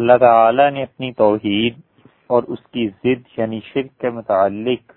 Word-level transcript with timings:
اللہ 0.00 0.16
تعالی 0.16 0.68
نے 0.70 0.82
اپنی 0.82 1.12
توحید 1.12 1.80
اور 2.26 2.42
اس 2.42 2.60
کی 2.66 2.86
ضد 3.04 3.38
یعنی 3.38 3.58
شرک 3.64 3.98
کے 4.00 4.10
متعلق 4.10 4.92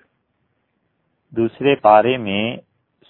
دوسرے 1.34 1.76
پارے 1.76 2.18
میں 2.18 2.44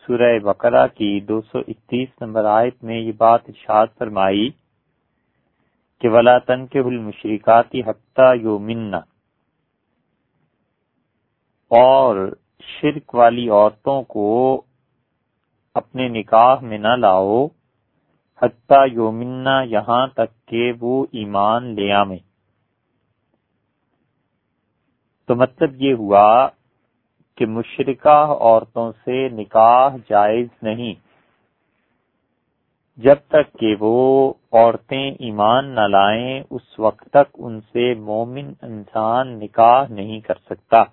سورہ 0.08 0.40
بقرہ 0.40 0.86
کی 0.88 1.20
دو 1.20 1.42
سو 1.42 1.60
اکتیس 1.60 2.10
نمبر 2.22 2.46
آیت 2.46 2.84
میں 2.84 3.00
یہ 3.00 3.12
بات 3.18 3.42
ارشاد 3.48 3.88
فرمائی 3.98 4.50
کہ 6.02 6.10
ولا 6.10 6.38
تن 6.40 6.66
کے 6.68 6.80
المشرکاتی 6.80 7.82
حتہ 7.82 8.34
یومن 8.36 8.94
اور 11.72 12.28
شرک 12.68 13.16
والی 13.16 13.50
عورتوں 13.50 14.02
کو 14.04 14.32
اپنے 15.76 16.08
نکاح 16.10 16.56
میں 16.62 16.78
نہ 16.78 16.96
لاؤ۔ 16.98 17.48
حتیٰ 18.44 18.88
یومنا 18.92 19.62
یہاں 19.62 20.08
تک 20.08 20.48
کہ 20.48 20.72
وہ 20.82 21.06
ایمان 21.12 21.76
لے 21.76 21.92
آمیں۔ 21.92 22.18
تو 25.26 25.36
مطلب 25.36 25.82
یہ 25.82 25.94
ہوا 25.94 26.50
کہ 27.36 27.46
مشرقہ 27.46 28.20
عورتوں 28.40 28.92
سے 29.06 29.30
نکاح 29.30 29.96
جائز 30.10 30.48
نہیں، 30.62 30.94
جب 32.98 33.16
تک 33.28 33.60
کہ 33.60 33.76
وہ 33.80 34.34
عورتیں 34.52 35.12
ایمان 35.12 35.70
نہ 35.76 35.88
لائیں، 35.88 36.44
اس 36.50 36.80
وقت 36.80 37.10
تک 37.10 37.38
ان 37.38 37.62
سے 37.62 37.94
مومن 37.94 38.54
انسان 38.62 39.40
نکاح 39.40 39.86
نہیں 39.90 40.20
کر 40.20 40.34
سکتا۔ 40.50 40.84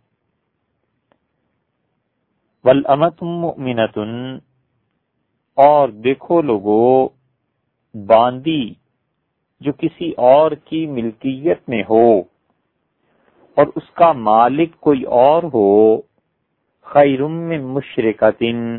ولامت 2.64 3.22
مؤمنت 3.22 3.98
اور 5.56 5.88
دیکھو 5.88 6.42
لوگو 6.42 7.08
باندی 7.94 8.74
جو 9.60 9.72
کسی 9.72 10.12
اور 10.16 10.50
کی 10.50 10.86
ملکیت 10.86 11.68
میں 11.68 11.82
ہو 11.90 12.18
اور 13.56 13.66
اس 13.76 13.90
کا 13.90 14.12
مالک 14.12 14.80
کوئی 14.80 15.02
اور 15.02 15.42
ہو، 15.42 16.00
خیرم 16.86 17.32
میں 17.32 17.58
مشرقن 17.58 18.78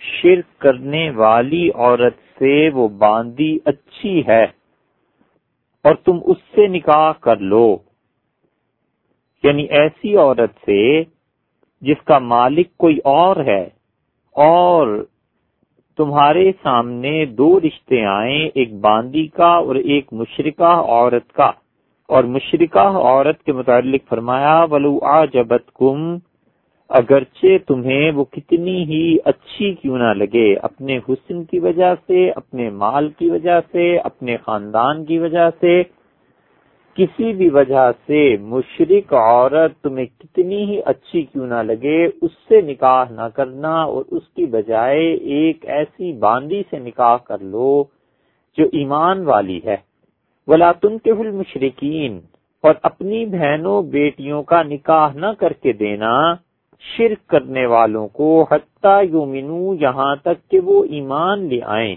شرک 0.00 0.60
کرنے 0.60 1.10
والی 1.10 1.70
عورت 1.74 2.16
سے 2.38 2.70
وہ 2.70 2.88
باندی 2.88 3.58
اچھی 3.64 4.26
ہے 4.26 4.44
اور 5.84 5.94
تم 5.94 6.18
اس 6.24 6.36
سے 6.54 6.66
نکاح 6.66 7.12
کر 7.12 7.36
لو۔ 7.36 7.78
یعنی 9.42 9.62
ایسی 9.62 10.16
عورت 10.16 10.50
سے 10.66 11.02
جس 11.82 12.04
کا 12.04 12.18
مالک 12.18 12.76
کوئی 12.76 12.98
اور 13.04 13.36
ہے 13.36 13.68
اور 14.32 15.04
تمہارے 15.98 16.50
سامنے 16.62 17.24
دو 17.24 17.60
رشتے 17.60 18.04
آئیں، 18.04 18.48
ایک 18.54 18.74
باندی 18.74 19.26
کا 19.26 19.52
اور 19.58 19.74
ایک 19.74 20.12
مشرقہ 20.12 20.74
عورت 20.88 21.32
کا۔ 21.32 21.50
اور 22.08 22.24
مشرقہ 22.24 22.86
عورت 23.06 23.42
کے 23.42 23.52
متعلق 23.52 24.08
فرمایا، 24.08 24.56
ولو 24.70 24.98
آ 25.02 25.24
کم 25.74 26.16
اگرچہ 26.90 27.56
تمہیں 27.66 28.10
وہ 28.10 28.24
کتنی 28.24 28.82
ہی 28.84 29.16
اچھی 29.24 29.74
کیوں 29.74 29.98
نہ 29.98 30.12
لگے، 30.16 30.54
اپنے 30.62 30.98
حسن 31.08 31.44
کی 31.44 31.58
وجہ 31.58 31.94
سے، 32.06 32.30
اپنے 32.36 32.70
مال 32.70 33.08
کی 33.18 33.30
وجہ 33.30 33.60
سے، 33.72 33.96
اپنے 33.98 34.36
خاندان 34.36 35.04
کی 35.04 35.18
وجہ 35.18 35.48
سے 35.60 35.82
کسی 36.98 37.32
بھی 37.32 37.48
وجہ 37.48 37.90
سے 38.06 38.36
مشرق 38.36 39.14
عورت 39.14 39.82
تمہیں 39.82 40.06
کتنی 40.18 40.64
ہی 40.64 40.80
اچھی 40.84 41.22
کیوں 41.22 41.46
نہ 41.46 41.62
لگے، 41.62 42.06
اس 42.06 42.30
سے 42.48 42.60
نکاح 42.60 43.04
نہ 43.10 43.28
کرنا 43.34 43.82
اور 43.82 44.04
اس 44.10 44.22
کی 44.36 44.46
بجائے 44.46 45.14
ایک 45.14 45.68
ایسی 45.68 46.12
باندی 46.12 46.62
سے 46.70 46.78
نکاح 46.78 47.16
کر 47.16 47.38
لو 47.38 47.84
جو 48.56 48.64
ایمان 48.72 49.24
والی 49.24 49.60
ہے۔ 49.64 49.76
ولا 50.46 50.72
تن 50.72 50.98
کے 50.98 51.12
مشرقین 51.12 52.20
اور 52.62 52.74
اپنی 52.82 53.26
بہنوں، 53.26 53.82
بیٹیوں 53.82 54.42
کا 54.42 54.62
نکاح 54.62 55.08
نہ 55.14 55.26
کر 55.38 55.52
کے 55.52 55.72
دینا 55.72 56.34
شرک 56.80 57.28
کرنے 57.28 57.66
والوں 57.66 58.08
کو، 58.08 58.46
حتیٰ 58.50 59.04
یومنو 59.10 59.74
یہاں 59.74 60.16
تک 60.16 60.50
کہ 60.50 60.60
وہ 60.60 60.84
ایمان 60.84 61.38
لے 61.44 61.60
آئیں۔ 61.62 61.96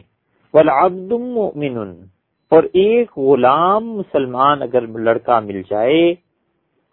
ولابد 0.54 1.12
مؤمن۔ 1.12 1.94
اور 2.52 2.64
ایک 2.74 3.18
غلام 3.18 3.86
مسلمان 3.92 4.62
اگر 4.62 4.88
لڑکا 4.98 5.40
مل 5.40 5.62
جائے، 5.70 6.14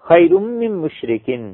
خیرم 0.05 0.45
مشرقن 0.75 1.53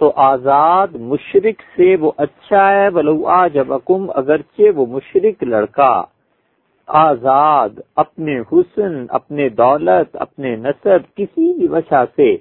تو 0.00 0.12
آزاد 0.16 0.94
مشرق 1.10 1.62
سے 1.76 1.94
وہ 1.96 2.12
اچھا 2.16 2.62
ہے، 2.72 2.88
ولو 2.88 3.16
جب 3.54 3.72
اکم 3.72 4.06
اگرچہ 4.14 4.76
وہ 4.76 4.86
مشرق 4.86 5.42
لڑکا، 5.44 5.92
آزاد، 6.88 7.80
اپنے 7.96 8.38
حسن، 8.52 9.04
اپنے 9.08 9.48
دولت، 9.48 10.16
اپنے 10.16 10.54
نصب، 10.56 11.14
کسی 11.16 11.52
بھی 11.52 11.66
وجہ 11.68 12.04
سے 12.16 12.36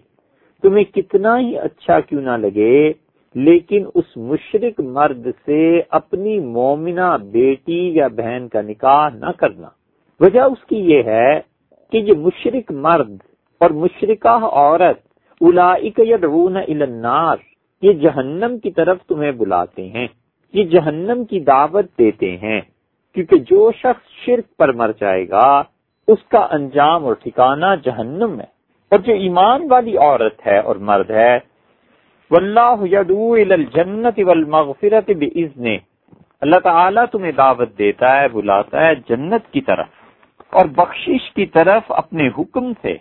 تمہیں 0.63 0.83
کتنا 0.83 1.37
ہی 1.39 1.57
اچھا 1.57 1.99
کیوں 1.99 2.21
نہ 2.21 2.37
لگے، 2.37 2.91
لیکن 3.35 3.85
اس 3.95 4.15
مشرق 4.29 4.79
مرد 4.79 5.27
سے 5.45 5.61
اپنی 5.89 6.39
مومنہ 6.39 7.15
بیٹی 7.31 7.81
یا 7.95 8.07
بہن 8.07 8.47
کا 8.47 8.61
نکاح 8.61 9.09
نہ 9.15 9.31
کرنا۔ 9.37 9.69
وجہ 10.19 10.41
اس 10.41 10.65
کی 10.65 10.75
یہ 10.75 11.03
ہے 11.03 11.39
کہ 11.91 11.97
یہ 11.97 12.13
مشرق 12.13 12.71
مرد 12.71 13.11
اور 13.61 13.69
مشرقہ 13.69 14.37
عورت 14.45 14.97
اولائک 15.41 15.99
یدعون 15.99 16.57
النار، 16.57 17.37
یہ 17.81 17.93
جہنم 17.93 18.57
کی 18.57 18.71
طرف 18.71 18.97
تمہیں 19.07 19.31
بلاتے 19.31 19.87
ہیں، 19.87 20.07
یہ 20.53 20.63
جہنم 20.63 21.23
کی 21.25 21.39
دعوت 21.39 21.85
دیتے 21.99 22.37
ہیں، 22.37 22.61
کیونکہ 23.13 23.37
جو 23.37 23.71
شخص 23.71 24.25
شرک 24.25 24.57
پر 24.57 24.71
مر 24.71 24.91
جائے 24.99 25.29
گا، 25.29 25.63
اس 26.07 26.23
کا 26.27 26.47
انجام 26.51 27.05
اور 27.05 27.13
ٹھکانہ 27.13 27.65
جہنم 27.83 28.39
ہے۔ 28.39 28.45
اور 28.91 28.99
جو 28.99 29.13
ایمان 29.13 29.67
والی 29.71 29.97
عورت 29.97 30.47
ہے 30.47 30.57
اور 30.59 30.75
مرد 30.75 31.09
ہے، 31.09 31.39
واللہ 32.31 32.75
یدعو 32.81 33.33
الجنت 33.33 34.19
والمغفرت 34.19 35.09
باذن 35.09 35.67
اللہ 36.41 36.59
تعالیٰ 36.59 37.05
تمہیں 37.11 37.31
دعوت 37.31 37.77
دیتا 37.77 38.21
ہے، 38.21 38.27
بلاتا 38.27 38.87
ہے 38.87 38.95
جنت 39.09 39.53
کی 39.53 39.61
طرف۔ 39.61 39.98
اور 40.51 40.65
بخشش 40.65 41.31
کی 41.33 41.45
طرف 41.45 41.91
اپنے 41.91 42.27
حکم 42.27 42.71
سے 42.81 42.95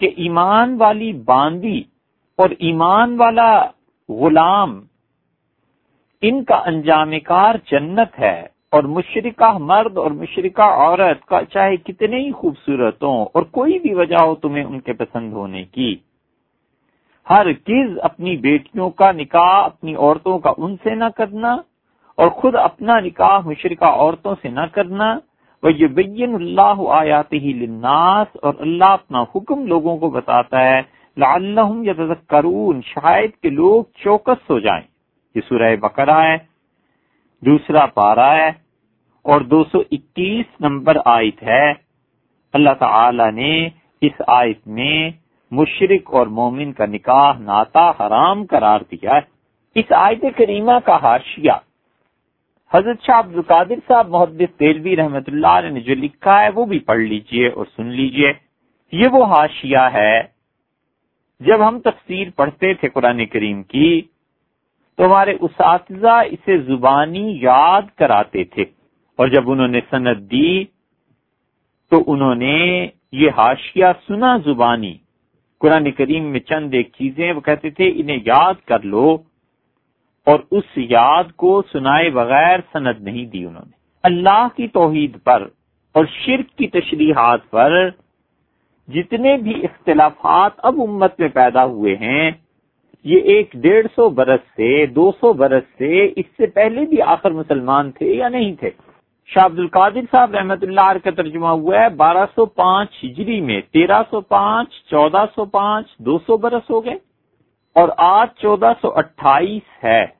کہ 0.00 0.10
ایمان 0.16 0.76
والی 0.78 1.12
باندی 1.12 1.82
اور 2.38 2.50
ایمان 2.58 3.20
والا 3.20 3.50
غلام، 4.08 4.80
ان 6.22 6.44
کا 6.44 6.56
انجام 6.66 7.12
کار 7.24 7.54
جنت 7.66 8.18
ہے 8.18 8.46
اور 8.70 8.82
مشرقہ 8.82 9.58
مرد 9.58 9.98
اور 9.98 10.10
مشرقہ 10.10 10.62
عورت 10.62 11.24
کا 11.24 11.44
چاہے 11.44 11.76
کتنے 11.76 12.18
ہی 12.18 12.32
خوبصورت 12.32 13.02
ہوں 13.02 13.26
اور 13.34 13.42
کوئی 13.42 13.78
بھی 13.78 13.94
وجہ 13.94 14.22
ہو 14.22 14.34
تمہیں 14.34 14.64
ان 14.64 14.80
کے 14.80 14.92
پسند 14.92 15.32
ہونے 15.32 15.64
کی۔ 15.64 15.94
ہر 17.30 17.52
کز 17.52 17.98
اپنی 18.02 18.36
بیٹیوں 18.36 18.90
کا 18.90 19.12
نکاح، 19.12 19.64
اپنی 19.64 19.94
عورتوں 19.94 20.38
کا 20.38 20.52
ان 20.58 20.76
سے 20.82 20.94
نہ 20.94 21.08
کرنا 21.16 21.52
اور 22.18 22.28
خود 22.28 22.54
اپنا 22.54 23.00
نکاح 23.00 23.38
مشرقہ 23.44 23.90
عورتوں 23.90 24.34
سے 24.42 24.48
نہ 24.48 24.66
کرنا۔ 24.72 25.18
وہ 25.62 25.72
یہ 25.72 25.86
بین 25.86 26.34
اللہ 26.34 26.80
اور 28.42 28.54
اللہ 28.58 28.84
اپنا 28.84 29.22
حکم 29.22 29.66
لوگوں 29.66 29.96
کو 29.96 30.10
بتاتا 30.10 30.64
ہے 30.64 30.82
لعلہم 31.16 31.82
یتذکرون 31.84 32.80
شاید 32.82 33.30
کہ 33.42 33.50
لوگ 33.50 33.84
چوکس 33.94 34.50
ہو 34.50 34.58
جائیں۔ 34.58 34.86
یہ 35.34 35.40
سورہ 35.48 35.76
بقرہ 35.76 36.20
ہے، 36.22 36.36
دوسرا 37.42 37.86
پارا 37.86 38.34
ہے، 38.34 38.48
اور 39.22 39.40
دو 39.40 39.64
سو 39.64 39.78
اکیس 39.90 40.60
نمبر 40.60 40.96
آیت 41.04 41.42
ہے۔ 41.42 41.72
اللہ 42.52 42.74
تعالی 42.78 43.30
نے 43.30 43.68
اس 44.00 44.22
آیت 44.26 44.66
میں 44.66 45.10
مشرق 45.50 46.14
اور 46.14 46.26
مومن 46.26 46.72
کا 46.72 46.86
نکاح 46.86 47.38
ناتا 47.38 47.90
حرام 47.90 48.44
قرار 48.46 48.80
دیا 48.80 49.10
ہے۔ 49.10 49.20
اس 49.74 49.92
آیت 49.96 50.24
کریمہ 50.36 50.78
کا 50.84 50.96
حاشیہ 51.02 51.52
حضرت 52.74 53.02
شاہ 53.02 53.18
عبد 53.18 53.34
القادر 53.34 53.74
صاحب 53.88 54.08
محدث 54.08 54.56
تیلوی 54.56 54.96
رحمت 54.96 55.28
اللہ 55.28 55.46
علیہ 55.46 55.70
نے 55.70 55.80
جو 55.80 55.94
لکھا 55.94 56.42
ہے 56.42 56.48
وہ 56.54 56.66
بھی 56.66 56.78
پڑھ 56.78 57.00
لیجیے 57.00 57.48
اور 57.48 57.66
سن 57.76 57.86
لیجیے۔ 57.86 58.32
یہ 58.92 59.04
وہ 59.12 59.24
حاشیہ 59.24 59.78
ہے۔ 59.92 60.20
جب 61.40 61.68
ہم 61.68 61.80
تفسیر 61.80 62.28
پڑھتے 62.36 62.74
تھے 62.74 62.88
قرآن 62.88 63.26
کریم 63.26 63.62
کی، 63.62 64.02
تو 64.96 65.06
ہمارے 65.06 65.34
اساتذہ 65.40 66.20
اسے 66.30 66.58
زبانی 66.58 67.38
یاد 67.40 67.82
کراتے 67.96 68.44
تھے۔ 68.44 68.64
اور 69.16 69.28
جب 69.28 69.50
انہوں 69.50 69.68
نے 69.68 69.80
سند 69.90 70.30
دی، 70.30 70.64
تو 71.90 72.04
انہوں 72.06 72.34
نے 72.34 72.86
یہ 73.12 73.30
حاشیہ 73.36 73.84
سنا 74.06 74.36
زبانی۔ 74.36 74.98
قرآن 75.60 75.90
کریم 75.90 76.24
میں 76.24 76.40
چند 76.40 76.74
ایک 76.74 76.88
چیزیں 76.98 77.32
وہ 77.32 77.40
کہتے 77.40 77.70
تھے، 77.70 77.92
انہیں 77.94 78.18
یاد 78.24 78.54
کر 78.66 78.80
لو۔ 78.80 79.16
اور 80.30 80.38
اس 80.50 80.64
یاد 80.76 81.24
کو 81.36 81.62
سنائے 81.72 82.10
بغیر 82.10 82.58
سند 82.72 83.00
نہیں 83.00 83.24
دی 83.24 83.44
انہوں 83.44 83.62
نے۔ 83.66 83.76
اللہ 84.02 84.46
کی 84.56 84.68
توحید 84.68 85.16
پر 85.24 85.46
اور 85.94 86.04
شرک 86.04 86.58
کی 86.58 86.68
تشریحات 86.68 87.50
پر 87.50 87.88
جتنے 88.88 89.36
بھی 89.36 89.64
اختلافات 89.64 90.50
اب 90.58 90.74
امت 90.88 91.20
میں 91.20 91.28
پیدا 91.28 91.64
ہوئے 91.64 91.96
ہیں، 91.96 92.30
یہ 93.04 93.20
ایک 93.20 93.50
ڈیڑھ 93.54 93.86
سو 93.94 94.08
برس 94.08 94.40
سے 94.56 94.86
دو 94.86 95.10
سو 95.20 95.32
برس 95.32 95.62
سے 95.78 96.06
اس 96.16 96.26
سے 96.36 96.46
پہلے 96.46 96.84
بھی 96.84 97.02
آخر 97.02 97.30
مسلمان 97.30 97.90
تھے 97.90 98.06
یا 98.06 98.28
نہیں 98.28 98.52
تھے۔ 98.52 98.70
شاہ 99.26 99.44
عبد 99.44 99.58
القادر 99.58 100.00
صاحب 100.16 100.34
رحمت 100.34 100.62
اللہ 100.62 100.92
کا 101.04 101.10
ترجمہ 101.10 101.46
ہوا 101.46 101.80
ہے، 101.80 101.88
بارہ 101.88 102.26
سو 102.34 102.46
پانچ 102.46 102.88
ہجری 103.04 103.40
میں 103.40 103.60
تیرہ 103.60 104.02
سو 104.10 104.20
پانچ، 104.20 104.68
چودہ 104.90 105.24
سو 105.34 105.44
پانچ، 105.44 105.96
دو 105.98 106.18
سو 106.18 106.36
برس 106.36 106.70
ہو 106.70 106.84
گئے۔ 106.84 106.94
اور 107.74 107.88
آج 107.96 108.28
چودہ 108.40 108.72
سو 108.82 108.88
اٹھائیس 108.94 109.84
ہے۔ 109.84 110.17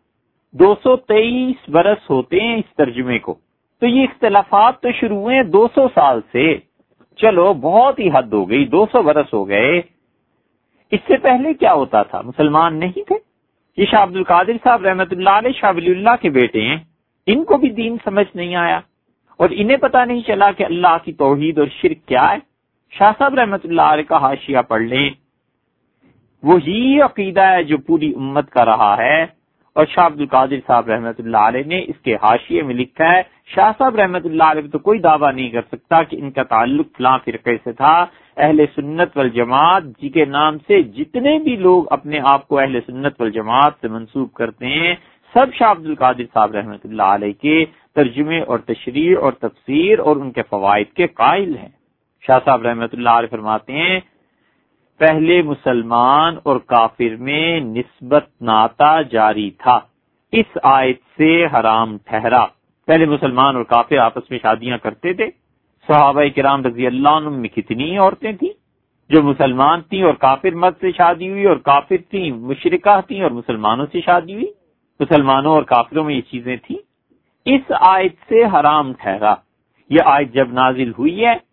دو 0.52 0.74
سو 0.82 0.96
تیئیس 0.96 1.68
برس 1.68 2.10
ہوتے 2.10 2.40
ہیں 2.40 2.56
اس 2.56 2.76
ترجمے 2.76 3.18
کو۔ 3.18 3.34
تو 3.80 3.86
یہ 3.86 4.02
اختلافات 4.02 4.80
تو 4.80 4.92
شروع 4.92 5.20
ہوئے 5.20 5.42
دو 5.42 5.68
سو 5.74 5.88
سال 5.94 6.20
سے۔ 6.32 6.56
چلو، 7.16 7.54
بہت 7.54 7.98
ہی 7.98 8.08
حد 8.14 8.32
ہو 8.32 8.50
گئی، 8.50 8.64
دو 8.64 8.86
سو 8.92 9.02
برس 9.02 9.34
ہو 9.34 9.48
گئے۔ 9.48 9.80
اس 10.90 11.00
سے 11.06 11.16
پہلے 11.16 11.54
کیا 11.54 11.72
ہوتا 11.72 12.02
تھا؟ 12.02 12.20
مسلمان 12.20 12.76
نہیں 12.76 13.02
تھے؟ 13.02 13.16
یہ 13.76 13.86
شاہ 13.90 14.02
عبد 14.02 14.16
القادر 14.16 14.52
صاحب 14.64 14.82
رحمت 14.82 15.12
اللہ 15.12 15.30
علیہ 15.30 15.52
شاہ 15.52 15.72
ولی 15.76 15.90
اللہ 15.90 16.10
کے 16.20 16.30
بیٹے 16.30 16.60
ہیں۔ 16.62 16.76
ان 17.26 17.44
کو 17.44 17.56
بھی 17.56 17.70
دین 17.70 17.96
سمجھ 18.04 18.36
نہیں 18.36 18.54
آیا۔ 18.54 18.80
اور 19.36 19.48
انہیں 19.52 19.76
پتا 19.76 20.04
نہیں 20.04 20.20
چلا 20.26 20.52
کہ 20.52 20.64
اللہ 20.64 20.96
کی 21.04 21.12
توحید 21.12 21.58
اور 21.58 21.66
شرک 21.66 22.08
کیا 22.08 22.30
ہے۔ 22.30 22.36
شاہ 22.90 23.12
صاحب 23.18 23.34
رحمت 23.34 23.60
اللہ 23.64 23.82
علیہ 23.82 24.04
کا 24.04 24.16
حاشیہ 24.16 24.58
پڑھ 24.68 24.82
لیں۔ 24.82 25.10
وہی 26.42 27.00
عقیدہ 27.00 27.40
ہے 27.40 27.64
جو 27.64 27.78
پوری 27.78 28.12
امت 28.16 28.50
کا 28.50 28.64
رہا 28.64 28.96
ہے۔ 28.98 29.38
اور 29.78 29.86
شاہ 29.86 30.06
عبد 30.06 30.20
القادر 30.20 30.60
صاحب 30.66 30.88
رحمۃ 30.88 31.19
اللہ 31.19 31.42
علیہ 31.48 31.64
نے 31.66 31.78
اس 31.88 31.98
کے 32.04 32.14
حاشیے 32.22 32.62
میں 32.62 32.75
لکھا 32.75 33.10
ہے، 33.10 33.20
شاہ 33.54 33.70
صاحب 33.78 33.96
رحمۃ 33.96 34.25
اللہ 34.25 34.50
علیہ 34.50 34.70
تو 34.70 34.78
کوئی 34.80 34.98
دعویٰ 35.00 35.32
نہیں 35.32 35.50
کر 35.50 35.62
سکتا 35.72 36.02
کہ 36.02 36.16
ان 36.20 36.30
کا 36.30 36.42
تعلق 36.44 36.86
فلاں 36.96 37.16
فرقے 37.25 37.56
سے 37.64 37.72
تھا۔ 37.72 37.94
اہل 38.36 38.64
سنت 38.75 39.16
والجماعت 39.16 39.84
جی 40.00 40.08
کے 40.08 40.25
نام 40.28 40.58
سے 40.66 40.82
جتنے 40.96 41.38
بھی 41.44 41.54
لوگ 41.58 41.84
اپنے 41.90 42.20
آپ 42.25 42.48
کو 42.48 42.58
اہل 42.58 42.80
سنت 42.86 43.20
والجماعت 43.20 43.80
سے 43.80 43.88
منسوب 43.88 44.32
کرتے 44.32 44.66
ہیں، 44.69 44.94
سب 45.34 45.54
شاہ 45.54 45.70
عبد 45.70 45.86
القادر 45.86 46.32
صاحب 46.34 46.54
رحمۃ 46.56 46.82
اللہ 46.84 47.14
علیہ 47.14 47.32
کے 47.40 47.64
ترجمے 47.96 48.40
اور 48.40 48.58
تشریح 48.66 49.16
اور 49.20 49.32
تفسیر 49.40 49.98
اور 50.00 50.16
ان 50.16 50.32
کے 50.32 50.42
فوائد 50.50 50.92
کے 50.96 51.06
قائل 51.14 51.56
ہیں۔ 51.56 51.72
شاہ 52.25 52.38
صاحب 52.44 52.66
رحمۃ 52.66 52.92
اللہ 52.92 53.19
علیہ 53.19 53.30
فرماتے 53.30 53.72
ہیں 53.75 54.00
پہلے 54.98 55.42
مسلمان 55.42 56.36
اور 56.42 56.56
کافر 56.56 57.16
میں 57.16 57.60
نسبت 57.60 58.24
ناتا 58.40 59.02
جاری 59.02 59.50
تھا۔ 59.50 59.80
اس 60.32 60.58
آیت 60.62 61.00
سے 61.16 61.46
حرام 61.46 61.98
ٹھہرا۔ 61.98 62.46
پہلے 62.86 63.06
مسلمان 63.06 63.56
اور 63.56 63.64
کافر 63.64 63.98
آپس 63.98 64.30
میں 64.30 64.38
شادیاں 64.42 64.78
کرتے 64.78 65.12
تھے۔ 65.12 65.26
صحابہ 65.86 66.22
کرام 66.36 66.66
رضی 66.66 66.86
اللہ 66.86 67.08
عنہ 67.08 67.28
میں 67.28 67.48
کتنی 67.48 67.98
عورتیں 67.98 68.32
تھیں۔ 68.32 68.52
جو 69.10 69.22
مسلمان 69.22 69.80
تھیں 69.80 70.02
اور 70.02 70.14
کافر 70.14 70.54
مرد 70.54 70.74
سے 70.80 70.92
شادی 70.92 71.28
ہوئی 71.28 71.44
اور 71.44 71.56
کافر 71.56 71.96
تھیں 72.10 72.30
مشرقہ 72.32 73.00
تھیں 73.06 73.22
اور 73.22 73.30
مسلمانوں 73.30 73.86
سے 73.92 74.00
شادی 74.00 74.34
ہوئی۔ 74.34 74.46
مسلمانوں 75.00 75.52
اور 75.52 75.62
کافروں 75.62 76.04
میں 76.04 76.14
یہ 76.14 76.20
چیزیں 76.20 76.56
تھیں۔ 76.56 76.78
اس 77.44 77.72
آیت 77.80 78.14
سے 78.28 78.44
حرام 78.44 78.92
ٹھہرا۔ 78.92 79.34
یہ 79.90 79.98
آیت 80.04 80.32
جب 80.32 80.52
نازل 80.52 80.92
ہوئی 80.98 81.24
ہے 81.24 81.47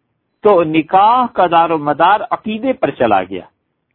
تو 0.46 0.64
نکاح 0.64 1.26
کا 1.34 1.46
دار 1.52 1.70
و 1.70 1.78
مدار 1.78 2.20
عقیدے 2.32 2.74
پر 2.74 2.92
چلا 2.92 3.24
گیا 3.24 3.46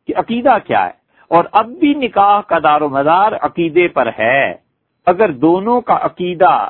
کہ 0.09 0.15
عقیدہ 0.17 0.57
کیا 0.65 0.85
ہے 0.87 0.93
اور 1.31 1.45
اب 1.53 1.69
بھی 1.81 1.95
نکاح 1.95 2.41
کا 2.41 2.59
دار 2.63 2.81
و 2.81 2.89
مدار 2.89 3.33
عقیدے 3.41 3.89
پر 3.89 4.09
ہے۔ 4.19 4.55
اگر 5.07 5.33
دونوں 5.33 5.81
کا 5.81 5.99
عقیدہ 6.03 6.69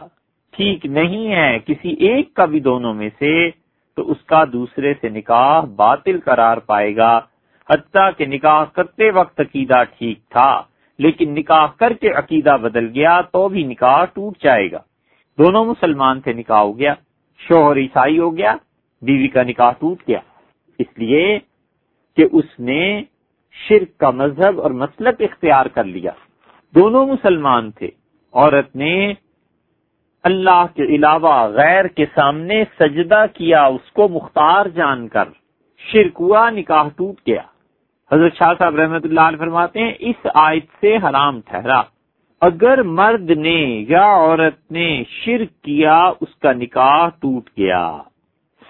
ٹھیک 0.54 0.86
نہیں 0.86 1.32
ہے، 1.32 1.58
کسی 1.58 1.90
ایک 2.06 2.34
کا 2.34 2.44
بھی 2.44 2.60
دونوں 2.60 2.94
میں 2.94 3.08
سے، 3.18 3.50
تو 3.96 4.10
اس 4.10 4.22
کا 4.24 4.44
دوسرے 4.52 4.94
سے 5.00 5.08
نکاح 5.08 5.60
باطل 5.76 6.20
قرار 6.24 6.56
پائے 6.56 6.96
گا۔ 6.96 7.20
حتیٰ 7.68 8.10
کہ 8.16 8.26
نکاح 8.26 8.64
کرتے 8.64 9.10
وقت 9.10 9.40
عقیدہ 9.40 9.82
ٹھیک 9.98 10.18
تھا، 10.30 10.62
لیکن 10.98 11.34
نکاح 11.34 11.66
کر 11.66 11.92
کے 11.92 12.10
عقیدہ 12.12 12.56
بدل 12.62 12.86
گیا 12.94 13.20
تو 13.20 13.48
بھی 13.48 13.62
نکاح 13.64 14.04
ٹوٹ 14.04 14.42
جائے 14.42 14.70
گا۔ 14.72 14.82
دونوں 15.38 15.64
مسلمان 15.64 16.20
سے 16.20 16.32
نکاح 16.32 16.60
ہو 16.60 16.78
گیا، 16.78 16.94
شوہر 17.40 17.76
عیسائی 17.76 18.18
ہو 18.18 18.36
گیا 18.36 18.54
بیوی 19.02 19.28
کا 19.28 19.42
نکاح 19.42 19.72
ٹوٹ 19.72 20.02
گیا۔ 20.08 20.20
اس 20.78 20.98
لیے 20.98 21.38
کہ 22.16 22.24
اس 22.32 22.60
نے 22.60 23.02
شرک 23.68 23.98
کا 23.98 24.10
مذہب 24.10 24.60
اور 24.60 24.70
مسلک 24.70 25.14
اختیار 25.18 25.66
کر 25.66 25.84
لیا۔ 25.84 26.10
دونوں 26.74 27.06
مسلمان 27.06 27.70
تھے۔ 27.70 27.88
عورت 28.32 28.76
نے 28.76 29.12
اللہ 30.22 30.66
کے 30.74 30.82
علاوہ 30.82 31.48
غیر 31.48 31.84
کے 31.84 32.06
سامنے 32.14 32.64
سجدہ 32.80 33.24
کیا، 33.34 33.64
اس 33.64 33.92
کو 33.92 34.08
مختار 34.08 34.66
جان 34.66 35.08
کر 35.08 35.28
شرک 35.78 36.16
ہوا، 36.20 36.50
نکاح 36.50 36.88
ٹوٹ 36.96 37.20
گیا۔ 37.26 37.42
حضرت 38.12 38.36
شاہ 38.36 38.52
صاحب 38.58 38.76
رحمت 38.76 39.04
اللہ 39.04 39.20
علیہ 39.20 39.38
فرماتے 39.38 39.82
ہیں، 39.82 39.92
اس 39.98 40.26
آیت 40.34 40.66
سے 40.80 40.96
حرام 40.96 41.40
ٹھہرا۔ 41.40 41.82
اگر 42.40 42.82
مرد 42.82 43.30
نے 43.30 43.84
یا 43.88 44.06
عورت 44.06 44.72
نے 44.72 45.02
شرک 45.08 45.64
کیا، 45.64 46.12
اس 46.20 46.34
کا 46.42 46.52
نکاح 46.52 47.08
ٹوٹ 47.08 47.50
گیا۔ 47.58 47.96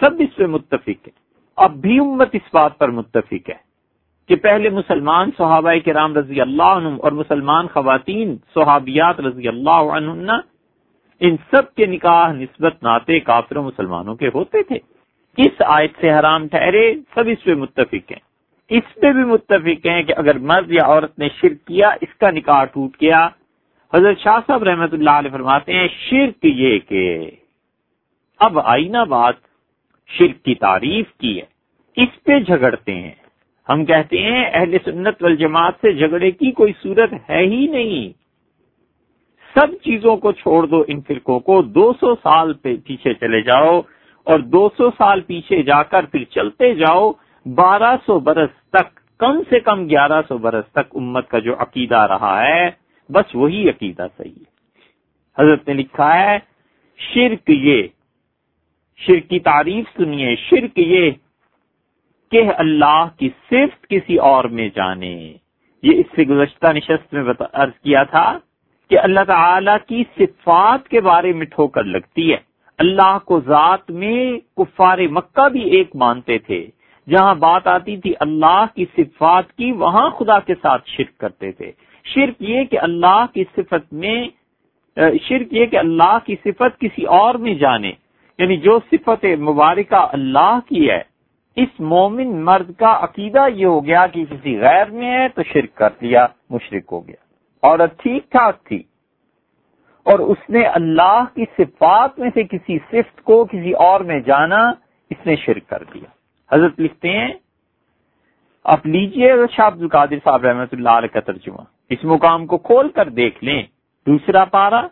سب 0.00 0.10
اس 0.18 0.36
پہ 0.36 0.46
متفق 0.46 0.88
ہے۔ 0.88 1.10
اب 1.56 1.72
بھی 1.72 1.98
امت 1.98 2.28
اس 2.32 2.54
بات 2.54 2.78
پر 2.78 2.88
متفق 2.88 3.50
ہے 3.50 3.70
کہ 4.28 4.36
پہلے 4.36 4.70
مسلمان 4.70 5.30
صحابہ 5.36 5.72
کے 5.84 5.92
رام 5.92 6.16
رضی 6.16 6.40
اللہ 6.40 6.62
عنہ 6.62 6.88
اور 6.98 7.12
مسلمان 7.12 7.66
خواتین 7.68 8.36
صحابیات 8.54 9.20
رضی 9.20 9.48
اللہ 9.48 9.70
عنہ 9.70 10.32
ان 11.20 11.36
سب 11.36 11.74
کے 11.74 11.86
نکاح 11.86 12.32
نسبت 12.32 12.82
ناطے 12.82 13.20
کافروں 13.20 13.64
مسلمانوں 13.64 14.14
کے 14.14 14.28
ہوتے 14.34 14.62
تھے۔ 14.62 14.78
کس 15.36 15.62
آیت 15.66 15.90
سے 16.00 16.10
حرام 16.10 16.48
ٹھہرے 16.48 16.94
سب 17.14 17.20
اس 17.26 17.44
پہ 17.44 17.54
متفق 17.54 18.12
ہیں۔ 18.12 18.30
اس 18.70 18.94
پہ 18.94 19.12
بھی 19.12 19.24
متفق 19.24 19.86
ہیں 19.86 20.02
کہ 20.02 20.14
اگر 20.16 20.38
مرد 20.38 20.70
یا 20.70 20.84
عورت 20.84 21.18
نے 21.18 21.28
شرک 21.28 21.66
کیا، 21.66 21.88
اس 22.00 22.14
کا 22.18 22.30
نکاح 22.30 22.64
ٹوٹ 22.64 22.96
گیا۔ 23.02 23.28
حضرت 23.94 24.18
شاہ 24.18 24.38
صاحب 24.46 24.62
رحمت 24.62 24.92
اللہ 24.92 25.10
علیہ 25.10 25.30
فرماتے 25.30 25.72
ہیں، 25.72 25.88
شرک 25.88 26.44
یہ 26.44 26.78
کہ 26.78 27.30
اب 28.38 28.58
آئی 28.64 28.88
نا 28.88 29.04
بات 29.04 29.49
شرک 30.18 30.44
کی 30.44 30.54
تعریف 30.54 31.12
کی 31.18 31.40
ہے، 31.40 31.46
اس 32.02 32.22
پہ 32.24 32.38
جھگڑتے 32.40 32.94
ہیں۔ 32.94 33.14
ہم 33.68 33.84
کہتے 33.84 34.18
ہیں، 34.18 34.44
اہل 34.52 34.76
سنت 34.84 35.22
والجماعت 35.22 35.74
سے 35.80 35.92
جھگڑے 35.92 36.30
کی 36.30 36.50
کوئی 36.52 36.72
صورت 36.82 37.12
ہے 37.30 37.42
ہی 37.46 37.66
نہیں۔ 37.66 38.12
سب 39.54 39.66
چیزوں 39.82 40.16
کو 40.16 40.32
چھوڑ 40.32 40.66
دو 40.66 40.84
ان 40.88 41.00
فرقوں 41.00 41.40
کو، 41.40 41.62
دو 41.62 41.92
سو 41.92 42.14
سال 42.14 42.52
پہ 42.52 42.76
پیچھے 42.86 43.14
چلے 43.14 43.42
جاؤ 43.42 43.80
اور 44.26 44.38
دو 44.38 44.68
سو 44.76 44.90
سال 44.90 45.20
پیچھے 45.20 45.62
جا 45.62 45.82
کر 45.82 46.04
پھر 46.06 46.24
چلتے 46.24 46.74
جاؤ۔ 46.74 47.12
بارہ 47.46 47.96
سو 48.06 48.18
برس 48.20 48.50
تک، 48.70 49.18
کم 49.18 49.40
سے 49.50 49.60
کم 49.60 49.88
گیارہ 49.88 50.22
سو 50.28 50.38
برس 50.38 50.72
تک 50.72 50.94
امت 50.94 51.28
کا 51.28 51.38
جو 51.38 51.54
عقیدہ 51.58 51.98
رہا 51.98 52.46
ہے، 52.46 52.70
بس 53.08 53.34
وہی 53.34 53.68
عقیدہ 53.68 54.06
صحیح 54.16 54.38
ہے۔ 54.38 54.50
حضرت 55.38 55.68
نے 55.68 55.74
لکھا 55.74 56.14
ہے، 56.20 56.38
شرک 56.98 57.50
یہ 57.50 57.82
شرک 59.06 59.28
کی 59.28 59.38
تعریف 59.38 59.84
سنیے۔ 59.96 60.36
شرک 60.36 60.78
یہ 60.78 61.10
کہ 62.30 62.42
اللہ 62.56 63.08
کی 63.18 63.28
صرف 63.50 63.88
کسی 63.88 64.16
اور 64.16 64.44
میں 64.44 64.68
جانے۔ 64.68 65.32
یہ 65.82 65.98
اس 65.98 66.06
سے 66.16 66.22
گزشتہ 66.22 66.72
نشست 66.72 67.14
میں 67.14 67.22
عرض 67.52 67.72
کیا 67.82 68.02
تھا 68.02 68.38
کہ 68.90 68.98
اللہ 68.98 69.20
تعالی 69.26 69.70
کی 69.88 70.04
صفات 70.18 70.88
کے 70.88 71.00
بارے 71.00 71.32
میں 71.32 71.46
ٹھوکر 71.46 71.84
لگتی 71.84 72.32
ہے۔ 72.32 72.36
اللہ 72.78 73.18
کو 73.24 73.40
ذات 73.40 73.90
میں 73.90 74.38
کفار 74.56 74.98
مکہ 75.10 75.48
بھی 75.48 75.60
ایک 75.70 75.96
مانتے 75.96 76.38
تھے۔ 76.38 76.66
جہاں 77.08 77.34
بات 77.34 77.66
آتی 77.66 77.96
تھی 77.96 78.12
اللہ 78.20 78.64
کی 78.74 78.84
صفات 78.96 79.52
کی، 79.52 79.72
وہاں 79.72 80.10
خدا 80.10 80.38
کے 80.40 80.54
ساتھ 80.62 80.88
شرک 80.88 81.18
کرتے 81.18 81.52
تھے۔ 81.52 81.72
شرک 82.04 82.42
یہ 82.42 82.64
کہ 82.64 82.78
اللہ 82.80 83.24
کی 83.34 83.44
صفت 83.56 83.92
میں، 83.92 84.28
شرک 85.28 85.46
یہ 85.50 85.66
کہ 85.66 85.76
اللہ 85.76 86.18
کی 86.26 86.36
صفت 86.44 86.80
کسی 86.80 87.04
اور 87.04 87.34
میں 87.34 87.54
جانے۔ 87.54 87.92
یعنی 88.40 88.56
جو 88.56 88.78
صفت 88.90 89.24
مبارکہ 89.24 90.06
اللہ 90.12 90.58
کی 90.68 90.90
ہے، 90.90 91.02
اس 91.56 91.80
مومن 91.80 92.44
مرد 92.44 92.74
کا 92.78 92.98
عقیدہ 93.02 93.48
یہ 93.54 93.66
ہو 93.66 93.84
گیا 93.84 94.06
کہ 94.06 94.24
کسی 94.24 94.60
غیر 94.60 94.90
میں 94.90 95.18
ہے 95.18 95.28
تو 95.28 95.42
شرک 95.42 95.74
کر 95.74 95.88
دیا، 96.00 96.26
مشرک 96.50 96.84
ہو 96.92 97.06
گیا۔ 97.08 97.16
عورت 97.62 98.02
ٹھیک 98.02 98.30
ٹھاک 98.30 98.64
تھی۔ 98.64 98.82
اور 100.02 100.18
اس 100.18 100.50
نے 100.50 100.62
اللہ 100.62 101.24
کی 101.34 101.44
صفات 101.58 102.18
میں 102.18 102.30
سے 102.34 102.42
کسی 102.42 102.78
صفت 102.78 103.22
کو 103.22 103.44
کسی 103.44 103.72
اور 103.72 104.00
میں 104.00 104.20
جانا، 104.20 104.70
اس 105.10 105.26
نے 105.26 105.36
شرک 105.36 105.68
کر 105.68 105.82
دیا۔ 105.94 106.04
حضرت 106.54 106.80
لکھتے 106.80 107.08
ہیں، 107.08 107.34
آپ 108.64 108.86
لیجیے 108.86 109.32
شاہ 109.56 109.66
عبد 109.66 109.82
القادر 109.82 110.16
صاحب 110.24 110.44
رحمۃ 110.44 110.72
اللہ 110.72 110.88
علیہ 110.88 111.08
کا 111.08 111.20
ترجمہ۔ 111.20 111.62
اس 111.90 111.98
مقام 112.04 112.46
کو 112.46 112.58
کھول 112.58 112.88
کر 112.88 113.08
دیکھ 113.08 113.44
لیں۔ 113.44 113.62
دوسرا 114.06 114.44
پارا 114.44 114.86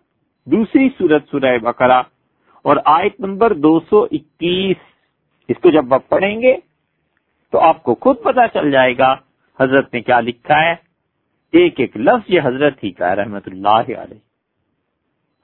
دوسری 0.46 0.88
صورت 0.98 1.22
سورہ 1.30 1.58
بقرہ۔ 1.58 2.02
اور 2.62 2.76
آیت 2.84 3.20
نمبر 3.20 3.52
دو 3.52 3.80
سو 3.80 4.02
اکیس، 4.02 4.76
اس 5.48 5.56
کو 5.62 5.70
جب 5.70 5.94
آپ 5.94 6.08
پڑھیں 6.08 6.42
گے 6.42 6.56
تو 7.50 7.60
آپ 7.60 7.82
کو 7.82 7.94
خود 7.94 8.16
پتا 8.22 8.48
چل 8.48 8.70
جائے 8.70 8.98
گا 8.98 9.16
حضرت 9.60 9.94
نے 9.94 10.00
کیا 10.00 10.20
لکھا 10.20 10.60
ہے۔ 10.60 10.74
ایک 11.52 11.80
ایک 11.80 11.96
لفظ 11.96 12.30
یہ 12.30 12.40
حضرت 12.44 12.84
ہی 12.84 12.90
کا 12.90 13.16
رحمت 13.16 13.42
اللہ 13.46 14.00
علیہ۔ 14.00 14.28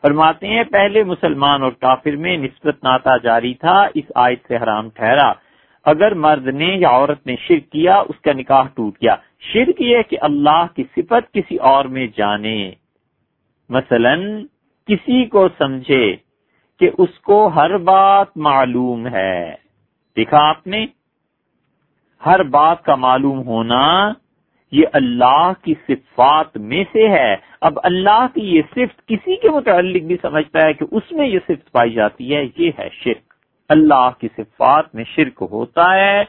فرماتے 0.02 0.47
ہیں، 0.47 0.64
پہلے 0.64 1.04
مسلمان 1.04 1.62
اور 1.62 1.73
کافر 1.73 2.16
میں 2.16 2.37
نسبت 2.37 2.85
ناتا 2.85 3.16
جاری 3.16 3.54
تھا، 3.54 3.88
اس 3.94 4.04
آیت 4.14 4.38
سے 4.49 4.56
حرام 4.56 4.90
ٹھہرا۔ 4.90 5.33
اگر 5.85 6.14
مرد 6.14 6.47
نے 6.47 6.66
یا 6.66 6.88
عورت 6.88 7.26
نے 7.26 7.37
شرک 7.37 7.73
کیا، 7.73 7.99
اس 7.99 8.21
کا 8.21 8.33
نکاح 8.33 8.66
ٹوٹ 8.75 8.94
گیا۔ 9.02 9.16
شرک 9.40 9.80
یہ 9.80 9.97
کہ 10.09 10.16
اللہ 10.21 10.66
کی 10.76 10.85
صفت 10.97 11.33
کسی 11.33 11.56
اور 11.56 11.85
میں 11.85 12.06
جانے۔ 12.16 12.71
مثلا، 13.68 14.14
کسی 14.87 15.25
کو 15.25 15.49
سمجھے۔ 15.59 16.16
کہ 16.78 16.90
اس 16.99 17.21
کو 17.21 17.47
ہر 17.47 17.76
بات 17.76 18.37
معلوم 18.37 19.07
ہے۔ 19.07 19.54
دیکھا 20.16 20.38
آپ 20.49 20.66
نے؟ 20.66 20.87
ہر 22.26 22.43
بات 22.43 22.85
کا 22.85 22.95
معلوم 22.95 23.47
ہونا 23.47 24.12
یہ 24.73 24.85
اللہ 24.93 25.52
کی 25.62 25.75
صفات 25.88 26.57
میں 26.57 26.85
سے 26.93 27.09
ہے۔ 27.09 27.37
اب 27.61 27.78
اللہ 27.83 28.26
کی 28.35 28.57
یہ 28.57 28.62
صفت 28.71 29.09
کسی 29.09 29.37
کے 29.37 29.50
متعلق 29.50 30.02
بھی 30.02 30.16
سمجھتا 30.23 30.66
ہے 30.66 30.73
کہ 30.73 30.87
اس 30.90 31.12
میں 31.12 31.26
یہ 31.26 31.38
صفت 31.49 31.73
پائی 31.73 31.93
جاتی 31.93 32.37
ہے، 32.37 32.45
یہ 32.57 32.71
ہے 32.78 32.88
شرک۔ 32.93 33.35
اللہ 33.69 34.11
کی 34.21 34.28
صفات 34.37 34.95
میں 34.95 35.04
شرک 35.04 35.43
ہوتا 35.50 35.95
ہے 35.95 36.21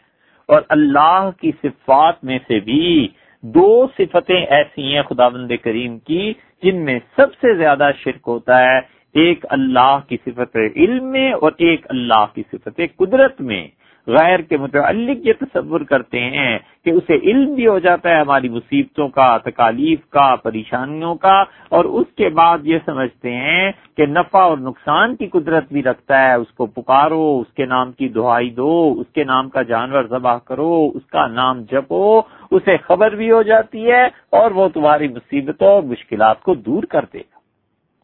اور 0.47 0.61
اللہ 0.69 1.29
کی 1.41 1.51
صفات 1.63 2.23
میں 2.23 2.39
سے 2.47 2.59
بھی 2.59 3.07
دو 3.41 3.87
صفتیں 3.97 4.45
ایسی 4.45 4.95
ہیں 4.95 5.01
خدا 5.01 5.27
بند 5.27 5.51
کریم 5.63 5.99
کی 5.99 6.33
جن 6.63 6.85
میں 6.85 6.99
سب 7.15 7.33
سے 7.33 7.55
زیادہ 7.55 7.91
شرک 7.97 8.21
ہوتا 8.27 8.63
ہے۔ 8.63 8.79
ایک 9.15 9.45
اللہ 9.49 9.97
کی 10.07 10.17
صفت 10.25 10.57
علم 10.75 11.05
میں 11.05 11.31
اور 11.33 11.51
ایک 11.57 11.85
اللہ 11.89 12.25
کی 12.33 12.43
صفت 12.51 12.81
قدرت 12.97 13.41
میں۔ 13.41 13.67
غیر 14.07 14.39
کے 14.39 14.57
متعلق 14.57 15.27
یہ 15.27 15.33
تصور 15.39 15.81
کرتے 15.81 16.19
ہیں 16.19 16.57
کہ 16.85 16.89
اسے 16.89 17.15
علم 17.15 17.53
بھی 17.53 17.67
ہو 17.67 17.79
جاتا 17.79 18.09
ہے 18.09 18.19
ہماری 18.19 18.49
مصیبتوں 18.49 19.07
کا، 19.07 19.37
تکالیف 19.37 19.99
کا، 20.09 20.35
پریشانیوں 20.35 21.15
کا، 21.15 21.43
اور 21.69 21.85
اس 21.85 22.05
کے 22.15 22.29
بعد 22.29 22.57
یہ 22.63 22.77
سمجھتے 22.85 23.31
ہیں 23.35 23.71
کہ 23.97 24.05
نفع 24.05 24.39
اور 24.39 24.57
نقصان 24.57 25.15
کی 25.15 25.27
قدرت 25.27 25.71
بھی 25.71 25.83
رکھتا 25.83 26.21
ہے۔ 26.21 26.33
اس 26.33 26.51
کو 26.51 26.65
پکارو، 26.65 27.39
اس 27.39 27.53
کے 27.53 27.65
نام 27.65 27.91
کی 27.91 28.07
دہائی 28.07 28.49
دو، 28.49 28.95
اس 28.97 29.07
کے 29.13 29.23
نام 29.23 29.49
کا 29.49 29.61
جانور 29.61 30.03
ذبح 30.03 30.37
کرو، 30.37 30.91
اس 30.93 31.05
کا 31.05 31.27
نام 31.27 31.63
جپو، 31.71 32.21
اسے 32.51 32.77
خبر 32.77 33.15
بھی 33.15 33.31
ہو 33.31 33.41
جاتی 33.41 33.91
ہے 33.91 34.05
اور 34.31 34.51
وہ 34.51 34.67
تمہاری 34.69 35.07
مصیبتوں 35.07 35.67
اور 35.67 35.83
مشکلات 35.83 36.43
کو 36.43 36.53
دور 36.53 36.83
کر 36.83 37.05
دے 37.13 37.19
گا 37.19 37.34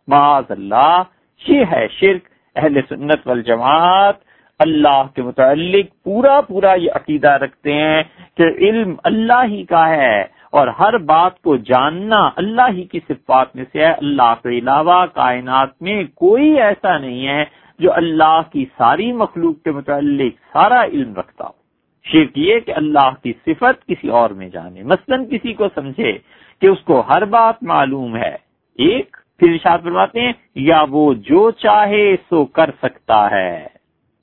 معاذ 0.07 0.43
اللہ، 0.49 1.03
یہ 1.47 1.65
ہے 1.71 1.87
شرک، 1.87 2.21
اہل 2.55 2.79
سنت 2.89 3.27
والجماعت، 3.27 4.15
اللہ 4.59 5.03
کے 5.15 5.21
متعلق 5.21 6.03
پورا 6.03 6.41
پورا 6.41 6.73
یہ 6.73 6.91
عقیدہ 6.95 7.29
رکھتے 7.29 7.73
ہیں 7.73 8.03
کہ 8.37 8.43
علم 8.43 8.95
اللہ 9.03 9.45
ہی 9.47 9.63
کا 9.63 9.89
ہے 9.89 10.21
اور 10.51 10.67
ہر 10.67 10.97
بات 10.97 11.41
کو 11.41 11.57
جاننا 11.57 12.29
اللہ 12.35 12.69
ہی 12.71 12.83
کی 12.83 12.99
صفات 13.07 13.55
میں 13.55 13.63
سے 13.73 13.79
ہے۔ 13.79 13.91
اللہ 13.91 14.33
کے 14.43 14.49
علاوہ 14.49 15.05
کائنات 15.05 15.81
میں 15.81 16.03
کوئی 16.15 16.61
ایسا 16.61 16.97
نہیں 16.97 17.27
ہے 17.27 17.45
جو 17.79 17.93
اللہ 17.93 18.41
کی 18.51 18.65
ساری 18.77 19.11
مخلوق 19.11 19.63
کے 19.63 19.71
متعلق 19.71 20.33
سارا 20.53 20.83
علم 20.83 21.13
رکھتا 21.13 21.45
ہو۔ 21.45 21.61
شرک 22.03 22.37
یہ 22.37 22.59
کہ 22.59 22.73
اللہ 22.75 23.09
کی 23.23 23.33
صفت 23.45 23.87
کسی 23.87 24.07
اور 24.07 24.29
میں 24.29 24.49
جانے۔ 24.49 24.83
مثلا 24.83 25.17
کسی 25.31 25.53
کو 25.53 25.67
سمجھے 25.75 26.17
کہ 26.61 26.67
اس 26.67 26.79
کو 26.79 27.01
ہر 27.01 27.25
بات 27.25 27.63
معلوم 27.63 28.15
ہے۔ 28.15 28.35
ایک 28.77 29.17
پھر 29.41 29.51
ارشاد 29.51 29.79
فرماتے 29.83 30.21
ہیں، 30.21 30.33
یا 30.55 30.85
وہ 30.89 31.13
جو 31.13 31.51
چاہے 31.51 32.15
سو 32.29 32.45
کر 32.45 32.69
سکتا 32.83 33.31
ہے۔ 33.31 33.67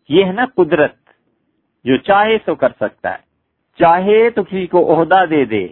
یہ 0.09 0.25
ہے 0.25 0.33
نا 0.33 0.47
قدرت۔ 0.57 0.95
جو 1.85 1.97
چاہے 1.97 2.39
سو 2.45 2.55
کر 2.55 2.69
سکتا 2.81 3.13
ہے۔ 3.13 3.19
چاہے 3.79 4.31
تو 4.31 4.43
کسی 4.43 4.67
کو 4.67 4.81
عہدہ 4.93 5.25
دے 5.31 5.45
دے۔ 5.45 5.69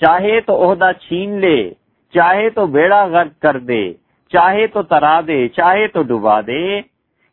چاہے 0.00 0.40
تو 0.40 0.52
عہدہ 0.62 0.90
چھین 1.00 1.40
لے۔ 1.40 1.70
چاہے 2.14 2.50
تو 2.50 2.66
بیڑا 2.66 3.04
غرق 3.04 3.42
کر 3.42 3.58
دے۔ 3.58 3.92
چاہے 4.32 4.66
تو 4.66 4.82
ترا 4.82 5.20
دے۔ 5.26 5.48
چاہے 5.48 5.86
تو 5.86 6.02
ڈبا 6.02 6.40
دے۔ 6.40 6.80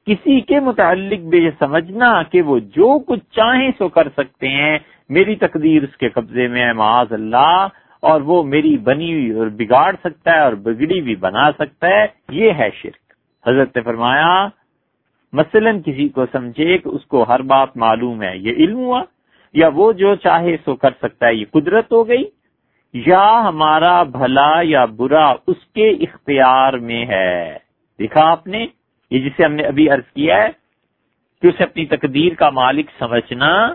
کسی 0.06 0.42
کے 0.42 0.60
متعلق 0.60 1.20
بھی 1.20 1.46
یہ 1.46 1.50
سمجھنا 1.60 2.24
کہ 2.24 2.42
وہ 2.42 2.60
جو 2.60 3.00
کچھ 3.00 3.26
چاہیں 3.32 3.72
سو 3.78 3.90
کر 3.90 4.08
سکتے 4.18 4.48
ہیں۔ 4.48 4.80
میری 5.10 5.36
تقدیر 5.36 5.84
اس 5.84 5.98
کے 5.98 6.10
قبضے 6.10 6.48
میں 6.48 6.62
ہے، 6.62 6.74
معاذ 6.74 7.14
اللہ۔ 7.14 7.68
اور 8.00 8.22
وہ 8.22 8.44
میری 8.44 8.78
بنی 8.78 9.14
ہوئی 9.14 9.32
اور 9.32 9.48
بگاڑ 9.48 9.96
سکتا 10.04 10.32
ہے 10.32 10.40
اور 10.40 10.54
بگڑی 10.54 11.02
بھی 11.02 11.16
بنا 11.16 11.52
سکتا 11.52 11.88
ہے، 11.88 12.06
یہ 12.30 12.52
ہے 12.52 12.70
شرک۔ 12.82 13.14
حضرت 13.48 13.76
نے 13.76 13.82
فرمایا، 13.82 14.48
مثلا 15.34 15.72
کسی 15.86 16.10
کو 16.10 16.26
سمجھے 16.32 16.78
کہ 16.78 16.90
اس 16.90 17.06
کو 17.06 17.24
ہر 17.24 17.42
بات 17.42 17.78
معلوم 17.78 18.24
ہے، 18.24 18.38
یہ 18.38 18.52
علم 18.52 18.78
ہوا، 18.78 19.04
یا 19.54 19.70
وہ 19.74 19.94
جو 19.94 20.16
چاہے 20.16 20.56
سو 20.66 20.76
کر 20.76 20.90
سکتا 21.02 21.28
ہے، 21.28 21.34
یہ 21.34 21.46
قدرت 21.52 21.92
ہو 21.92 22.08
گئی، 22.08 22.24
یا 22.94 23.42
ہمارا 23.44 24.04
بھلا 24.04 24.52
یا 24.62 24.86
برا 24.86 25.34
اس 25.48 25.66
کے 25.74 25.90
اختیار 25.90 26.74
میں 26.74 27.06
ہے۔ 27.06 27.58
دیکھا 28.00 28.32
آپ 28.32 28.48
نے، 28.48 28.68
یہ 29.12 29.30
جسے 29.30 29.46
ہم 29.46 29.54
نے 29.54 29.64
ابھی 29.64 29.90
عرض 29.90 30.14
کیا 30.14 30.44
ہے 30.44 30.50
کہ 31.42 31.48
اسے 31.48 31.64
اپنی 31.64 31.86
تقدیر 31.86 32.34
کا 32.34 32.50
مالک 32.50 32.86
سمجھنا 33.00 33.74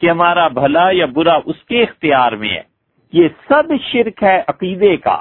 کہ 0.00 0.10
ہمارا 0.10 0.48
بھلا 0.48 0.90
یا 0.90 1.06
برا 1.06 1.38
اس 1.44 1.64
کے 1.64 1.82
اختیار 1.82 2.32
میں 2.32 2.50
ہے۔ 2.50 2.69
یہ 3.12 3.28
سب 3.48 3.72
شرک 3.82 4.22
ہے 4.22 4.40
عقیدے 4.48 4.96
کا 4.96 5.18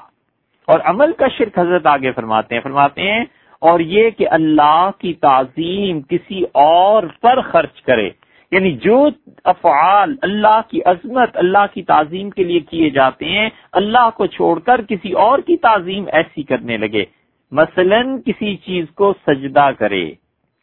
اور 0.67 0.79
عمل 0.85 1.11
کا 1.13 1.27
شرک 1.37 1.59
حضرت 1.59 1.85
آگے 1.87 2.11
فرماتے 2.11 2.55
ہیں 2.55 2.61
فرماتے 2.61 3.01
ہیں، 3.01 3.23
اور 3.61 3.79
یہ 3.79 4.09
کہ 4.09 4.27
اللہ 4.31 4.89
کی 4.99 5.13
تعظیم 5.21 6.01
کسی 6.01 6.43
اور 6.53 7.03
پر 7.21 7.41
خرچ 7.41 7.81
کرے۔ 7.81 8.09
یعنی 8.51 8.71
جو 8.83 8.97
افعال 9.43 10.15
اللہ 10.21 10.59
کی 10.69 10.81
عظمت، 10.85 11.37
اللہ 11.37 11.65
کی 11.73 11.83
تعظیم 11.83 12.29
کے 12.29 12.43
لیے 12.43 12.59
کیے 12.59 12.89
جاتے 12.89 13.25
ہیں، 13.25 13.49
اللہ 13.71 14.09
کو 14.15 14.25
چھوڑ 14.27 14.59
کر 14.59 14.81
کسی 14.81 15.11
اور 15.23 15.39
کی 15.39 15.57
تعظیم 15.57 16.05
ایسی 16.11 16.43
کرنے 16.43 16.77
لگے۔ 16.77 17.05
مثلا 17.51 18.01
کسی 18.25 18.55
چیز 18.57 18.85
کو 18.95 19.13
سجدہ 19.27 19.69
کرے، 19.79 20.05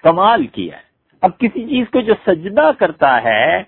کمال 0.04 0.46
کیا 0.46 0.76
اب 1.22 1.38
کسی 1.38 1.66
چیز 1.68 1.86
کو 1.92 2.00
جو 2.00 2.14
سجدہ 2.26 2.70
کرتا 2.78 3.12
ہے، 3.24 3.62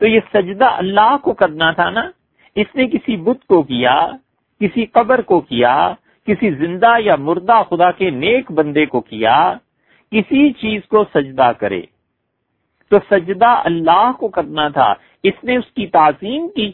تو 0.00 0.06
یہ 0.06 0.20
سجدہ 0.34 0.68
اللہ 0.74 1.16
کو 1.22 1.32
کرنا 1.34 1.70
تھا 1.72 1.88
نا؟ 1.90 2.08
اس 2.56 2.74
نے 2.74 2.86
کسی 2.86 3.16
بت 3.16 3.46
کو 3.46 3.62
کیا، 3.62 4.06
کسی 4.60 4.86
قبر 4.86 5.20
کو 5.20 5.40
کیا، 5.40 5.92
کسی 6.26 6.50
زندہ 6.50 6.94
یا 6.98 7.16
مردہ 7.16 7.62
خدا 7.70 7.90
کے 7.90 8.10
نیک 8.10 8.52
بندے 8.52 8.86
کو 8.86 9.00
کیا، 9.00 9.54
کسی 10.10 10.52
چیز 10.52 10.80
کو 10.88 11.04
سجدہ 11.14 11.50
کرے۔ 11.58 11.82
تو 12.90 12.96
سجدہ 13.10 13.62
اللہ 13.64 14.12
کو 14.18 14.28
کرنا 14.28 14.68
تھا، 14.68 14.94
اس 15.22 15.44
نے 15.44 15.56
اس 15.56 15.74
کی 15.76 15.86
تعظیم 15.86 16.48
کی۔ 16.48 16.72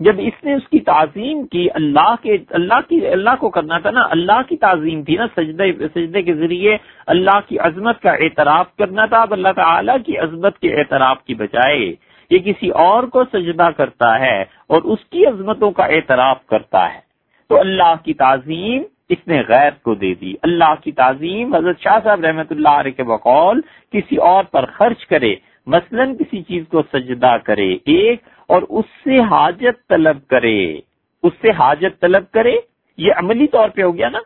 جب 0.00 0.12
اس 0.18 0.44
نے 0.44 0.54
اس 0.54 0.68
کی 0.68 0.78
تعظیم 0.78 1.46
کی، 1.46 1.68
اللہ 1.74 2.14
کے، 2.22 2.36
اللہ 2.50 2.80
کی، 2.88 3.06
اللہ 3.06 3.30
کو 3.40 3.50
کرنا 3.50 3.78
تھا 3.78 3.90
نا، 3.90 4.00
اللہ 4.10 4.40
کی 4.48 4.56
تعظیم 4.56 5.02
تھی 5.02 5.16
نا 5.16 5.26
سجدے 5.36 5.72
سجدے 5.94 6.22
کے 6.22 6.34
ذریعے 6.34 6.76
اللہ 7.06 7.40
کی 7.48 7.58
عظمت 7.58 8.00
کا 8.00 8.10
اعتراف 8.10 8.76
کرنا 8.76 9.06
تھا، 9.06 9.22
اب 9.22 9.32
اللہ 9.32 9.52
تعالیٰ 9.56 9.96
کی 10.06 10.18
عظمت 10.18 10.58
کے 10.58 10.74
اعتراف 10.78 11.24
کی 11.24 11.34
بجائے 11.34 11.94
یہ 12.30 12.38
کسی 12.38 12.70
اور 12.70 13.02
کو 13.02 13.24
سجدہ 13.24 13.68
کرتا 13.76 14.20
ہے 14.20 14.42
اور 14.42 14.82
اس 14.82 14.98
کی 15.10 15.26
عظمتوں 15.26 15.70
کا 15.70 15.84
اعتراف 15.84 16.46
کرتا 16.46 16.94
ہے۔ 16.94 17.00
تو 17.48 17.58
اللہ 17.58 17.94
کی 18.04 18.14
تعظیم 18.14 18.82
اس 19.08 19.18
نے 19.26 19.42
غیر 19.48 19.70
کو 19.82 19.94
دے 19.94 20.14
دی۔ 20.14 20.34
اللہ 20.42 20.74
کی 20.84 20.92
تعظیم 20.92 21.54
حضرت 21.54 21.80
شاہ 21.80 21.98
صاحب 22.04 22.20
رحمت 22.20 22.52
اللہ 22.52 22.68
علیہ 22.68 22.92
کے 22.92 23.02
بقول 23.02 23.60
کسی 23.92 24.16
اور 24.16 24.44
پر 24.44 24.64
خرچ 24.66 25.06
کرے، 25.06 25.34
مثلا 25.66 26.04
کسی 26.04 26.42
چیز 26.42 26.64
کو 26.68 26.82
سجدہ 26.92 27.36
کرے 27.44 27.72
ایک 27.72 28.22
اور 28.46 28.62
اس 28.68 28.84
سے 28.84 29.20
حاجت 29.20 29.88
طلب 29.88 30.16
کرے۔ 30.28 30.80
اس 31.22 31.32
سے 31.40 31.50
حاجت 31.50 32.00
طلب 32.00 32.30
کرے، 32.32 32.56
یہ 32.96 33.12
عملی 33.16 33.46
طور 33.46 33.68
پہ 33.68 33.82
ہو 33.82 33.96
گیا 33.96 34.08
نا۔ 34.08 34.18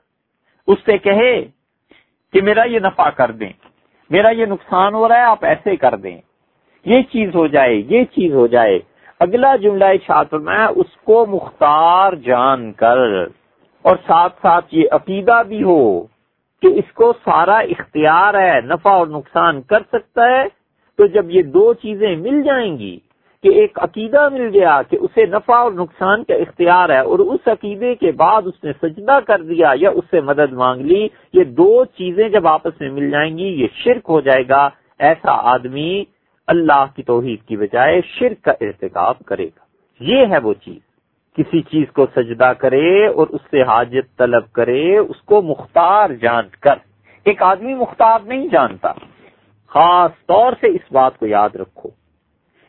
اس 0.66 0.78
سے 0.84 0.98
کہے 0.98 1.44
کہ 2.32 2.42
میرا 2.42 2.62
یہ 2.62 2.78
نفع 2.78 3.10
کر 3.10 3.30
دیں، 3.30 3.52
میرا 4.10 4.30
یہ 4.30 4.46
نقصان 4.46 4.94
ہو 4.94 5.08
رہا 5.08 5.16
ہے، 5.16 5.20
آپ 5.20 5.44
ایسے 5.44 5.76
کر 5.76 5.96
دیں۔ 5.96 6.20
یہ 6.86 7.02
چیز 7.02 7.34
ہو 7.34 7.46
جائے، 7.46 7.74
یہ 7.74 8.04
چیز 8.04 8.34
ہو 8.34 8.46
جائے۔ 8.46 8.78
اگلا 9.20 9.56
جملہ 9.56 9.84
چھاتر 10.06 10.38
میں 10.38 10.66
اس 10.76 10.96
کو 11.04 11.26
مختار 11.26 12.12
جان 12.12 12.72
کر 12.72 12.98
اور 13.84 13.96
ساتھ 14.06 14.34
ساتھ 14.42 14.74
یہ 14.74 14.84
عقیدہ 14.92 15.42
بھی 15.48 15.62
ہو 15.62 16.00
کہ 16.62 16.66
اس 16.66 16.92
کو 16.92 17.12
سارا 17.24 17.58
اختیار 17.58 18.34
ہے، 18.34 18.60
نفع 18.60 18.90
اور 18.90 19.06
نقصان 19.06 19.62
کر 19.62 19.82
سکتا 19.92 20.26
ہے، 20.30 20.44
تو 20.98 21.06
جب 21.06 21.30
یہ 21.30 21.42
دو 21.42 21.72
چیزیں 21.74 22.16
مل 22.16 22.42
جائیں 22.42 22.78
گی 22.78 22.98
کہ 23.42 23.48
ایک 23.48 23.78
عقیدہ 23.78 24.28
مل 24.28 24.50
گیا 24.54 24.82
کہ 24.82 24.96
اسے 25.00 25.26
نفع 25.26 25.54
اور 25.54 25.72
نقصان 25.72 26.24
کا 26.24 26.34
اختیار 26.34 26.88
ہے 26.88 26.98
اور 26.98 27.18
اس 27.18 27.48
عقیدے 27.48 27.94
کے 27.94 28.12
بعد 28.12 28.42
اس 28.46 28.64
نے 28.64 28.72
سجدہ 28.82 29.18
کر 29.26 29.42
دیا 29.42 29.72
یا 29.74 29.90
اس 29.90 30.04
سے 30.10 30.20
مدد 30.20 30.52
مانگ 30.52 30.80
لی، 30.80 31.08
یہ 31.32 31.44
دو 31.44 31.84
چیزیں 31.84 32.28
جب 32.28 32.46
آپس 32.46 32.80
میں 32.80 32.90
مل 32.90 33.10
جائیں 33.10 33.38
گی، 33.38 33.44
یہ 33.44 33.66
شرک 33.74 34.04
ہو 34.08 34.20
جائے 34.20 34.48
گا۔ 34.48 34.68
ایسا 34.98 35.32
آدمی 35.52 36.04
اللہ 36.52 36.84
کی 36.96 37.02
توحید 37.02 37.42
کی 37.48 37.56
بجائے 37.56 38.00
شرک 38.18 38.44
کا 38.44 38.52
ارتکاب 38.60 39.18
کرے 39.18 39.46
گا۔ 39.46 39.64
یہ 40.00 40.26
ہے 40.30 40.38
وہ 40.38 40.54
چیز۔ 40.54 40.78
کسی 41.36 41.62
چیز 41.62 41.92
کو 41.92 42.06
سجدہ 42.16 42.52
کرے 42.58 43.06
اور 43.06 43.26
اس 43.30 43.40
سے 43.50 43.62
حاجت 43.62 44.18
طلب 44.18 44.52
کرے، 44.52 44.98
اس 44.98 45.22
کو 45.22 45.42
مختار 45.42 46.10
جان 46.10 46.44
کر۔ 46.60 46.74
ایک 47.24 47.42
آدمی 47.42 47.74
مختار 47.74 48.18
نہیں 48.24 48.48
جانتا۔ 48.48 48.92
خاص 49.66 50.10
طور 50.26 50.52
سے 50.60 50.66
اس 50.66 50.92
بات 50.92 51.18
کو 51.18 51.26
یاد 51.26 51.48
رکھو۔ 51.54 51.88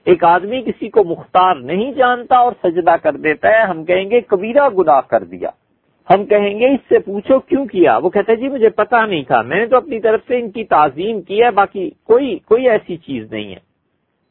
ایک 0.06 0.24
آدمی 0.24 0.62
کسی 0.62 0.90
کو 0.90 1.04
مختار 1.04 1.56
نہیں 1.56 1.92
جانتا 1.92 2.38
اور 2.38 2.52
سجدہ 2.63 2.96
کر 3.04 3.13
دیتا 3.13 3.50
ہے، 3.50 3.62
ہم 3.62 3.86
کہیں 3.86 4.10
گے 4.10 4.22
کبیرہ 4.22 4.70
گناہ 4.70 5.02
کر 5.02 5.24
دیا۔ 5.24 5.50
ہم 6.10 6.25
کہیں 6.25 6.60
گے 6.60 6.68
اس 6.68 6.80
سے 6.90 7.00
پوچھو 7.00 7.40
کیوں 7.40 7.66
کیا؟ 7.66 7.98
وہ 7.98 8.10
کہتے 8.10 8.36
جی 8.36 8.48
مجھے 8.48 8.70
پتا 8.70 9.06
نہیں 9.06 9.24
تھا۔ 9.24 9.42
میں 9.42 9.58
نے 9.58 9.66
تو 9.66 9.78
اپنی 9.78 10.00
طرف 10.00 10.20
سے 10.28 10.40
ان 10.40 10.52
کی 10.52 10.63
تعظیم 10.63 11.22
کی 11.22 11.44
ہے، 11.44 11.52
باقی 11.52 11.90
کوئی 11.90 12.40
کوئی 12.46 12.70
ایسی 12.70 12.98
چیز 12.98 13.34
نہیں 13.34 13.56
ہے۔ 13.56 13.73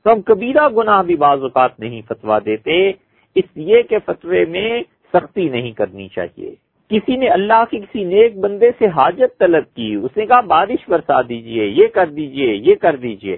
تو 0.04 0.12
ہم 0.12 0.22
کبیرہ 0.22 0.68
گناہ 0.68 1.02
بھی 1.02 1.16
بعض 1.16 1.42
اوقات 1.42 1.80
نہیں 1.80 2.02
فتوا 2.08 2.38
دیتے، 2.44 2.90
اس 3.34 3.44
لیے 3.54 3.82
کہ 3.82 3.98
فتوے 4.06 4.44
میں 4.44 4.82
سختی 5.12 5.48
نہیں 5.48 5.72
کرنی 5.72 6.08
چاہیے۔ 6.08 6.54
کسی 6.90 7.16
نے 7.16 7.28
اللہ 7.28 7.64
کے 7.70 7.78
کسی 7.78 8.04
نیک 8.04 8.36
بندے 8.36 8.70
سے 8.78 8.86
حاجت 8.86 9.38
طلب 9.38 9.64
کی، 9.76 9.94
اس 9.94 10.16
نے 10.16 10.26
کہا 10.26 10.40
بارش 10.40 10.88
برسا 10.88 11.22
دیجیے، 11.22 11.66
یہ 11.66 11.86
کر 11.86 12.06
دیجیے، 12.06 12.54
یہ 12.54 12.74
کر 12.74 12.96
دیجیے۔ 12.96 13.36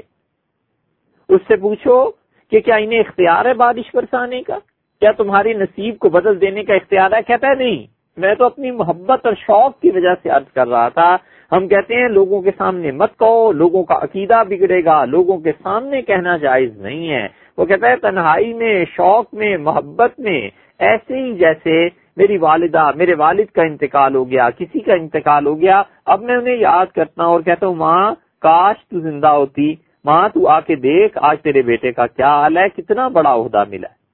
اس 1.29 1.41
سے 1.49 1.57
پوچھو 1.57 2.11
کہ 2.51 2.61
کیا 2.61 2.77
انہیں 2.77 3.01
اختیار 3.01 3.45
ہے 3.45 3.55
بارش 3.55 3.95
برسانے 3.95 4.43
کا؟ 4.43 4.59
کیا 5.01 5.13
تمہاری 5.13 5.53
نصیب 5.53 5.99
کو 5.99 6.09
بدل 6.09 6.41
دینے 6.41 6.65
کا 6.65 6.75
اختیار 6.75 7.13
ہے؟ 7.13 7.23
کہتا 7.27 7.49
ہے 7.49 7.55
نہیں، 7.55 7.87
میں 8.17 8.35
تو 8.35 8.45
اپنی 8.45 8.71
محبت 8.71 9.27
اور 9.27 9.35
شوق 9.35 9.81
کی 9.81 9.91
وجہ 9.91 10.15
سے 10.23 10.29
عرض 10.29 10.53
کر 10.53 10.69
رہا 10.69 10.89
تھا 10.89 11.17
ہم 11.53 11.69
کہتے 11.69 11.95
ہیں 11.95 12.09
لوگوں 12.09 12.43
کے 12.43 12.51
سامنے 12.59 12.91
مت 12.91 13.19
کہو، 13.19 13.53
لوگوں 13.53 13.85
کا 13.85 13.95
عقیدہ 13.95 14.43
بگڑے 14.49 14.85
گا، 14.85 15.05
لوگوں 15.05 15.39
کے 15.39 15.53
سامنے 15.63 16.03
کہنا 16.03 16.37
جائز 16.37 16.81
نہیں 16.81 17.11
ہے۔ 17.11 17.29
وہ 17.59 17.65
کہتا 17.65 17.89
ہے، 17.91 17.97
تنہائی 17.97 18.55
میں، 18.55 18.85
شوق 18.85 19.35
میں، 19.35 19.57
محبت 19.57 20.21
میں، 20.21 20.51
ایسے 20.79 21.19
ہی 21.19 21.35
جیسے 21.35 21.89
میری 22.17 22.37
والدہ، 22.37 22.91
میرے 22.97 23.15
والد 23.15 23.45
کا 23.55 23.63
انتقال 23.63 24.15
ہو 24.15 24.31
گیا، 24.31 24.51
کسی 24.51 24.81
کا 24.81 24.93
انتقال 24.93 25.47
ہو 25.47 25.61
گیا۔ 25.61 25.83
اب 26.07 26.23
میں 26.23 26.37
انہیں 26.37 26.57
یاد 26.57 26.87
کرتا 26.87 27.25
ہوں 27.25 27.33
اور 27.33 27.41
کہتا 27.41 27.67
ہوں، 27.67 27.75
ماں، 27.75 28.15
کاش 28.41 28.89
تو 28.89 29.01
زندہ 29.01 29.29
ہوتی۔ 29.29 29.75
ماں، 30.05 30.29
تو 30.29 30.49
آ 30.49 30.61
کے 30.61 30.75
دیکھ، 30.75 31.19
آج 31.23 31.41
تیرے 31.43 31.63
بیٹے 31.63 31.93
کا 31.93 32.07
کیا 32.07 32.29
حال 32.29 32.59
ہے؟ 32.59 32.69
کتنا 32.69 33.09
بڑا 33.09 33.35
عہدہ 33.35 33.65
ملا 33.69 33.89
ہے۔ 33.89 34.05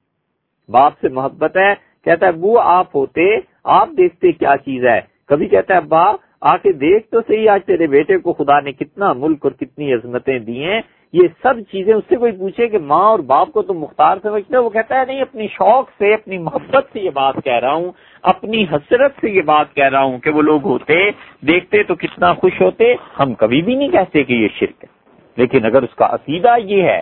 باپ 0.73 0.93
سے 1.01 1.09
محبت 1.09 1.57
ہے۔ 1.57 1.75
کہتا 2.05 2.27
ہے، 2.27 2.31
ابو، 2.31 2.59
آپ 2.59 2.97
ہوتے، 2.97 3.37
آپ 3.65 3.89
دیکھتے 3.97 4.33
کیا 4.33 4.55
چیز 4.65 4.85
ہے؟ 4.85 5.01
کبھی 5.29 5.47
کہتا 5.47 5.75
ہے، 5.75 5.79
ابا 5.79 6.13
آ 6.41 6.57
کے 6.57 6.73
دیکھ 6.73 7.11
تو 7.11 7.21
صحیح، 7.27 7.51
آج 7.51 7.61
تیرے 7.65 7.87
بیٹے 7.87 8.19
کو 8.19 8.33
خدا 8.33 8.61
نے 8.61 8.73
کتنا 8.73 9.13
ملک 9.13 9.39
اور 9.43 9.53
کتنی 9.53 9.95
عظمتیں 9.95 10.39
دی 10.39 10.65
ہیں۔ 10.65 10.81
یہ 11.13 11.23
سب 11.43 11.55
چیزیں 11.73 11.95
اس 11.95 12.05
سے 12.09 12.17
کوئی 12.17 12.33
پوچھے 12.33 12.69
کہ 12.69 12.79
ماں 12.79 13.05
اور 13.05 13.19
باپ 13.19 13.53
کو 13.53 13.63
تم 13.63 13.79
مختار 13.79 14.17
سمجھتے 14.23 14.57
وہ 14.57 14.71
کہتا 14.71 15.01
ہے، 15.01 15.05
نہیں، 15.07 15.23
اپنی 15.23 15.47
شوق 15.49 15.91
سے، 15.99 16.15
اپنی 16.15 16.39
محبت 16.39 16.85
سے 16.93 17.01
یہ 17.01 17.11
بات 17.11 17.35
کہہ 17.45 17.59
رہا 17.59 17.73
ہوں۔ 17.73 17.93
اپنی 18.23 18.65
حسرت 18.65 19.13
سے 19.21 19.31
یہ 19.31 19.43
بات 19.43 19.75
کہہ 19.75 19.89
رہا 19.89 20.03
ہوں 20.03 20.19
کہ 20.19 20.31
وہ 20.31 20.43
لوگ 20.43 20.65
ہوتے، 20.65 21.11
دیکھتے 21.41 21.83
تو 21.83 21.95
کتنا 21.95 22.35
خوش 22.35 22.61
ہوتے۔ 22.61 22.95
ہم 23.21 23.35
کبھی 23.35 23.63
بھی 23.63 23.75
نہیں 23.75 23.89
کہتے 23.89 24.25
کہ 24.25 24.33
یہ 24.33 24.49
شرک 24.59 24.85
ہے۔ 24.85 24.89
لیکن 25.37 25.65
اگر 25.65 25.83
اس 25.83 25.95
کا 25.95 26.07
عقیدہ 26.07 26.55
یہ 26.59 26.83
ہے 26.83 27.01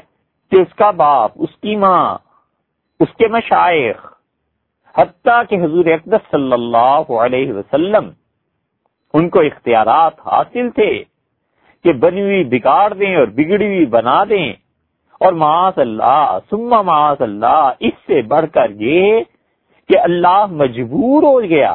کہ 0.50 0.60
اس 0.60 0.74
کا 0.74 0.90
باپ، 0.90 1.32
اس 1.34 1.56
کی 1.62 1.76
ماں، 1.76 2.18
اس 3.00 3.08
کے 3.18 3.28
مشائق، 3.28 4.12
حتیٰ 4.98 5.42
کہ 5.50 5.54
حضور 5.54 5.84
اقدس 5.84 6.30
صلی 6.30 6.52
اللہ 6.52 7.12
علیہ 7.12 7.52
وسلم 7.52 8.10
ان 9.14 9.28
کو 9.28 9.40
اختیارات 9.40 10.12
حاصل 10.26 10.70
تھے 10.70 11.04
کہ 11.84 11.92
بنی 11.92 12.22
ہوئی 12.22 12.44
بگاڑ 12.44 12.94
دیں 12.94 13.16
اور 13.16 13.26
بگڑی 13.26 13.66
ہوئی 13.66 13.86
بنا 13.86 14.24
دیں۔ 14.24 14.52
اور 15.20 15.32
معاذ 15.32 15.72
اللہ 15.76 16.38
سما 16.50 16.82
معاذ 16.82 17.16
اللہ 17.20 17.72
اس 17.80 17.92
سے 18.06 18.22
بڑھ 18.22 18.46
کر 18.52 18.70
یہ 18.70 19.20
کہ 19.88 19.98
اللہ 19.98 20.46
مجبور 20.50 21.22
ہو 21.22 21.42
گیا 21.42 21.72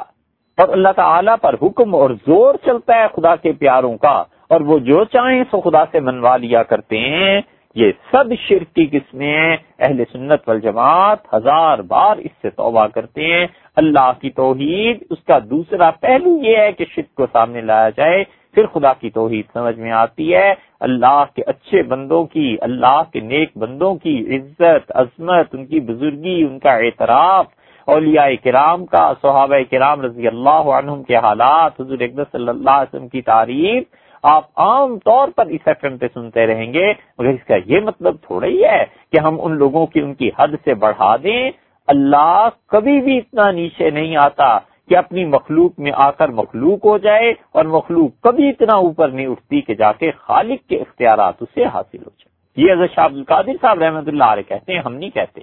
اور 0.58 0.68
اللہ 0.68 0.90
تعالی 0.96 1.32
پر 1.42 1.56
حکم 1.62 1.96
اور 1.96 2.10
زور 2.10 2.56
چلتا 2.66 2.96
ہے 2.96 3.06
خدا 3.14 3.36
کے 3.36 3.52
پیاروں 3.52 3.98
کا۔ 3.98 4.24
اور 4.50 4.62
وہ 4.62 4.80
جو 4.80 5.04
چاہیں 5.04 5.44
سو 5.52 5.62
خدا 5.62 5.84
سے 5.92 6.00
منوا 6.00 6.38
لیا 6.38 6.64
کرتے 6.64 7.00
ہیں۔ 7.00 7.42
یہ 7.76 7.92
سب 8.12 8.34
شرک 8.48 8.76
کی 8.76 8.86
قسمیں 8.88 9.58
اہل 9.80 10.04
سنت 10.12 10.42
والجماعت 10.48 11.34
ہزار 11.34 11.80
بار 11.80 12.18
اس 12.18 12.32
سے 12.42 12.50
توبہ 12.50 12.88
کرتے 12.88 13.26
ہیں۔ 13.26 13.48
اللہ 13.76 14.12
کی 14.22 14.30
توحید، 14.30 15.04
اس 15.10 15.24
کا 15.24 15.40
دوسرا 15.50 15.92
پہلو 15.92 16.38
یہ 16.44 16.58
ہے 16.58 16.72
کہ 16.72 16.86
شرک 16.96 17.16
کو 17.16 17.26
سامنے 17.34 17.62
لایا 17.62 17.90
جائے، 17.90 18.24
پھر 18.54 18.66
خدا 18.66 18.94
کی 18.94 19.10
توحید 19.10 19.46
سمجھ 19.54 19.80
میں 19.80 19.92
آتی 19.92 20.36
ہے۔ 20.36 20.54
اللہ 20.80 21.24
کے 21.36 21.42
اچھے 21.48 21.84
بندوں 21.84 22.24
کی، 22.24 22.58
اللہ 22.62 23.02
کے 23.14 23.20
نیک 23.20 23.58
بندوں 23.58 23.96
کی 23.96 24.16
عزت، 24.36 24.92
عظمت، 24.96 25.56
ان 25.56 25.66
کی 25.66 25.80
بزرگی، 25.80 26.44
ان 26.44 26.60
کا 26.60 26.74
اعتراف، 26.76 27.46
اولیاء 27.88 28.28
کرام 28.44 28.86
کا، 28.86 29.14
صحابہ 29.22 29.56
کرام 29.72 30.02
رضی 30.02 30.28
اللہ 30.28 30.70
عنہم 30.78 31.04
کے 31.04 31.16
حالات، 31.16 31.82
حضور 31.82 31.98
صلی 31.98 32.50
اللہ 32.50 32.70
علیہ 32.70 32.96
وسلم 32.96 33.08
کی 33.08 33.22
تعریف 33.22 33.84
آپ 34.24 34.44
عام 34.56 34.98
طور 35.00 35.28
پر 35.28 35.46
اس 35.46 35.68
ایف 35.68 35.84
ایم 35.84 35.98
پہ 35.98 36.08
سنتے 36.14 36.46
رہیں 36.48 36.74
گے، 36.74 36.94
مگر 37.20 37.30
اس 37.30 37.44
کا 37.44 37.56
یہ 37.66 37.80
مطلب 37.80 38.16
تھوڑا 38.22 38.48
ہی 38.48 38.64
ہے 38.66 38.84
کہ 39.12 39.20
ہم 39.20 39.38
ان 39.42 39.58
لوگوں 39.58 39.86
کی 39.86 40.00
ان 40.00 40.14
کی 40.14 40.30
حد 40.40 40.56
سے 40.64 40.74
بڑھا 40.74 41.16
دیں۔ 41.24 41.52
اللہ 41.88 42.48
کبھی 42.68 43.02
بھی 43.02 43.18
اتنا 43.18 43.52
نیچے 43.52 43.90
نہیں 43.90 44.16
آتا 44.18 44.58
کہ 44.90 44.98
اپنی 44.98 45.26
مخلوق 45.26 45.80
میں 45.80 45.92
آ 45.96 46.10
کر 46.12 46.30
مخلوق 46.30 46.86
ہو 46.86 46.98
جائے، 46.98 47.34
اور 47.52 47.66
مخلوق 47.66 48.22
کبھی 48.24 48.50
اتنا 48.50 48.76
اوپر 48.76 49.08
نہیں 49.08 49.28
اٹھتی 49.28 49.62
کہ 49.62 49.74
جا 49.74 49.92
کے 49.92 50.12
خالق 50.12 50.68
کے 50.70 50.78
اختیارات 50.78 51.42
اسے 51.42 51.66
حاصل 51.66 51.98
ہو 51.98 52.10
جائے۔ 52.10 52.32
یہ 52.58 52.74
حضرت 52.74 52.92
شاہ 52.96 53.06
عبد 53.06 53.18
القادر 53.18 53.62
صاحب 53.62 53.80
رحمۃ 53.80 54.08
اللہ 54.08 54.24
علیہ 54.24 54.50
کہتے 54.50 54.74
ہیں، 54.74 54.80
ہم 54.80 54.94
نہیں 54.94 55.10
کہتے۔ 55.10 55.42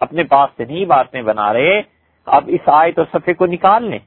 اپنے 0.00 0.22
پاس 0.24 0.50
سے 0.56 0.64
نہیں 0.64 0.84
باتیں 0.84 1.22
بنا 1.22 1.52
رہے۔ 1.52 1.80
اب 2.26 2.44
اس 2.46 2.68
آیت 2.68 2.98
اور 2.98 3.06
صفحے 3.12 3.34
کو 3.34 3.46
نکال 3.46 3.84
لیں۔ 3.84 3.98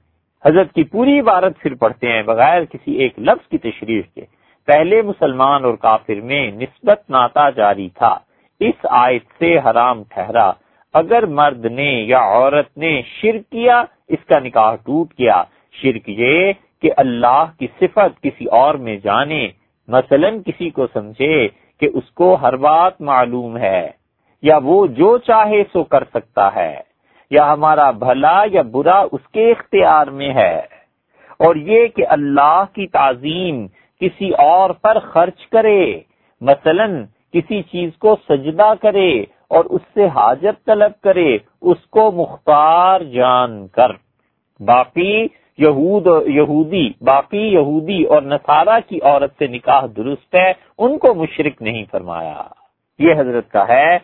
حضرت 0.46 0.74
کی 0.74 0.84
پوری 0.84 1.20
عبارت 1.20 1.60
پھر 1.60 1.76
پڑھتے 1.76 2.12
ہیں 2.12 2.24
بغیر 2.24 2.66
کسی 2.66 2.92
ایک 2.92 3.20
لفظ 3.20 3.48
کی 3.48 3.58
تشریح 3.58 4.02
کے۔ 4.16 4.22
پہلے 4.68 5.02
مسلمان 5.02 5.66
اور 5.66 5.74
کافر 5.74 6.22
میں 6.22 6.52
نسبت 6.52 7.10
ناتا 7.10 7.50
جاری 7.50 7.90
تھا۔ 7.90 8.18
اس 8.60 8.86
آیت 8.90 9.24
سے 9.40 9.58
حرام 9.58 10.04
ٹھہرا۔ 10.04 10.52
اگر 10.94 11.26
مرد 11.26 11.66
نے 11.66 11.92
یا 11.92 12.20
عورت 12.20 12.78
نے 12.78 13.02
شرک 13.22 13.52
کیا، 13.52 13.84
اس 14.08 14.26
کا 14.28 14.40
نکاح 14.40 14.76
ٹوٹ 14.76 15.14
گیا۔ 15.20 15.44
شرک 15.72 16.10
یہ 16.10 16.54
کہ 16.82 16.92
اللہ 16.98 17.46
کی 17.60 17.68
صفت 17.80 18.24
کسی 18.24 18.46
اور 18.46 18.76
میں 18.76 18.98
جانے۔ 18.98 19.48
مثلا 19.88 20.30
کسی 20.46 20.70
کو 20.70 20.88
سمجھے 20.94 21.48
کہ 21.80 21.90
اس 21.94 22.12
کو 22.12 22.36
ہر 22.36 22.56
بات 22.56 23.02
معلوم 23.02 23.58
ہے 23.58 23.90
یا 24.42 24.60
وہ 24.64 24.88
جو 24.88 25.18
چاہے 25.18 25.64
سو 25.74 25.84
کر 25.84 26.04
سکتا 26.14 26.56
ہے۔ 26.56 26.82
یا 27.30 27.54
ہمارا 27.54 27.92
بھلا 27.92 28.44
یا 28.52 28.62
برا 28.62 29.06
اس 29.12 29.28
کے 29.32 29.52
اختیار 29.52 30.08
میں 30.08 30.34
ہے۔ 30.34 30.60
اور 31.40 31.56
یہ 31.56 31.88
کہ 31.88 32.06
اللہ 32.10 32.64
کی 32.74 32.88
تعظیم 32.88 33.68
کسی 34.02 34.30
اور 34.30 34.70
پر 34.70 35.00
خرچ 35.00 35.48
کرے، 35.48 36.00
مثلا 36.42 36.86
کسی 37.34 37.62
چیز 37.62 37.90
کو 37.98 38.16
سجدہ 38.30 38.74
کرے 38.82 39.22
اور 39.48 39.66
اس 39.66 39.82
سے 39.94 40.08
حاجت 40.08 40.66
طلب 40.66 40.92
کرے، 41.02 41.38
اس 41.62 41.86
کو 41.90 42.12
مختار 42.12 43.02
جان 43.02 43.68
کر۔ 43.68 43.92
باقی 44.60 45.28
یہود، 45.58 46.08
یہودی، 46.28 46.90
باقی 47.02 47.54
یہودی 47.54 48.04
اور 48.04 48.22
نصارہ 48.22 48.80
کی 48.88 49.00
عورت 49.02 49.32
سے 49.38 49.48
نکاح 49.48 49.86
درست 49.98 50.36
ہے، 50.36 50.54
ان 50.78 50.98
کو 50.98 51.14
مشرک 51.14 51.62
نہیں 51.62 51.86
فرمایا۔ 51.92 52.44
یہ 53.00 53.14
حضرت 53.14 53.52
کا 53.52 53.68
ہے، 53.68 53.98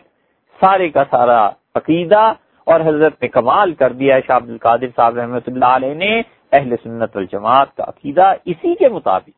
سارے 0.60 0.88
کا 0.88 1.04
سارا 1.10 1.48
عقیدہ 1.74 2.32
اور 2.66 2.80
حضرت 2.80 3.22
نے 3.22 3.28
کمال 3.28 3.74
کر 3.74 3.92
دیا 3.92 4.18
شاہ 4.26 4.36
عبد 4.36 4.50
القادر 4.50 4.86
صاحب 4.96 5.16
رحمۃ 5.16 5.46
اللہ 5.46 5.64
علیہ 5.64 5.94
نے 5.94 6.22
اہل 6.52 6.74
سنت 6.82 7.16
والجماعت 7.16 7.76
کا 7.76 7.84
عقیدہ 7.88 8.32
اسی 8.44 8.74
کے 8.74 8.88
مطابق۔ 8.88 9.30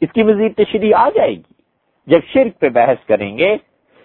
اس 0.00 0.12
کی 0.12 0.22
مزید 0.22 0.54
تشریح 0.56 0.94
آ 0.96 1.08
جائے 1.14 1.34
گی۔ 1.34 1.52
جب 2.06 2.20
شرک 2.32 2.60
پہ 2.60 2.68
بحث 2.68 3.06
کریں 3.06 3.38
گے، 3.38 3.56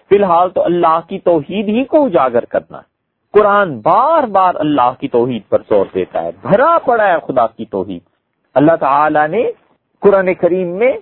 فی 0.08 0.16
الحال 0.16 0.50
تو 0.50 0.64
اللہ 0.64 1.00
کی 1.08 1.18
توحید 1.18 1.68
ہی 1.68 1.84
کو 1.84 2.04
اجاگر 2.04 2.44
کرنا 2.44 2.78
ہے۔ 2.78 2.88
قرآن 3.32 3.78
بار 3.78 4.22
بار 4.22 4.54
اللہ 4.54 4.92
کی 5.00 5.08
توحید 5.08 5.42
پر 5.48 5.62
زور 5.68 5.86
دیتا 5.94 6.22
ہے، 6.22 6.30
بھرا 6.42 6.78
پڑا 6.84 7.06
ہے 7.06 7.16
خدا 7.26 7.46
کی 7.46 7.64
توحید۔ 7.64 8.02
اللہ 8.54 8.76
تعالی 8.80 9.26
نے 9.26 9.42
قرآن 10.00 10.34
کریم 10.34 10.68
میں 10.68 10.92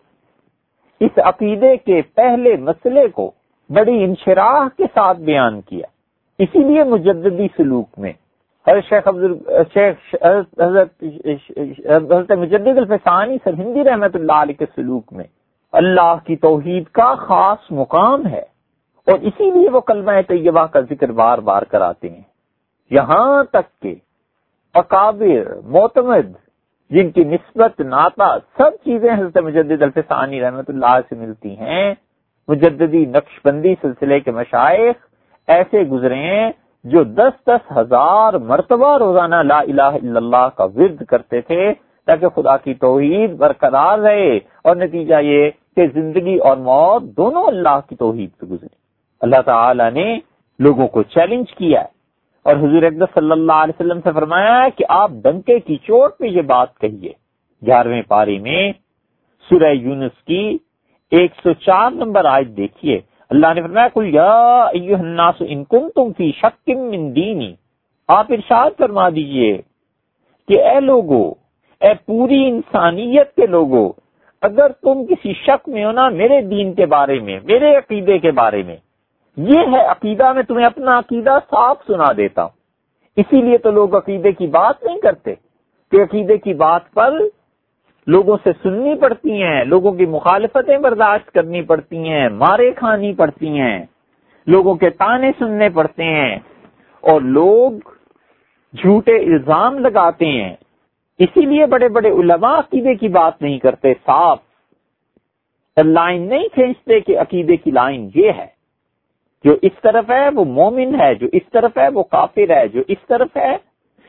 اس 1.00 1.18
عقیدے 1.18 1.76
کے 1.76 2.02
پہلے 2.02 2.56
مسئلے 2.56 3.08
کو 3.08 3.30
بڑی 3.70 4.04
انشراح 4.04 4.68
کے 4.76 4.84
ساتھ 4.94 5.18
بیان 5.18 5.60
کیا۔ 5.60 5.86
اسی 6.38 6.62
لیے 6.64 6.84
مجددی 6.84 7.46
سلوک 7.56 7.98
میں 7.98 8.12
شیخ 8.66 9.08
شیخ 9.74 9.98
حضرت 10.60 11.04
حضرت 11.86 12.32
مجدد 12.32 12.78
الفسانی 12.78 13.36
سر 13.44 13.52
ہندی 13.52 13.84
رحمت 13.84 14.14
اللہ 14.14 14.42
علیہ 14.42 14.54
کے 14.54 14.66
سلوک 14.76 15.12
میں 15.12 15.24
اللہ 15.72 16.14
کی 16.24 16.36
توحید 16.36 16.84
کا 16.88 17.14
خاص 17.14 17.70
مقام 17.70 18.26
ہے 18.26 18.42
اور 19.06 19.18
اسی 19.20 19.50
لیے 19.50 19.70
وہ 19.70 19.80
کلمہ 19.80 20.12
طیبہ 20.28 20.66
کا 20.66 20.80
ذکر 20.80 21.12
بار 21.12 21.38
بار 21.38 21.62
کراتے 21.62 22.08
ہیں۔ 22.08 22.22
یہاں 22.90 23.44
تک 23.44 23.82
کہ 23.82 23.94
اکابر، 24.74 25.54
معتمد، 25.64 26.32
جن 26.90 27.10
کی 27.10 27.24
نسبت 27.24 27.80
ناتا 27.80 28.38
سب 28.38 28.76
چیزیں 28.84 29.12
حضرت 29.12 29.38
مجدد 29.38 29.82
الفسانی 29.82 30.40
رحمت 30.40 30.70
اللہ 30.70 30.98
سے 31.08 31.14
ملتی 31.14 31.56
ہیں، 31.58 31.94
مجددی 32.48 33.04
نقش 33.06 33.40
بندی 33.44 33.74
سلسلے 33.80 34.20
کے 34.20 34.30
مشائق 34.30 35.07
ایسے 35.48 35.82
گزرے 35.82 36.14
ہیں 36.14 36.50
جو 36.84 37.02
دس 37.04 37.46
دس 37.46 37.76
ہزار 37.76 38.32
مرتبہ 38.32 38.98
روزانہ 38.98 39.36
لا 39.44 39.58
الہ 39.58 39.82
الا 39.82 40.16
اللہ 40.16 40.48
کا 40.56 40.64
ورد 40.64 41.02
کرتے 41.04 41.40
تھے 41.40 41.72
تاکہ 42.06 42.28
خدا 42.28 42.56
کی 42.56 42.74
توحید 42.74 43.36
برقرار 43.36 43.98
رہے 43.98 44.36
اور 44.36 44.76
نتیجہ 44.76 45.14
یہ 45.20 45.50
کہ 45.76 45.86
زندگی 45.94 46.36
اور 46.36 46.56
موت 46.56 47.02
دونوں 47.02 47.44
اللہ 47.44 47.80
کی 47.88 47.96
توحید 47.96 48.30
سے 48.40 48.46
گزرے۔ 48.46 48.74
اللہ 49.20 49.42
تعالی 49.44 49.90
نے 49.90 50.18
لوگوں 50.58 50.88
کو 50.88 51.02
چیلنج 51.02 51.52
کیا 51.54 51.80
ہے 51.80 51.96
اور 52.42 52.56
حضور 52.56 52.82
اقدس 52.82 53.14
صلی 53.14 53.30
اللہ 53.30 53.52
علیہ 53.52 53.80
وسلم 53.80 54.00
سے 54.00 54.12
فرمایا 54.12 54.62
ہے 54.62 54.70
کہ 54.76 54.84
آپ 54.88 55.10
ڈنکے 55.10 55.60
کی 55.60 55.76
چوٹ 55.76 56.18
پہ 56.18 56.24
یہ 56.24 56.42
بات 56.42 56.78
کہیے۔ 56.78 57.12
گیارہویں 57.66 58.02
پاری 58.02 58.38
میں 58.38 58.72
سورہ 59.50 59.72
یونس 59.72 60.24
کی 60.24 60.58
ایک 61.10 61.32
سو 61.42 61.52
چار 61.52 61.90
نمبر 61.90 62.24
آج 62.24 62.48
دیکھیے۔ 62.56 63.00
اللہ 63.30 63.52
نے 63.54 63.62
فرمایا 63.62 63.88
کل 63.88 64.14
یا 64.14 64.62
الناس 64.64 65.42
ان 65.46 65.64
کنتم 65.64 66.12
فی 66.18 66.30
شک 66.32 66.68
من 66.68 67.14
دینی۔ 67.16 67.52
آپ 68.08 68.26
ارشاد 68.30 68.70
فرما 68.78 69.08
دیجیے 69.08 69.56
کہ 70.48 70.62
اے 70.64 70.78
لوگو، 70.80 71.24
اے 71.82 71.92
پوری 72.06 72.42
انسانیت 72.48 73.34
کے 73.36 73.46
لوگوں 73.46 73.88
اگر 74.42 74.72
تم 74.82 75.04
کسی 75.06 75.32
شک 75.36 75.68
میں 75.68 75.84
ہو 75.84 75.92
نا 75.92 76.08
میرے 76.10 76.40
دین 76.40 76.72
کے 76.74 76.86
بارے 76.86 77.18
میں، 77.20 77.38
میرے 77.44 77.74
عقیدے 77.76 78.18
کے 78.18 78.30
بارے 78.32 78.62
میں، 78.62 78.76
یہ 79.36 79.60
ہے 79.72 79.84
عقیدہ، 79.86 80.32
میں 80.32 80.42
تمہیں 80.42 80.66
اپنا 80.66 80.98
عقیدہ 80.98 81.38
صاف 81.50 81.76
سنا 81.86 82.12
دیتا 82.16 82.42
ہوں۔ 82.42 82.56
اسی 83.16 83.42
لیے 83.42 83.58
تو 83.58 83.70
لوگ 83.70 83.96
عقیدے 83.96 84.32
کی 84.32 84.46
بات 84.46 84.82
نہیں 84.82 85.00
کرتے، 85.00 85.34
کہ 85.92 86.02
عقیدے 86.02 86.38
کی 86.38 86.54
بات 86.54 86.92
پر 86.94 87.18
لوگوں 88.08 88.36
سے 88.44 88.50
سننی 88.62 88.94
پڑتی 88.94 89.42
ہیں، 89.42 89.64
لوگوں 89.64 89.92
کی 89.92 90.06
مخالفتیں 90.06 90.78
برداشت 90.78 91.30
کرنی 91.30 91.62
پڑتی 91.62 92.08
ہیں، 92.08 92.28
مارے 92.28 92.72
کھانی 92.72 93.12
پڑتی 93.14 93.60
ہیں، 93.60 93.86
لوگوں 94.46 94.74
کے 94.74 94.90
تانے 94.90 95.30
سننے 95.38 95.68
پڑتے 95.68 96.04
ہیں، 96.04 96.36
اور 97.00 97.20
لوگ 97.20 97.72
جھوٹے 98.74 99.16
الزام 99.16 99.78
لگاتے 99.78 100.26
ہیں۔ 100.26 100.56
اسی 101.18 101.46
لیے 101.46 101.66
بڑے 101.66 101.88
بڑے 101.88 102.10
علماء 102.10 102.58
عقیدے 102.58 102.94
کی 102.94 103.08
بات 103.08 103.42
نہیں 103.42 103.58
کرتے، 103.58 103.94
صاف۔ 104.06 104.38
لائن 105.76 106.28
نہیں 106.28 106.48
کھینچتے 106.54 107.00
کہ 107.00 107.18
عقیدے 107.18 107.56
کی 107.56 107.70
لائن 107.70 108.08
یہ 108.14 108.32
ہے۔ 108.36 108.46
جو 109.44 109.56
اس 109.62 109.72
طرف 109.82 110.10
ہے 110.10 110.28
وہ 110.34 110.44
مومن 110.44 111.00
ہے، 111.00 111.14
جو 111.14 111.26
اس 111.32 111.42
طرف 111.52 111.78
ہے 111.78 111.88
وہ 111.88 112.02
کافر 112.02 112.50
ہے، 112.50 112.68
جو 112.68 112.82
اس 112.88 113.06
طرف 113.08 113.36
ہے 113.36 113.56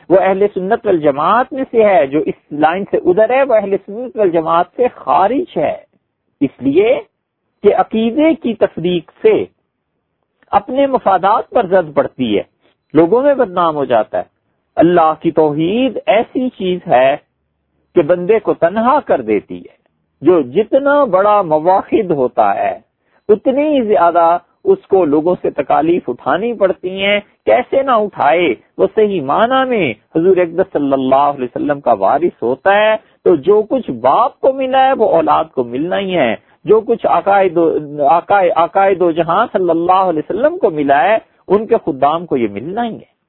وہ 0.09 0.17
اہل 0.19 0.45
سنت 0.53 0.85
والجماعت 0.85 1.53
میں 1.53 1.63
سے 1.71 1.83
ہے، 1.83 2.05
جو 2.07 2.19
اس 2.19 2.35
لائن 2.51 2.83
سے 2.91 2.97
ادھر 2.97 3.29
ہے، 3.29 3.43
وہ 3.43 3.55
اہل 3.55 3.75
سنت 3.85 4.17
والجماعت 4.17 4.65
سے 4.75 4.87
خارج 4.95 5.57
ہے۔ 5.57 5.75
اس 6.41 6.61
لیے 6.61 6.99
کہ 7.63 7.75
عقیدے 7.75 8.33
کی 8.35 8.53
تفریق 8.53 9.11
سے 9.21 9.33
اپنے 10.51 10.87
مفادات 10.87 11.49
پر 11.49 11.65
زد 11.65 11.93
پڑتی 11.95 12.37
ہے، 12.37 12.43
لوگوں 12.93 13.21
میں 13.21 13.33
بدنام 13.35 13.75
ہو 13.75 13.85
جاتا 13.85 14.17
ہے۔ 14.17 14.37
اللہ 14.77 15.13
کی 15.19 15.31
توحید 15.31 15.97
ایسی 16.05 16.49
چیز 16.49 16.79
ہے 16.87 17.15
کہ 17.95 18.01
بندے 18.01 18.39
کو 18.39 18.53
تنہا 18.53 18.99
کر 18.99 19.21
دیتی 19.21 19.57
ہے، 19.59 19.77
جو 20.21 20.41
جتنا 20.41 21.03
بڑا 21.03 21.41
مواخد 21.41 22.11
ہوتا 22.11 22.53
ہے، 22.55 22.79
اتنی 23.29 23.81
زیادہ 23.83 24.37
اس 24.63 24.87
کو 24.87 25.05
لوگوں 25.05 25.35
سے 25.41 25.49
تکالیف 25.49 26.09
اٹھانی 26.09 26.53
پڑتی 26.53 27.05
ہیں۔ 27.05 27.19
کیسے 27.45 27.83
نہ 27.83 27.91
اٹھائے، 27.91 28.55
وہ 28.77 28.87
صحیح 28.95 29.21
معنی 29.21 29.69
میں 29.69 29.93
حضور 30.15 30.37
اقدس 30.37 30.73
صلی 30.73 30.93
اللہ 30.93 31.15
علیہ 31.15 31.43
وسلم 31.43 31.79
کا 31.79 31.93
وارث 31.93 32.43
ہوتا 32.43 32.75
ہے۔ 32.75 32.95
تو 33.23 33.35
جو 33.35 33.61
کچھ 33.61 33.91
باپ 33.91 34.39
کو 34.39 34.53
ملا 34.53 34.87
ہے، 34.87 34.93
وہ 34.93 35.09
اولاد 35.09 35.45
کو 35.45 35.63
ملنا 35.63 35.99
ہی 35.99 36.17
ہے۔ 36.17 36.35
جو 36.65 36.81
کچھ 36.81 37.05
عقائد 37.05 37.57
عقائد 38.55 39.01
و 39.01 39.11
جہاں 39.11 39.47
صلی 39.51 39.69
اللہ 39.69 40.01
علیہ 40.09 40.21
وسلم 40.29 40.57
کو 40.57 40.69
ملا 40.69 41.03
ہے، 41.03 41.17
ان 41.47 41.67
کے 41.67 41.75
خدام 41.85 42.25
کو 42.25 42.37
یہ 42.37 42.47
ملنا 42.51 42.85
ہی 42.85 42.95
ہے۔ 42.95 43.19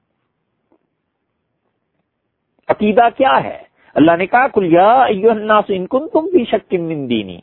عقیدہ 2.68 3.08
کیا 3.16 3.44
ہے؟ 3.44 3.58
اللہ 3.94 4.16
نے 4.16 4.26
کہا 4.26 4.48
کلیا 4.48 5.02
الناس 5.02 5.64
ان 5.68 5.86
کن 5.86 6.08
تم 6.08 6.26
بھی 6.32 6.44
شک 6.44 6.74
من 6.74 7.10
دینی۔ 7.10 7.38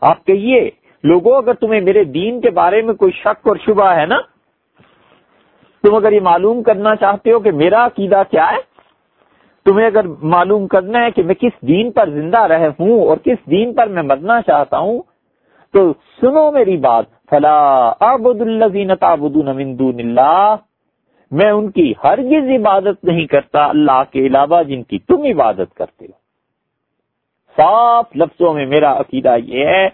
آپ 0.00 0.24
کہیے 0.24 0.70
لوگوں، 1.04 1.36
اگر 1.36 1.54
تمہیں 1.54 1.80
میرے 1.80 2.04
دین 2.04 2.40
کے 2.40 2.50
بارے 2.50 2.82
میں 2.82 2.94
کوئی 2.94 3.12
شک 3.12 3.48
اور 3.48 3.56
شبہ 3.56 3.88
ہے 3.94 4.06
نا، 4.06 4.18
تم 5.84 5.94
اگر 5.94 6.12
یہ 6.12 6.20
معلوم 6.20 6.62
کرنا 6.62 6.94
چاہتے 6.96 7.32
ہو 7.32 7.40
کہ 7.40 7.50
میرا 7.52 7.84
عقیدہ 7.86 8.22
کیا 8.30 8.50
ہے، 8.52 8.60
تمہیں 9.66 9.86
اگر 9.86 10.06
معلوم 10.26 10.66
کرنا 10.66 11.04
ہے 11.04 11.10
کہ 11.10 11.22
میں 11.22 11.34
کس 11.34 11.60
دین 11.68 11.90
پر 11.90 12.10
زندہ 12.10 12.40
رہ 12.42 12.68
ہوں 12.78 13.00
اور 13.00 13.16
کس 13.16 13.38
دین 13.50 13.72
پر 13.74 13.86
میں 13.86 14.02
مرنا 14.02 14.40
چاہتا 14.42 14.78
ہوں، 14.78 15.00
تو 15.74 15.92
سنو 16.20 16.50
میری 16.50 16.76
بات، 16.76 17.06
فلا 17.30 17.58
آبد 18.00 18.40
من 19.46 19.78
دون 19.78 20.00
اللہ 20.00 20.54
میں 21.32 21.50
ان 21.50 21.70
کی 21.70 21.92
ہرگز 22.04 22.50
عبادت 22.50 23.04
نہیں 23.04 23.26
کرتا، 23.26 23.64
اللہ 23.64 24.02
کے 24.10 24.26
علاوہ 24.26 24.62
جن 24.62 24.82
کی 24.82 24.98
تم 24.98 25.22
عبادت 25.22 25.74
کرتے 25.76 26.04
ہو۔ 26.04 26.12
صاف 27.56 28.16
لفظوں 28.16 28.52
میں 28.54 28.66
میرا 28.66 28.92
عقیدہ 29.00 29.36
یہ 29.44 29.66
ہے 29.66 29.88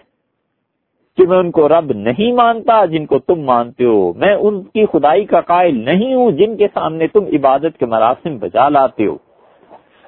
کہ 1.21 1.27
میں 1.27 1.37
ان 1.37 1.51
کو 1.51 1.69
رب 1.69 1.91
نہیں 1.95 2.31
مانتا 2.31 2.85
جن 2.85 3.05
کو 3.05 3.19
تم 3.19 3.41
مانتے 3.41 3.85
ہو۔ 3.85 4.13
میں 4.13 4.33
ان 4.35 4.63
کی 4.63 4.85
خدائی 4.85 5.25
کا 5.25 5.41
قائل 5.41 5.85
نہیں 5.85 6.13
ہوں 6.13 6.31
جن 6.31 6.57
کے 6.57 6.67
سامنے 6.73 7.07
تم 7.07 7.23
عبادت 7.33 7.79
کے 7.79 7.85
مراسم 7.85 8.37
بجا 8.37 8.69
لاتے 8.69 9.05
ہو۔ 9.05 9.17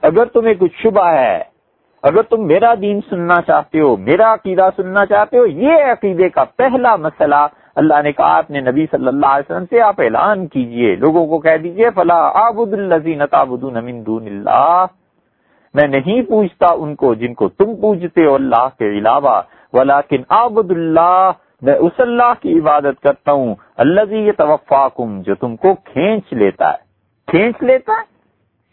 اگر 0.02 0.26
تمہیں 0.26 0.54
کچھ 0.60 0.82
شبہ 0.84 1.08
ہے، 1.08 1.43
اگر 2.04 2.21
تم 2.21 2.47
میرا 2.47 2.73
دین 2.82 2.99
سننا 3.10 3.41
چاہتے 3.47 3.80
ہو، 3.80 3.97
میرا 3.97 4.34
عقیدہ 4.34 4.69
سننا 4.76 5.06
چاہتے 5.06 5.38
ہو، 5.38 5.45
یہ 5.45 5.73
عقیدے 5.91 6.30
کا 6.30 6.43
پہلا 6.43 6.95
مسئلہ 6.95 7.47
اللہ 7.76 8.02
نے 8.04 8.12
کہا، 8.12 8.38
اپنے 8.38 8.62
نبی 8.62 8.86
صلی 8.91 9.08
اللہ 9.08 9.26
علیہ 9.26 9.52
وسلم 9.52 9.65
سے 9.69 9.82
آپ 9.82 10.02
اعلان 10.02 10.47
کیجیے، 10.47 10.95
لوگوں 10.95 11.28
کو 11.28 11.39
کہہ 11.39 11.58
دیجیے، 11.63 11.89
فلا 11.95 12.47
آبد 12.47 12.73
الزین 12.73 13.21
من 13.84 14.06
دون 14.06 14.28
اللہ 14.28 14.86
میں 15.73 15.88
نہیں 15.88 16.21
پوچھتا 16.21 16.67
ان 16.73 16.95
کو 16.95 17.13
جن 17.13 17.33
کو 17.33 17.49
تم 17.49 17.75
پوچھتے 17.75 18.25
ہو 18.25 18.36
اللہ 18.36 18.67
کے 18.79 18.89
علاوہ، 18.89 19.41
ولیکن 19.73 20.23
آبد 20.29 20.71
اللہ، 20.71 21.31
میں 21.62 21.73
اس 21.73 21.91
اللہ 21.97 22.33
کی 22.41 22.59
عبادت 22.59 23.03
کرتا 23.03 23.31
ہوں 23.31 23.55
اللہ 23.77 24.31
توفاکم 24.38 25.21
جو 25.21 25.36
تم 25.36 25.55
کو 25.55 25.73
کھینچ 25.73 26.33
لیتا 26.33 26.69
ہے۔ 26.69 26.77
کھینچ 27.27 27.63
لیتا 27.63 27.93
ہے؟ 27.93 28.03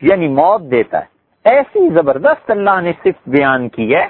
یعنی 0.03 0.29
موت 0.29 0.71
دیتا 0.71 0.99
ہے۔ 0.99 1.05
ایسی 1.45 1.89
زبردست 1.89 2.51
اللہ 2.51 2.81
نے 2.81 2.93
صرف 3.03 3.29
بیان 3.29 3.69
کی 3.69 3.95
ہے، 3.95 4.07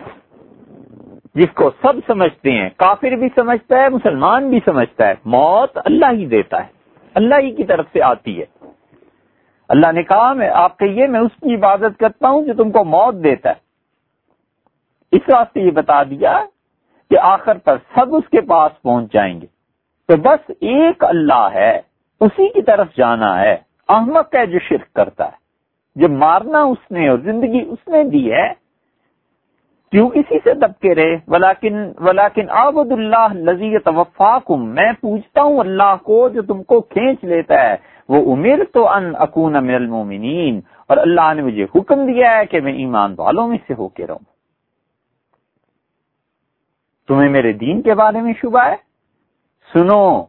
جس 1.34 1.52
کو 1.54 1.70
سب 1.82 1.92
سمجھتے 2.06 2.50
ہیں، 2.50 2.68
کافر 2.76 3.10
بھی 3.10 3.28
سمجھتا 3.34 3.82
ہے، 3.82 3.88
مسلمان 3.88 4.50
بھی 4.50 4.60
سمجھتا 4.64 5.08
ہے۔ 5.08 5.14
موت 5.24 5.78
اللہ 5.84 6.06
ہی 6.12 6.26
دیتا 6.26 6.56
ہے، 6.56 6.68
اللہ 7.14 7.34
ہی 7.34 7.50
کی 7.50 7.64
طرف 7.64 7.86
سے 7.92 8.02
آتی 8.02 8.40
ہے۔ 8.40 8.59
اللہ 9.70 9.92
نے 9.92 10.02
کہا 10.02 10.32
میں 10.32 10.50
آپ 10.54 10.78
کہیے 10.78 11.06
میں 11.06 11.20
اس 11.20 11.32
کی 11.40 11.54
عبادت 11.54 11.98
کرتا 11.98 12.28
ہوں 12.28 12.42
جو 12.42 12.54
تم 12.54 12.70
کو 12.70 12.84
موت 12.84 13.14
دیتا 13.24 13.50
ہے۔ 13.50 13.54
اس 15.12 15.22
واسطے 15.28 15.60
یہ 15.60 15.70
بتا 15.70 16.02
دیا 16.02 16.44
کہ 17.10 17.18
آخر 17.18 17.58
پر 17.58 17.76
سب 17.94 18.14
اس 18.14 18.28
کے 18.30 18.40
پاس 18.40 18.82
پہنچ 18.82 19.12
جائیں 19.12 19.40
گے۔ 19.40 19.46
تو 20.08 20.16
بس 20.16 20.50
ایک 20.60 21.04
اللہ 21.04 21.48
ہے، 21.54 21.80
اسی 22.20 22.48
کی 22.48 22.62
طرف 22.62 22.86
جانا 22.96 23.40
ہے۔ 23.40 23.56
احمد 23.88 24.34
ہے 24.34 24.46
جو 24.46 24.58
شرک 24.58 24.94
کرتا 24.94 25.24
ہے۔ 25.24 25.40
جو 25.94 26.08
مارنا 26.08 26.62
اس 26.62 26.90
نے 26.90 27.08
اور 27.08 27.18
زندگی 27.18 27.60
اس 27.60 27.88
نے 27.88 28.04
دی 28.04 28.32
ہے، 28.32 28.52
کیوں 29.90 30.08
کسی 30.08 30.38
سے 30.44 30.54
دبکے 30.54 30.94
رہے؟ 30.94 31.16
ولاکن 31.28 31.92
ولاکن 32.00 32.50
آبد 32.50 32.92
اللہ 32.92 33.34
لذیذ 33.34 33.88
میں 34.50 34.92
پوچھتا 35.00 35.42
ہوں 35.42 35.58
اللہ 35.58 35.96
کو 36.02 36.28
جو 36.28 36.42
تم 36.42 36.62
کو 36.62 36.80
کھینچ 36.80 37.24
لیتا 37.24 37.62
ہے۔ 37.62 37.76
وہ 38.10 38.32
امیر 38.32 38.58
تو 38.72 38.88
ان 38.88 39.12
اکون 39.18 39.52
من 39.52 39.74
المومنین، 39.74 40.60
اور 40.86 40.96
اللہ 40.96 41.32
نے 41.34 41.42
مجھے 41.42 41.64
حکم 41.64 42.06
دیا 42.06 42.36
ہے 42.36 42.46
کہ 42.46 42.60
میں 42.60 42.72
ایمان 42.72 43.14
والوں 43.18 43.48
میں 43.48 43.58
سے 43.66 43.74
ہو 43.74 43.88
کے 43.88 44.06
رہوں۔ 44.06 44.24
تمہیں 47.08 47.28
میرے 47.28 47.52
دین 47.52 47.82
کے 47.82 47.94
بارے 47.94 48.20
میں 48.20 48.32
شبہ 48.42 48.64
ہے؟ 48.64 48.76
سنو، 49.70 50.24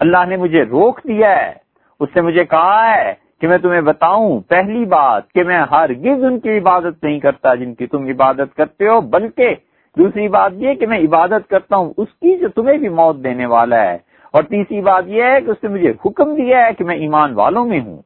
اللہ 0.00 0.24
نے 0.28 0.36
مجھے 0.36 0.62
روک 0.62 1.00
دیا 1.04 1.30
ہے۔ 1.36 1.52
اس 2.00 2.08
نے 2.16 2.22
مجھے 2.22 2.44
کہا 2.44 2.94
ہے 2.94 3.14
کہ 3.40 3.48
میں 3.48 3.58
تمہیں 3.58 3.80
بتاؤں 3.80 4.40
پہلی 4.40 4.84
بات 4.84 5.32
کہ 5.32 5.44
میں 5.44 5.60
ہرگز 5.70 6.24
ان 6.24 6.38
کی 6.40 6.58
عبادت 6.58 7.04
نہیں 7.04 7.20
کرتا 7.20 7.54
جن 7.54 7.74
کی 7.74 7.86
تم 7.86 8.04
عبادت 8.04 8.54
کرتے 8.56 8.88
ہو، 8.88 9.00
بلکہ 9.00 9.54
دوسری 9.96 10.28
بات 10.28 10.52
یہ 10.54 10.74
کہ 10.74 10.86
میں 10.86 10.98
عبادت 10.98 11.48
کرتا 11.50 11.76
ہوں، 11.76 11.92
اس 11.96 12.08
کی 12.08 12.36
جو 12.38 12.48
تمہیں 12.48 12.78
بھی 12.78 12.88
موت 12.88 13.16
دینے 13.24 13.46
والا 13.46 13.80
ہے۔ 13.82 13.98
اور 14.36 14.42
تیسری 14.42 14.80
بات 14.80 15.04
یہ 15.06 15.22
ہے 15.22 15.40
کہ 15.40 15.50
اس 15.50 15.62
نے 15.62 15.68
مجھے 15.68 15.90
حکم 16.04 16.34
دیا 16.34 16.66
ہے 16.66 16.72
کہ 16.72 16.84
میں 16.84 16.96
ایمان 16.96 17.34
والوں 17.34 17.66
میں 17.66 17.80
ہوں۔ 17.80 18.00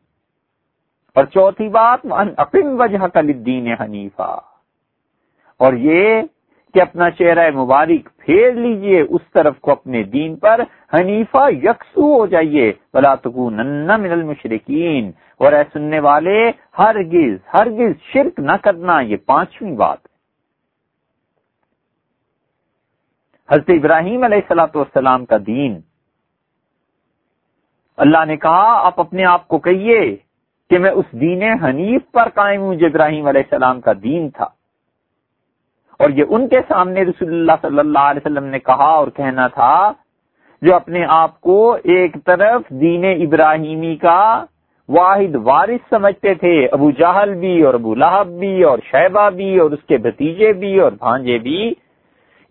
اور 1.16 1.25
چوتھی 1.25 1.69
بات 1.69 2.07
وجہ 2.81 3.07
کا 3.07 3.21
لدین 3.21 3.66
حنیفہ 3.81 4.38
اور 5.61 5.73
یہ 5.73 6.23
کہ 6.75 6.81
اپنا 6.81 7.11
چہرہ 7.11 7.51
مبارک 7.51 8.09
پھیر 8.19 8.53
لیجیے، 8.53 9.01
اس 9.01 9.23
طرف 9.33 9.59
کو 9.61 9.71
اپنے 9.71 10.03
دین 10.03 10.37
پر 10.37 10.61
حنیفہ 10.95 11.51
یکسو 11.51 12.12
ہو 12.14 12.27
جائیے۔ 12.27 12.73
بلا 12.95 13.14
من 13.25 14.11
المشرقین 14.11 15.11
اور 15.37 15.53
اے 15.53 15.62
سننے 15.73 16.01
والے، 16.01 16.38
ہرگز 16.79 17.37
ہرگز 17.55 17.93
شرک 18.12 18.40
نہ 18.40 18.57
کرنا، 18.62 19.01
یہ 19.01 19.16
پانچویں 19.27 19.77
بات 19.77 19.99
حضرت 23.49 23.71
ابراہیم 23.71 24.25
علیہ 24.25 24.38
السلاۃ 24.38 24.75
والسلام 24.75 25.25
کا 25.27 25.37
دین 25.47 25.81
اللہ 28.00 28.24
نے 28.24 28.36
کہا، 28.36 28.80
آپ 28.86 29.00
اپنے 29.00 29.24
آپ 29.24 29.48
کو 29.48 29.58
کہیے 29.58 30.16
کہ 30.70 30.78
میں 30.78 30.90
اس 30.90 31.04
دین 31.12 31.42
حنیف 31.42 32.02
پر 32.12 32.28
قائم 32.28 32.60
ہوں 32.60 32.74
جو 32.74 32.86
ابراہیم 32.86 33.26
علیہ 33.26 33.40
السلام 33.40 33.80
کا 33.80 33.92
دین 34.02 34.28
تھا۔ 34.30 34.46
اور 35.98 36.10
یہ 36.10 36.24
ان 36.28 36.48
کے 36.48 36.60
سامنے 36.68 37.02
رسول 37.02 37.28
اللہ 37.28 37.52
صلی 37.62 37.78
اللہ 37.78 37.98
علیہ 37.98 38.26
وسلم 38.26 38.44
نے 38.44 38.58
کہا 38.58 38.90
اور 38.90 39.08
کہنا 39.08 39.48
تھا، 39.48 39.92
جو 40.62 40.74
اپنے 40.74 41.04
آپ 41.08 41.40
کو 41.40 41.76
ایک 41.84 42.16
طرف 42.26 42.62
دین 42.70 43.04
ابراہیمی 43.04 43.96
کا 43.96 44.44
واحد 44.88 45.34
وارث 45.34 45.90
سمجھتے 45.90 46.34
تھے، 46.34 46.66
ابو 46.66 46.90
جہل 46.90 47.34
بھی 47.34 47.62
اور 47.62 47.74
ابو 47.74 47.94
لہب 47.94 48.26
بھی 48.26 48.62
اور 48.62 48.78
شہبہ 48.84 49.30
بھی 49.30 49.58
اور 49.58 49.70
اس 49.70 49.82
کے 49.88 49.96
بھتیجے 49.96 50.52
بھی 50.52 50.80
اور 50.80 50.92
بھانجے 50.92 51.38
بھی، 51.38 51.74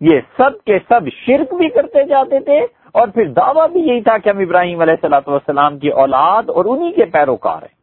یہ 0.00 0.20
سب 0.36 0.64
کے 0.64 0.78
سب 0.88 1.08
شرک 1.26 1.54
بھی 1.54 1.68
کرتے 1.68 2.04
جاتے 2.04 2.40
تھے۔ 2.40 2.60
اور 2.92 3.08
پھر 3.08 3.28
دعویٰ 3.32 3.68
بھی 3.68 3.80
یہی 3.80 4.00
تھا 4.00 4.18
کہ 4.18 4.28
ہم 4.28 4.38
ابراہیم 4.38 4.80
علیہ 4.80 4.94
السلاۃ 4.94 5.26
والسلام 5.26 5.78
کی 5.78 5.88
اولاد 5.88 6.48
اور 6.48 6.64
انہی 6.64 6.92
کے 6.92 7.04
پیروکار 7.04 7.62
ہیں۔ 7.62 7.78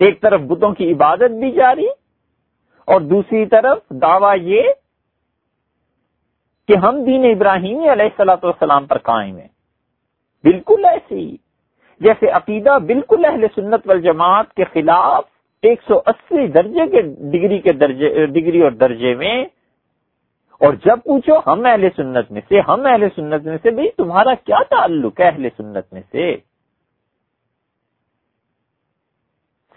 ایک 0.00 0.20
طرف 0.20 0.40
بتوں 0.40 0.72
کی 0.72 0.92
عبادت 0.92 1.38
بھی 1.38 1.50
جاری 1.50 1.86
اور 2.88 3.00
دوسری 3.00 3.46
طرف 3.46 3.78
دعویٰ 4.02 4.34
یہ 4.40 4.62
کہ 6.68 6.76
ہم 6.76 7.04
دین 7.04 7.24
ابراہیمی 7.24 7.88
علیہ 7.92 8.04
السلاۃ 8.04 8.42
والسلام 8.42 8.86
پر 8.86 8.98
قائم 8.98 9.36
ہیں۔ 9.36 9.48
بالکل 10.44 10.84
ایسے 10.84 11.24
جیسے 12.00 12.30
عقیدہ 12.30 12.78
بالکل 12.78 13.24
اہل 13.24 13.46
سنت 13.54 13.86
والجماعت 13.86 14.52
کے 14.54 14.64
خلاف 14.64 15.24
ایک 15.62 15.82
سو 15.88 15.98
اسی 16.06 16.46
درجے 16.46 16.86
کے 16.86 17.02
ڈگری 17.32 17.58
کے 17.58 17.72
درجے، 17.72 18.26
ڈگری 18.26 18.62
اور 18.62 18.70
درجے 18.70 19.14
میں 19.14 19.44
اور 20.60 20.74
جب 20.84 20.98
پوچھو 21.04 21.38
ہم 21.46 21.66
اہل 21.66 21.88
سنت 21.96 22.30
میں 22.30 22.40
سے، 22.48 22.60
ہم 22.60 22.86
اہل 22.86 23.08
سنت 23.16 23.46
میں 23.46 23.56
سے 23.62 23.70
بھی 23.70 23.88
تمہارا 23.96 24.34
کیا 24.34 24.62
تعلق 24.70 25.20
ہے 25.20 25.26
اہل 25.26 25.48
سنت 25.56 25.92
میں 25.92 26.02
سے؟ 26.12 26.36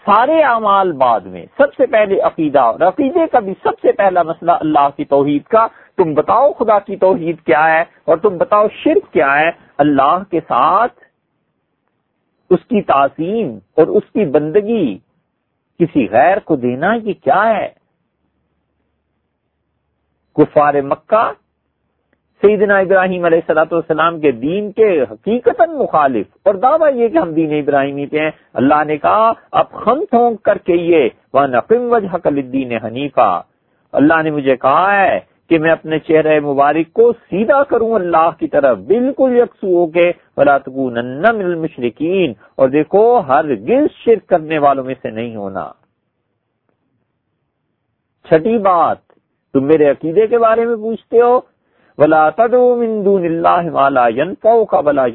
سارے 0.05 0.41
اعمال 0.43 0.91
بعد 0.91 1.19
میں، 1.19 1.45
سب 1.57 1.73
سے 1.77 1.85
پہلے 1.85 2.19
عقیدہ، 2.21 2.59
اور 2.59 2.79
عقیدے 2.79 3.27
کا 3.31 3.39
بھی 3.39 3.53
سب 3.63 3.79
سے 3.81 3.91
پہلا 3.91 4.23
مسئلہ 4.23 4.51
اللہ 4.51 4.87
کی 4.97 5.05
توحید 5.05 5.43
کا۔ 5.43 5.67
تم 5.97 6.13
بتاؤ 6.13 6.51
خدا 6.53 6.79
کی 6.79 6.95
توحید 6.95 7.41
کیا 7.41 7.65
ہے، 7.69 7.83
اور 8.05 8.17
تم 8.17 8.37
بتاؤ 8.37 8.67
شرک 8.73 9.11
کیا 9.13 9.39
ہے۔ 9.39 9.49
اللہ 9.77 10.23
کے 10.31 10.39
ساتھ 10.39 10.93
اس 12.49 12.59
کی 12.59 12.81
تعظیم 12.81 13.57
اور 13.75 13.87
اس 13.87 14.11
کی 14.13 14.25
بندگی، 14.25 14.97
کسی 15.79 16.07
غیر 16.11 16.39
کو 16.39 16.55
دینا 16.55 16.93
یہ 16.93 17.13
کیا 17.13 17.41
ہے؟ 17.47 17.67
کفار 20.35 20.73
مکہ 20.73 21.31
سیدنا 22.41 22.77
ابراہیم 22.77 23.25
علیہ 23.25 23.39
صلاۃ 23.47 23.71
والسلام 23.71 24.19
کے 24.19 24.31
دین 24.31 24.71
کے 24.71 25.01
حقیقت 25.01 25.61
مخالف۔ 25.61 26.27
اور 26.43 26.53
دعویٰ 26.53 26.93
یہ 26.95 27.07
کہ 27.07 27.17
ہم 27.17 27.33
دین 27.33 27.53
ابراہیمی 27.53 28.05
پہ 28.05 28.17
ہیں۔ 28.17 28.31
اللہ 28.53 28.83
نے 28.83 28.97
کہا، 28.97 29.31
اب 29.51 29.71
خم 29.71 29.99
تھونک 30.09 30.43
کر 30.43 30.57
کے 30.57 30.75
یہ 30.75 31.09
وہ 31.33 31.47
نقم 31.47 31.91
وجہ 31.91 32.15
الدین 32.23 32.71
حنیفہ 32.71 33.41
اللہ 33.91 34.21
نے 34.21 34.31
مجھے 34.31 34.55
کہا 34.55 35.01
ہے 35.01 35.19
کہ 35.49 35.59
میں 35.59 35.71
اپنے 35.71 35.99
چہرے 35.99 36.39
مبارک 36.39 36.93
کو 36.93 37.13
سیدھا 37.13 37.63
کروں 37.63 37.91
اللہ 37.91 38.29
کی 38.39 38.47
طرف، 38.47 38.77
بالکل 38.77 39.37
یکسو 39.37 39.67
ہو 39.67 39.87
کے۔ 39.87 40.11
من 40.37 41.25
المشرقین 41.25 42.33
اور 42.55 42.69
دیکھو 42.69 43.19
ہر 43.19 43.45
گل 43.45 43.87
شرک 44.05 44.27
کرنے 44.27 44.57
والوں 44.57 44.83
میں 44.83 44.95
سے 45.01 45.09
نہیں 45.09 45.35
ہونا۔ 45.35 45.71
چھٹی 48.29 48.57
بات 48.57 49.08
تم 49.53 49.65
میرے 49.65 49.89
عقیدے 49.89 50.27
کے 50.27 50.37
بارے 50.37 50.65
میں 50.65 50.75
پوچھتے 50.75 51.21
ہو؟ 51.21 51.39
بلا 51.97 52.29
من 52.75 53.05
دون 53.05 53.25
اللہ 53.25 53.71
والا 53.71 54.07
کا 54.69 54.81
بلا 54.81 55.05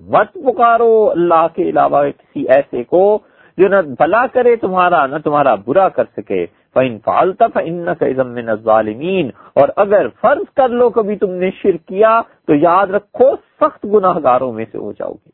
مت 0.00 0.32
پکارو 0.32 1.10
اللہ 1.10 1.46
کے 1.54 1.62
علاوہ 1.62 2.04
کسی 2.18 2.44
ایسے 2.48 2.84
کو 2.84 3.18
جو 3.58 3.68
نہ 3.68 3.76
بھلا 3.82 4.26
کرے 4.26 4.56
تمہارا، 4.56 5.06
نہ 5.06 5.16
تمہارا 5.24 5.54
برا 5.54 5.88
کر 5.88 6.04
سکے۔ 6.16 6.46
فَإِن 6.74 6.98
فَعَلْتَ 7.04 7.44
فَإِنَّكَ 7.54 8.04
إِذًا 8.04 8.22
مِّنَ 8.22 8.50
الظَّالِمِينَ۔ 8.50 9.28
اور 9.52 9.68
اگر 9.76 10.06
فرض 10.20 10.54
کر 10.56 10.68
لو 10.68 10.90
کبھی 10.90 11.16
تم 11.16 11.30
نے 11.30 11.50
شرک 11.50 11.88
کیا، 11.88 12.20
تو 12.46 12.54
یاد 12.54 12.86
رکھو 12.86 13.36
سخت 13.60 13.84
گناہ 13.84 14.18
گاروں 14.22 14.52
میں 14.52 14.64
سے 14.72 14.78
ہو 14.78 14.92
جاؤ 14.92 15.12
گے۔ 15.12 15.30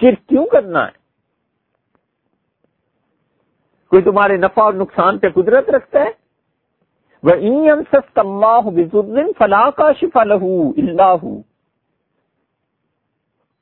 شرک 0.00 0.28
کیوں 0.28 0.46
کرنا 0.46 0.86
ہے؟ 0.86 1.04
کوئی 3.90 4.02
تمہارے 4.02 4.36
نفع 4.36 4.62
اور 4.62 4.72
نقصان 4.72 5.18
پہ 5.18 5.28
قدرت 5.28 5.70
رکھتا 5.70 6.00
ہے؟ 6.00 6.23
فلا 9.38 9.68
کا 9.70 9.90
شفا 10.00 10.22
لہو 10.24 10.68
اللہ 10.78 11.24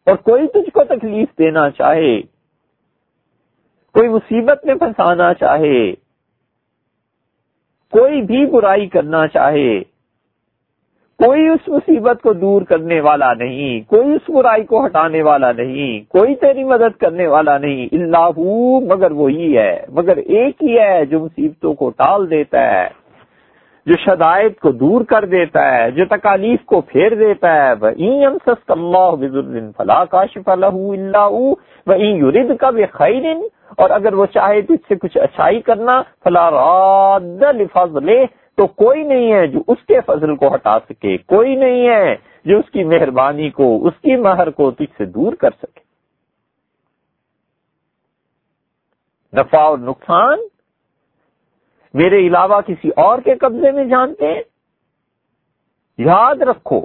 اور 0.06 0.16
کوئی 0.24 0.46
تجھ 0.46 0.70
کو 0.70 0.84
تکلیف 0.84 1.28
دینا 1.38 1.68
چاہے، 1.70 2.20
کوئی 3.94 4.08
مصیبت 4.08 4.64
میں 4.66 4.74
پھنسانا 4.74 5.32
چاہے، 5.34 5.80
کوئی 7.92 8.22
بھی 8.22 8.44
برائی 8.46 8.86
کرنا 8.88 9.26
چاہے، 9.26 9.72
کوئی 11.20 11.46
اس 11.48 11.68
مصیبت 11.68 12.22
کو 12.22 12.32
دور 12.32 12.62
کرنے 12.62 13.00
والا 13.00 13.32
نہیں، 13.34 13.80
کوئی 13.88 14.14
اس 14.14 14.30
برائی 14.30 14.64
کو 14.64 14.84
ہٹانے 14.86 15.22
والا 15.22 15.50
نہیں، 15.52 16.00
کوئی 16.08 16.34
تیری 16.36 16.64
مدد 16.64 16.98
کرنے 17.00 17.26
والا 17.26 17.56
نہیں 17.58 17.86
اللہ 17.92 18.40
مگر 18.86 19.10
وہی 19.12 19.56
ہے، 19.58 19.74
مگر 19.88 20.16
ایک 20.16 20.62
ہی 20.62 20.78
ہے 20.78 21.04
جو 21.06 21.20
مصیبتوں 21.20 21.74
کو 21.74 21.90
ٹال 21.90 22.30
دیتا 22.30 22.60
ہے۔ 22.60 22.88
جو 23.86 23.94
شدائد 23.96 24.58
کو 24.60 24.70
دور 24.72 25.04
کر 25.04 25.24
دیتا 25.24 25.62
ہے، 25.70 25.90
جو 25.90 26.04
تکالیف 26.10 26.64
کو 26.64 26.80
پھیر 26.80 27.14
دیتا 27.14 27.52
ہے 27.52 27.72
فلا 29.76 30.04
کا 30.04 30.24
شفا 30.26 30.54
کا 32.60 32.70
بے 32.70 32.86
خیر 32.92 33.24
اور 33.78 33.90
اگر 33.90 34.12
وہ 34.12 34.26
چاہے 34.26 34.60
تو 34.62 34.74
اس 34.74 34.80
سے 34.88 34.94
کچھ 34.94 35.16
اچھائی 35.18 35.60
کرنا، 35.60 36.02
فلا 36.24 36.50
راد 36.50 37.22
تو 38.58 38.66
کوئی 38.66 39.02
نہیں 39.02 39.32
ہے 39.32 39.46
جو 39.46 39.60
اس 39.68 39.84
کے 39.88 40.00
فضل 40.06 40.34
کو 40.36 40.54
ہٹا 40.54 40.78
سکے، 40.78 41.16
کوئی 41.16 41.54
نہیں 41.56 41.88
ہے 41.88 42.14
جو 42.44 42.58
اس 42.58 42.70
کی 42.70 42.84
مہربانی 42.84 43.50
کو، 43.50 43.68
اس 43.86 44.00
کی 44.02 44.16
مہر 44.16 44.50
کو 44.50 44.70
تجھ 44.70 44.96
سے 44.98 45.04
دور 45.04 45.32
کر 45.32 45.50
سکے۔ 45.50 45.80
نفع 49.32 49.60
اور 49.60 49.78
نقصان 49.78 50.38
میرے 51.94 52.18
علاوہ 52.26 52.60
کسی 52.60 52.90
اور 52.96 53.18
کے 53.18 53.34
قبضے 53.34 53.70
میں 53.70 53.84
جانتے 53.84 54.26
ہیں؟ 54.26 54.42
یاد 55.98 56.42
رکھو، 56.42 56.80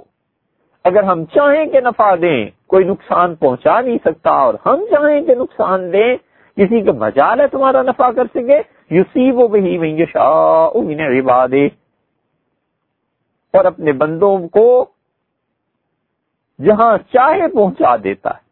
اگر 0.84 1.04
ہم 1.04 1.26
چاہیں 1.26 1.66
کہ 1.66 1.80
نفع 1.82 2.16
دیں، 2.16 2.50
کوئی 2.68 2.86
نقصان 2.86 3.36
پہنچا 3.36 3.82
نہیں 3.82 3.98
سکتا، 4.06 4.32
اور 4.32 4.54
ہم 4.66 4.86
چاہیں 4.92 5.22
کہ 5.22 5.36
نقصان 5.36 5.94
دیں، 5.94 6.18
کسی 6.58 6.82
کا 6.82 6.92
مجال 6.92 7.40
ہے 7.40 7.48
تمہارا 7.48 7.82
نفع 7.82 8.12
کر 8.12 8.26
سکے 8.36 8.62
یوسی 8.90 9.32
وہ 9.32 9.48
بہی 9.48 9.78
میں 9.78 10.06
شاہ 10.14 10.70
اور 13.54 13.66
اپنے 13.66 13.92
بندوں 13.92 14.48
کو 14.48 14.86
جہاں 16.66 16.98
چاہے 17.14 17.48
پہنچا 17.48 17.96
دیتا 18.04 18.30
ہے۔ 18.30 18.46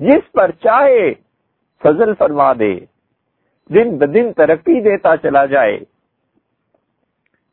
جس 0.00 0.32
پر 0.32 0.50
چاہے 0.50 1.12
فضل 1.82 2.14
فرما 2.14 2.52
دے۔ 2.52 2.74
دن 3.68 3.98
بدن 3.98 4.32
ترقی 4.32 4.80
دیتا 4.80 5.16
چلا 5.16 5.46
جائے۔ 5.46 5.78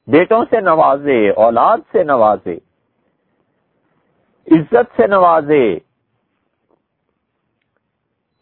بیٹوں 0.07 0.45
سے 0.49 0.59
نوازے، 0.59 1.29
اولاد 1.29 1.77
سے 1.91 2.03
نوازے، 2.03 2.53
عزت 4.51 5.01
سے 5.01 5.07
نوازے، 5.07 5.77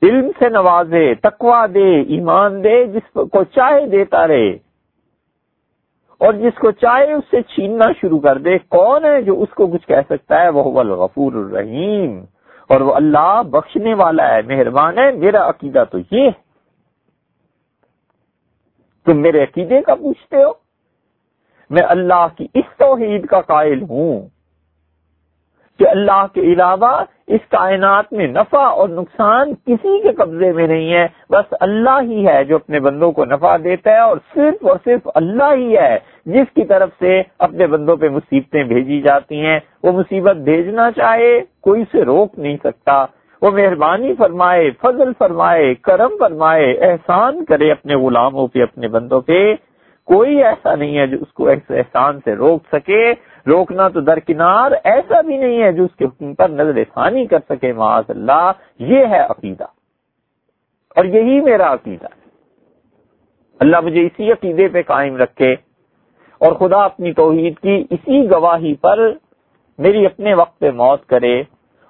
علم 0.02 0.32
سے 0.40 0.50
نوازے 0.50 1.16
تکوا 1.16 1.66
دے، 1.74 2.02
ایمان 2.02 2.64
دے، 2.64 2.86
جس 2.86 3.14
کو 3.14 3.44
چاہے 3.44 3.88
دیتا 3.88 4.28
رہے۔ 4.28 4.50
اور 6.18 6.34
جس 6.34 6.60
کو 6.60 6.72
چاہے 6.72 7.14
اس 7.14 7.24
سے 7.32 7.42
چھیننا 7.42 7.86
شروع 8.02 8.20
کر 8.20 8.38
دے۔ 8.38 8.58
کون 8.58 9.06
ہے 9.06 9.22
جو 9.22 9.42
اس 9.42 9.50
کو 9.56 9.68
کچھ 9.68 9.88
کہہ 9.88 10.02
سکتا 10.10 10.42
ہے؟ 10.42 10.50
وہ 10.50 10.80
الغفور 10.80 11.34
الرحیم۔ 11.34 12.26
اور 12.70 12.82
وہ 12.82 12.94
اللہ 12.94 13.42
بخشنے 13.52 13.94
والا 13.94 14.36
ہے، 14.36 14.42
مہربان 14.42 14.98
ہے۔ 14.98 15.12
میرا 15.12 15.50
عقیدہ 15.50 15.84
تو 15.92 15.98
یہ 16.12 16.22
ہے۔ 16.22 16.47
تم 19.08 19.22
میرے 19.22 19.44
عقیدے 19.44 19.82
کا 19.82 19.96
پوچھتے 19.96 20.44
ہو؟ 20.44 20.52
میں 21.70 21.84
اللہ 21.88 22.28
کی 22.38 22.48
اس 22.54 22.78
توحید 22.78 23.26
کا 23.26 23.42
قائل 23.42 23.82
ہوں 23.82 24.28
کہ 25.80 25.90
اللہ 25.90 26.26
کے 26.34 26.42
علاوہ 26.42 27.04
اس 27.28 27.40
کائنات 27.50 28.14
میں 28.14 28.28
نفع 28.28 28.64
اور 28.64 28.90
نقصان 28.90 29.54
کسی 29.54 30.02
کے 30.02 30.12
قبضے 30.12 30.52
میں 30.52 30.68
نہیں 30.68 30.94
ہے، 30.94 31.08
بس 31.30 31.54
اللہ 31.60 32.00
ہی 32.02 32.28
ہے 32.28 32.44
جو 32.44 32.56
اپنے 32.56 32.80
بندوں 32.80 33.12
کو 33.12 33.26
نفع 33.26 33.58
دیتا 33.64 33.92
ہے 33.92 34.00
اور 34.00 34.18
صرف 34.34 34.66
اور 34.66 34.78
صرف 34.84 35.08
اللہ 35.16 35.54
ہی 35.56 35.78
ہے 35.78 36.00
جس 36.26 36.54
کی 36.56 36.66
طرف 36.66 36.90
سے 37.00 37.22
اپنے 37.40 37.68
بندوں 37.68 37.98
پہ 37.98 38.10
مصیبتیں 38.10 38.64
بھیجی 38.64 39.02
جاتی 39.02 39.46
ہیں۔ 39.46 39.60
وہ 39.84 39.92
مصیبت 39.92 40.36
بھیجنا 40.36 40.92
چاہے، 40.92 41.40
کوئی 41.62 41.84
سے 41.92 42.06
روک 42.06 42.40
نہیں 42.40 42.58
سکتا۔ 42.64 43.06
وہ 43.42 43.52
مہربانی 43.52 44.14
فرمائے، 44.16 44.72
فضل 44.72 45.12
فرمائے، 45.18 45.76
کرم 45.76 46.10
فرمائے، 46.20 46.74
احسان 46.74 47.46
کرے 47.46 47.72
اپنے 47.72 47.96
غلاموں 47.96 48.48
پہ، 48.48 48.64
اپنے 48.64 48.88
بندوں 48.88 49.22
پہ۔ 49.22 49.56
کوئی 50.06 50.44
ایسا 50.44 50.76
نہیں 50.76 50.98
ہے 50.98 51.08
جو 51.08 51.18
اس 51.22 51.34
کو 51.34 51.50
احسان 51.50 52.20
سے 52.26 52.36
روک 52.36 52.64
سکے۔ 52.72 53.12
روکنا 53.48 53.88
تو 53.88 54.02
درکنار 54.02 54.72
ایسا 54.84 55.22
بھی 55.22 55.38
نہیں 55.38 55.64
ہے 55.64 55.72
جو 55.72 55.84
اس 55.84 55.96
کے 55.96 56.06
حکم 56.06 56.34
پر 56.34 56.50
نظر 56.50 56.84
ثانی 56.94 57.26
کر 57.26 57.40
سکے، 57.50 57.74
معاذ 57.74 58.04
اللہ۔ 58.10 58.52
یہ 58.80 59.06
ہے 59.06 59.20
عقیدہ۔ 59.20 59.64
اور 60.96 61.06
یہی 61.06 61.42
میرا 61.42 61.74
عقیدہ۔ 61.74 62.06
ہے 62.06 62.30
اللہ 63.60 63.80
مجھے 63.80 64.06
اسی 64.06 64.32
عقیدے 64.32 64.68
پہ 64.68 64.82
قائم 64.82 65.18
رکھے۔ 65.18 65.54
اور 66.40 66.52
خدا 66.52 66.86
اپنی 66.86 67.14
توحید 67.14 67.60
کی 67.60 67.86
اسی 67.90 68.32
گواہی 68.32 68.76
پر 68.76 69.12
میری 69.78 70.06
اپنے 70.06 70.34
وقت 70.34 70.60
پہ 70.60 70.72
موت 70.72 71.06
کرے۔ 71.06 71.44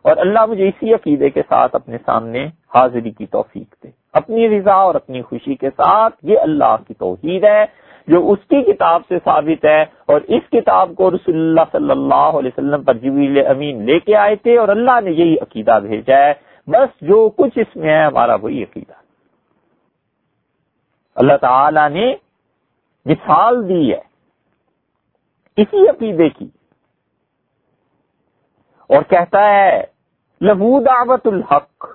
اور 0.07 0.17
اللہ 0.17 0.45
مجھے 0.45 0.67
اسی 0.67 0.93
عقیدے 0.93 1.29
کے 1.29 1.41
ساتھ 1.49 1.75
اپنے 1.75 1.97
سامنے 2.05 2.45
حاضری 2.45 3.11
کی 3.11 3.25
توفیق 3.25 3.83
دے۔ 3.83 3.87
اپنی 4.13 4.59
رضا 4.59 4.73
اور 4.73 4.95
اپنی 4.95 5.21
خوشی 5.21 5.55
کے 5.55 5.69
ساتھ 5.69 6.15
یہ 6.23 6.39
اللہ 6.39 6.75
کی 6.87 6.93
توحید 6.93 7.43
ہے، 7.43 7.65
جو 8.07 8.31
اس 8.31 8.39
کی 8.47 8.73
کتاب 8.73 9.01
سے 9.07 9.17
ثابت 9.23 9.65
ہے 9.65 9.81
اور 9.81 10.21
اس 10.21 10.49
کتاب 10.51 10.91
کو 10.97 11.11
رسول 11.11 11.35
اللہ 11.35 11.61
صلی 11.71 11.91
اللہ 11.91 12.37
علیہ 12.39 12.49
وسلم 12.57 12.83
پر 12.83 12.93
جبیل 12.93 13.47
امین 13.47 13.85
لے 13.85 13.99
کے 13.99 14.15
آئے 14.15 14.35
تھے 14.35 14.57
اور 14.57 14.67
اللہ 14.67 15.01
نے 15.03 15.11
یہی 15.11 15.35
عقیدہ 15.41 15.79
بھیجا 15.81 16.17
ہے۔ 16.17 16.33
بس 16.67 17.01
جو 17.01 17.29
کچھ 17.29 17.59
اس 17.59 17.75
میں 17.75 17.89
ہے، 17.89 18.03
ہمارا 18.03 18.35
وہی 18.35 18.63
عقیدہ۔ 18.63 18.93
اللہ 21.15 21.37
تعالی 21.41 21.89
نے 21.89 22.15
مثال 23.05 23.69
دی 23.69 23.93
ہے، 23.93 24.01
اسی 25.57 25.89
عقیدے 25.89 26.29
کی۔ 26.29 26.47
اور 28.89 29.03
کہتا 29.03 29.49
ہے 29.49 29.96
لہو 30.41 30.83
دعوت 30.83 31.27
الحق۔ 31.27 31.85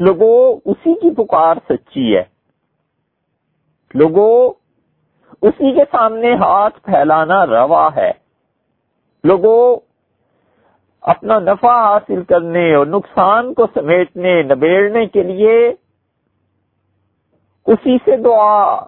لوگوں 0.00 0.60
اسی 0.64 0.94
کی 0.94 1.14
پکار 1.14 1.56
سچی 1.68 2.16
ہے۔ 2.16 2.24
لوگوں 3.94 4.50
اسی 5.42 5.74
کے 5.74 5.84
سامنے 5.90 6.34
ہاتھ 6.34 6.80
پھیلانا 6.80 7.46
روا 7.46 7.88
ہے۔ 7.96 8.12
لوگوں 9.24 9.76
اپنا 11.00 11.38
نفع 11.38 11.92
حاصل 11.92 12.24
کرنے 12.24 12.74
اور 12.74 12.86
نقصان 12.86 13.54
کو 13.54 13.66
سمیٹنے، 13.74 14.42
نبیڑنے 14.42 15.06
کے 15.06 15.22
لیے 15.22 15.68
اسی 17.66 17.96
سے 17.96 18.16
دعا۔ 18.16 18.80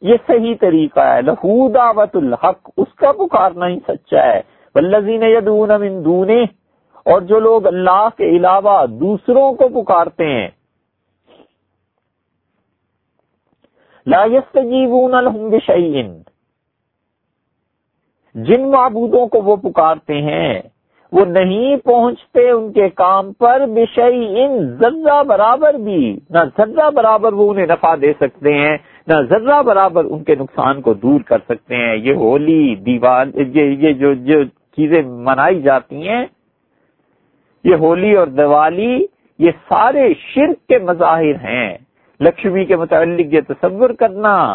یہ 0.00 0.14
صحیح 0.26 0.54
طریقہ 0.60 1.00
ہے۔ 1.00 1.22
لہو 1.22 1.72
دعوت 1.72 2.16
الحق، 2.16 2.70
اس 2.76 2.94
کا 2.94 3.12
پکارنا 3.12 3.68
ہی 3.68 3.78
سچا 3.88 4.22
ہے۔ 4.22 4.40
ولزین 4.74 5.22
یدون 5.22 5.68
من 5.68 6.04
دونے 6.04 6.44
اور 7.04 7.20
جو 7.20 7.38
لوگ 7.38 7.66
اللہ 7.66 8.08
کے 8.16 8.36
علاوہ 8.36 8.86
دوسروں 8.86 9.52
کو 9.52 9.82
پکارتے 9.82 10.24
ہیں۔ 10.24 10.48
لا 14.06 14.24
يستجیبون 14.24 15.24
لهم 15.24 15.50
بشیئن۔ 15.50 16.22
جن 18.34 18.70
معبودوں 18.70 19.26
کو 19.26 19.42
وہ 19.42 19.56
پکارتے 19.56 20.14
ہیں، 20.14 20.62
وہ 21.12 21.24
نہیں 21.24 21.76
پہنچتے 21.76 22.50
ان 22.50 22.72
کے 22.72 22.88
کام 22.88 23.32
پر 23.32 23.62
بشئی 23.66 24.34
ذرہ 24.80 25.22
برابر 25.22 25.74
بھی۔ 25.74 26.20
نہ 26.30 26.38
ذرہ 26.58 26.90
برابر 26.90 27.32
وہ 27.32 27.50
انہیں 27.50 27.66
نفع 27.66 27.94
دے 28.02 28.12
سکتے 28.12 28.54
ہیں، 28.54 28.76
نہ 29.06 29.20
ذرہ 29.28 29.62
برابر 29.62 30.04
ان 30.04 30.24
کے 30.24 30.34
نقصان 30.34 30.80
کو 30.80 30.94
دور 30.94 31.20
کر 31.20 31.38
سکتے 31.38 31.76
ہیں۔ 31.76 31.96
یہ 31.96 32.14
ہولی، 32.14 32.74
دیوال 32.76 33.30
یہ 33.36 33.92
جو 33.92 34.14
جو 34.14 34.44
چیزیں 34.44 35.02
منائی 35.02 35.62
جاتی 35.62 36.08
ہیں 36.08 36.26
یہ 37.64 37.74
ہولی 37.74 38.16
اور 38.16 38.26
دیوالی 38.26 39.06
یہ 39.38 39.50
سارے 39.68 40.14
شرک 40.14 40.68
کے 40.68 40.78
مظاہر 40.78 41.34
ہیں۔ 41.44 41.78
لکشمی 42.20 42.64
کے 42.64 42.76
متعلق 42.76 43.34
یہ 43.34 43.40
تصور 43.48 43.90
کرنا 43.90 44.52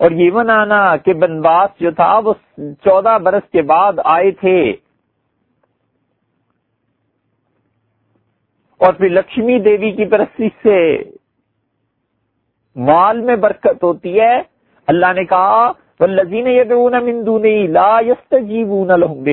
اور 0.00 0.10
یہ 0.10 0.30
منانا 0.30 0.96
کہ 0.96 1.12
بنواس 1.12 1.80
جو 1.80 1.90
تھا 1.90 2.18
وہ 2.18 2.32
چودہ 2.58 3.18
برس 3.18 3.50
کے 3.50 3.62
بعد 3.62 3.92
آئے 4.04 4.30
تھے۔ 4.30 4.72
اور 8.80 8.92
پھر 8.92 9.08
لکشمی 9.08 9.58
دیوی 9.58 9.90
کی 9.92 10.04
پرستی 10.04 10.48
سے 10.62 11.02
مال 12.76 13.20
میں 13.20 13.36
برکت 13.36 13.82
ہوتی 13.82 14.20
ہے۔ 14.20 14.42
اللہ 14.86 15.12
نے 15.12 15.24
کہا 15.24 15.72
والذین 16.00 16.46
یدعون 16.46 17.04
من 17.04 17.26
دونی 17.26 17.66
لا 17.66 18.00
یستجیبون 18.00 18.88
لهم 18.88 19.24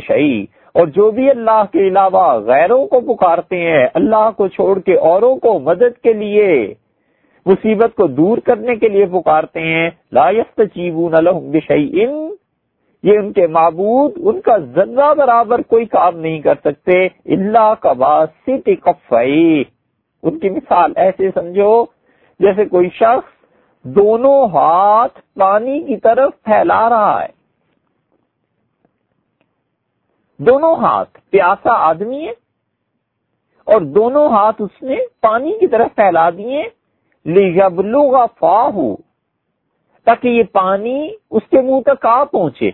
اور 0.75 0.87
جو 0.87 1.09
بھی 1.11 1.29
اللہ 1.29 1.63
کے 1.71 1.87
علاوہ 1.87 2.23
غیروں 2.39 2.85
کو 2.85 2.99
پکارتے 3.01 3.59
ہیں، 3.59 3.85
اللہ 3.93 4.29
کو 4.37 4.47
چھوڑ 4.47 4.77
کے 4.79 4.95
اوروں 5.09 5.35
کو 5.35 5.59
مدد 5.59 5.97
کے 6.03 6.13
لیے، 6.13 6.47
مصیبت 7.45 7.95
کو 7.95 8.07
دور 8.07 8.37
کرنے 8.37 8.75
کے 8.75 8.89
لیے 8.89 9.05
پکارتے 9.05 9.61
ہیں، 9.61 9.89
لا 10.11 10.29
یستجیبون 10.29 11.13
لهم 11.23 11.51
بشیء 11.51 12.07
یہ 13.03 13.17
ان 13.17 13.31
کے 13.33 13.47
معبود، 13.47 14.17
ان 14.17 14.41
کا 14.41 14.57
ذرہ 14.75 15.13
برابر 15.13 15.61
کوئی 15.67 15.85
کام 15.85 16.19
نہیں 16.19 16.39
کر 16.41 16.55
سکتے، 16.65 17.05
اللہ 17.35 17.73
کا 17.79 17.93
باسط 17.93 18.69
کفئی 18.83 19.63
ان 20.23 20.39
کی 20.39 20.49
مثال 20.49 20.93
ایسے 20.95 21.29
سمجھو، 21.35 21.73
جیسے 22.39 22.65
کوئی 22.65 22.89
شخص 22.89 23.33
دونوں 23.85 24.37
ہاتھ 24.53 25.19
پانی 25.35 25.79
کی 25.79 25.97
طرف 25.97 26.31
پھیلا 26.43 26.89
رہا 26.89 27.21
ہے۔ 27.23 27.27
دونوں 30.37 30.75
ہاتھ 30.75 31.19
پیاسا 31.29 31.73
آدمی 31.73 32.25
ہے 32.27 32.31
اور 33.65 33.81
دونوں 33.81 34.27
ہاتھ 34.29 34.61
اس 34.61 34.83
نے 34.83 34.95
پانی 35.21 35.51
کی 35.59 35.67
طرف 35.67 35.95
پھیلا 35.95 36.29
دیے۔ 36.29 36.63
لیبلو 37.25 38.11
کا 38.11 38.25
فا 38.25 38.67
ہو 38.67 38.95
تاکہ 40.05 40.27
یہ 40.27 40.43
پانی 40.43 41.09
اس 41.31 41.43
کے 41.49 41.61
منہ 41.61 41.81
تک 41.85 42.05
آ 42.05 42.23
پہنچے۔ 42.23 42.71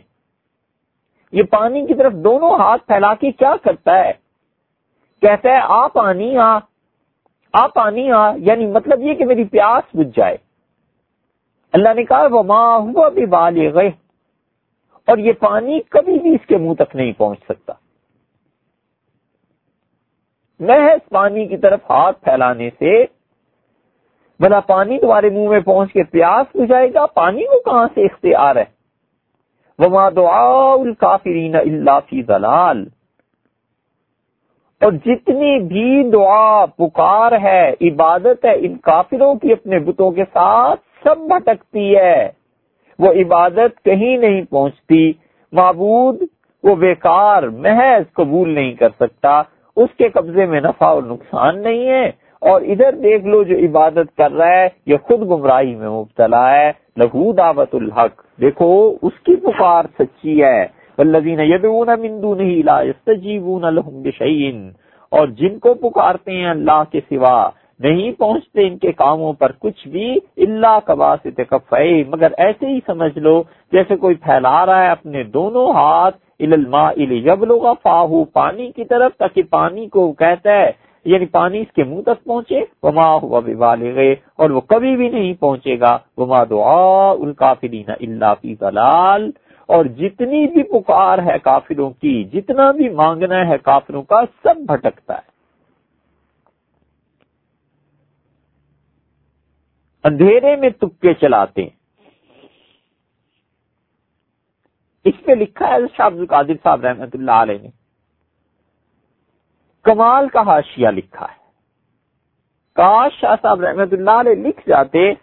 یہ 1.32 1.44
پانی 1.44 1.86
کی 1.86 1.94
طرف 1.94 2.14
دونوں 2.14 2.52
ہاتھ 2.60 2.88
پھیلا 2.88 3.14
کے 3.14 3.32
کیا 3.32 3.56
کرتا 3.64 4.00
ہے؟ 4.00 4.12
کہتا 5.22 5.50
ہے، 5.50 5.60
آ 5.64 5.88
پانی، 5.88 6.38
آ 6.38 6.58
آ 7.54 7.68
پانی، 7.68 8.12
آ 8.12 8.32
یعنی 8.38 8.66
مطلب 8.66 9.02
یہ 9.02 9.14
کہ 9.14 9.26
میری 9.26 9.44
پیاس 9.44 9.96
بجھ 9.96 10.18
جائے۔ 10.18 10.38
اللہ 11.74 11.90
نے 11.96 12.04
کہا 12.04 12.26
وہ 12.32 12.44
ماں 12.44 12.80
ہوا 12.80 13.10
بھی 13.10 13.26
بال 13.26 13.58
گئے 13.58 13.90
اور 15.08 15.18
یہ 15.18 15.32
پانی 15.32 15.80
کبھی 15.90 16.20
بھی 16.20 16.34
اس 16.34 16.48
کے 16.48 16.58
منہ 16.58 16.74
تک 16.74 16.96
نہیں 16.96 17.12
پہنچ 17.12 17.40
سکتا۔ 17.40 17.74
محض 20.60 21.10
پانی 21.10 21.48
کی 21.48 21.58
طرف 21.58 21.80
ہاتھ 21.90 22.24
پھیلانے 22.24 22.70
سے 22.80 23.06
بنا 24.40 24.60
پانی 24.60 25.00
تمہارے 25.00 25.30
منہ 25.30 25.50
میں 25.50 25.60
پہنچ 25.60 25.94
کے 25.94 26.04
پیاس 26.04 26.56
بجھائے 26.56 26.94
گا، 26.94 27.06
پانی 27.06 27.44
کو 27.44 27.60
کہاں 27.60 27.88
سے 27.94 28.02
اختیار 28.02 28.56
ہے؟ 28.56 28.66
وما 29.80 30.10
دعا 30.10 30.74
الکافرین 30.74 31.56
اللہ 31.56 32.00
فی 32.10 32.24
ضلال۔ 32.24 32.86
اور 34.82 34.92
جتنی 34.92 35.60
بھی 35.60 36.12
دعا، 36.12 36.66
پکار 36.66 37.32
ہے، 37.44 37.74
عبادت 37.82 38.46
ہے، 38.46 38.54
ان 38.56 38.78
کافروں 38.78 39.36
کی 39.36 39.52
اپنے 39.52 39.80
بتوں 39.80 40.12
کے 40.12 40.24
ساتھ 40.34 40.82
سب 41.04 41.18
بھٹکتی 41.18 41.98
ہے۔ 41.98 42.30
وہ 43.02 43.12
عبادت 43.12 43.86
کہیں 43.86 44.18
نہیں 44.18 44.42
پہنچتی۔ 44.42 45.14
معبود 45.52 46.24
وہ 46.64 46.76
بیکار، 46.76 47.44
محض 47.44 48.14
قبول 48.14 48.50
نہیں 48.50 48.74
کر 48.74 48.90
سکتا۔ 49.00 49.42
اس 49.76 49.90
کے 49.98 50.10
قبضے 50.10 50.46
میں 50.46 50.62
نفع 50.62 50.86
اور 50.86 51.04
نقصان 51.04 51.64
نہیں 51.64 51.90
ہے۔ 51.90 52.06
اور 52.42 52.62
ادھر 52.62 52.92
دیکھ 52.94 53.26
لو 53.26 53.44
جو 53.44 53.56
عبادت 53.56 54.18
کر 54.18 54.32
رہا 54.32 54.48
ہے، 54.48 54.68
یہ 54.86 54.98
خود 54.98 55.22
گمراہی 55.22 55.76
میں 55.76 55.90
مبتلا 55.90 56.54
ہے۔ 56.54 56.72
لہو 56.98 57.34
دعوت 57.34 57.76
الحق۔ 57.76 58.42
دیکھو، 58.42 58.96
اس 59.02 59.20
کی 59.24 59.36
پکار 59.36 59.84
سچی 60.00 60.44
ہے۔ 60.44 60.66
والذین 60.98 61.40
یدعون 61.40 61.90
من 62.02 62.22
دونه 62.22 62.50
لا 62.50 62.82
يستجيبون 62.82 63.62
لهم 63.62 64.02
بشيء۔ 64.02 64.70
اور 65.10 65.28
جن 65.28 65.60
کو 65.60 65.74
پکارتے 65.74 66.32
ہیں 66.32 66.50
اللہ 66.50 66.84
کے 66.92 67.00
سوا 67.10 67.50
نہیں 67.84 68.12
پہنچتے 68.12 68.68
ان 68.68 68.78
کے 68.78 68.92
کاموں 68.92 69.34
پر 69.34 69.52
کچھ 69.60 69.88
بھی 69.88 70.14
اللہ 70.38 70.80
کباسط 70.86 71.40
کفئی 71.50 72.04
مگر 72.04 72.32
ایسے 72.38 72.68
ہی 72.68 72.80
سمجھ 72.86 73.18
لو 73.18 73.42
جیسے 73.72 73.96
کوئی 73.96 74.16
پھیلا 74.16 74.66
رہا 74.66 74.84
ہے 74.84 74.90
اپنے 74.90 75.24
دونوں 75.24 75.68
ہاتھ 75.74 76.18
الالماء 76.40 76.92
یبلغ 76.98 77.74
فاہو 77.84 78.24
پانی 78.24 78.72
کی 78.72 78.86
طرف، 78.86 79.12
تاکہ 79.18 79.42
پانی 79.50 79.88
کو 79.88 80.12
کہتا 80.14 80.52
ہے 80.52 80.72
یعنی 81.06 81.26
پانی 81.26 81.60
اس 81.60 81.72
کے 81.76 81.84
منہ 81.84 82.02
تک 82.02 82.24
پہنچے، 82.24 82.62
وما 82.84 83.14
ہوا 83.16 83.40
گئے 83.76 84.12
اور 84.36 84.50
وہ 84.50 84.62
کبھی 84.62 84.96
بھی 84.96 85.10
نہیں 85.10 85.34
پہنچے 85.34 85.80
گا، 85.80 85.98
وما 86.18 86.44
دعا 86.44 87.12
الکافرین 87.12 87.90
اللہ 87.90 88.34
فی 88.42 88.56
ضلال۔ 88.60 89.30
اور 89.70 89.86
جتنی 89.86 90.46
بھی 90.48 90.64
پکار 90.64 91.18
ہے 91.18 91.38
کافروں 91.44 91.90
کی، 91.90 92.24
جتنا 92.24 92.72
بھی 92.72 92.90
مانگنا 92.90 93.48
ہے 93.48 93.58
کافروں 93.58 94.04
کا، 94.04 94.22
سب 94.44 94.58
بھٹکتا 94.68 95.14
ہے۔ 95.14 95.31
اندھیرے 100.04 100.56
میں 100.56 100.70
تکے 100.70 101.14
چلاتے 101.14 101.62
ہیں۔ 101.62 101.82
اس 105.04 105.14
پہ 105.26 105.32
لکھا 105.32 105.68
ہے 105.68 105.78
شاہ 105.98 106.08
عبد 106.08 106.20
القادر 106.20 106.54
صاحب 106.64 106.82
رحمت 106.82 107.10
اللہ 107.14 107.32
علیہ 107.32 107.58
نے۔ 107.62 107.70
کمال 109.84 110.30
کا 110.30 110.42
حاشیہ 110.42 110.88
لکھا 110.88 111.26
ہے۔ 111.26 111.42
کاش 112.74 113.14
شاہ 113.22 113.36
صاحب 113.42 113.62
رحمت 113.62 113.94
اللہ 113.94 114.12
علیہ 114.12 114.48
لکھ 114.48 114.70
جاتے 114.70 115.14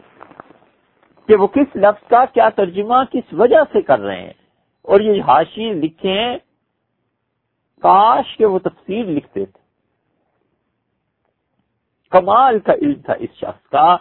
کہ 1.27 1.35
وہ 1.35 1.46
کس 1.46 1.77
لفظ 1.77 2.09
کا 2.09 2.25
کیا 2.25 2.48
ترجمہ 2.48 2.94
کس 3.13 3.33
وجہ 3.33 3.63
سے 3.73 3.83
کر 3.83 3.98
رہے 3.98 4.23
ہیں۔ 4.23 4.33
اور 4.83 5.00
یہ 5.00 5.23
حاشی 5.23 5.73
لکھے 5.73 6.21
ہیں۔ 6.21 6.38
کاش 7.83 8.37
کے 8.37 8.46
وہ 8.46 8.59
تفسیر 8.59 9.05
لکھتے 9.05 9.44
تھے۔ 9.44 9.61
کمال 12.11 12.59
کا 12.59 12.73
علم 12.73 13.02
تھا 13.02 13.13
اس 13.13 13.31
شخص 13.35 13.69
کا۔ 13.69 13.96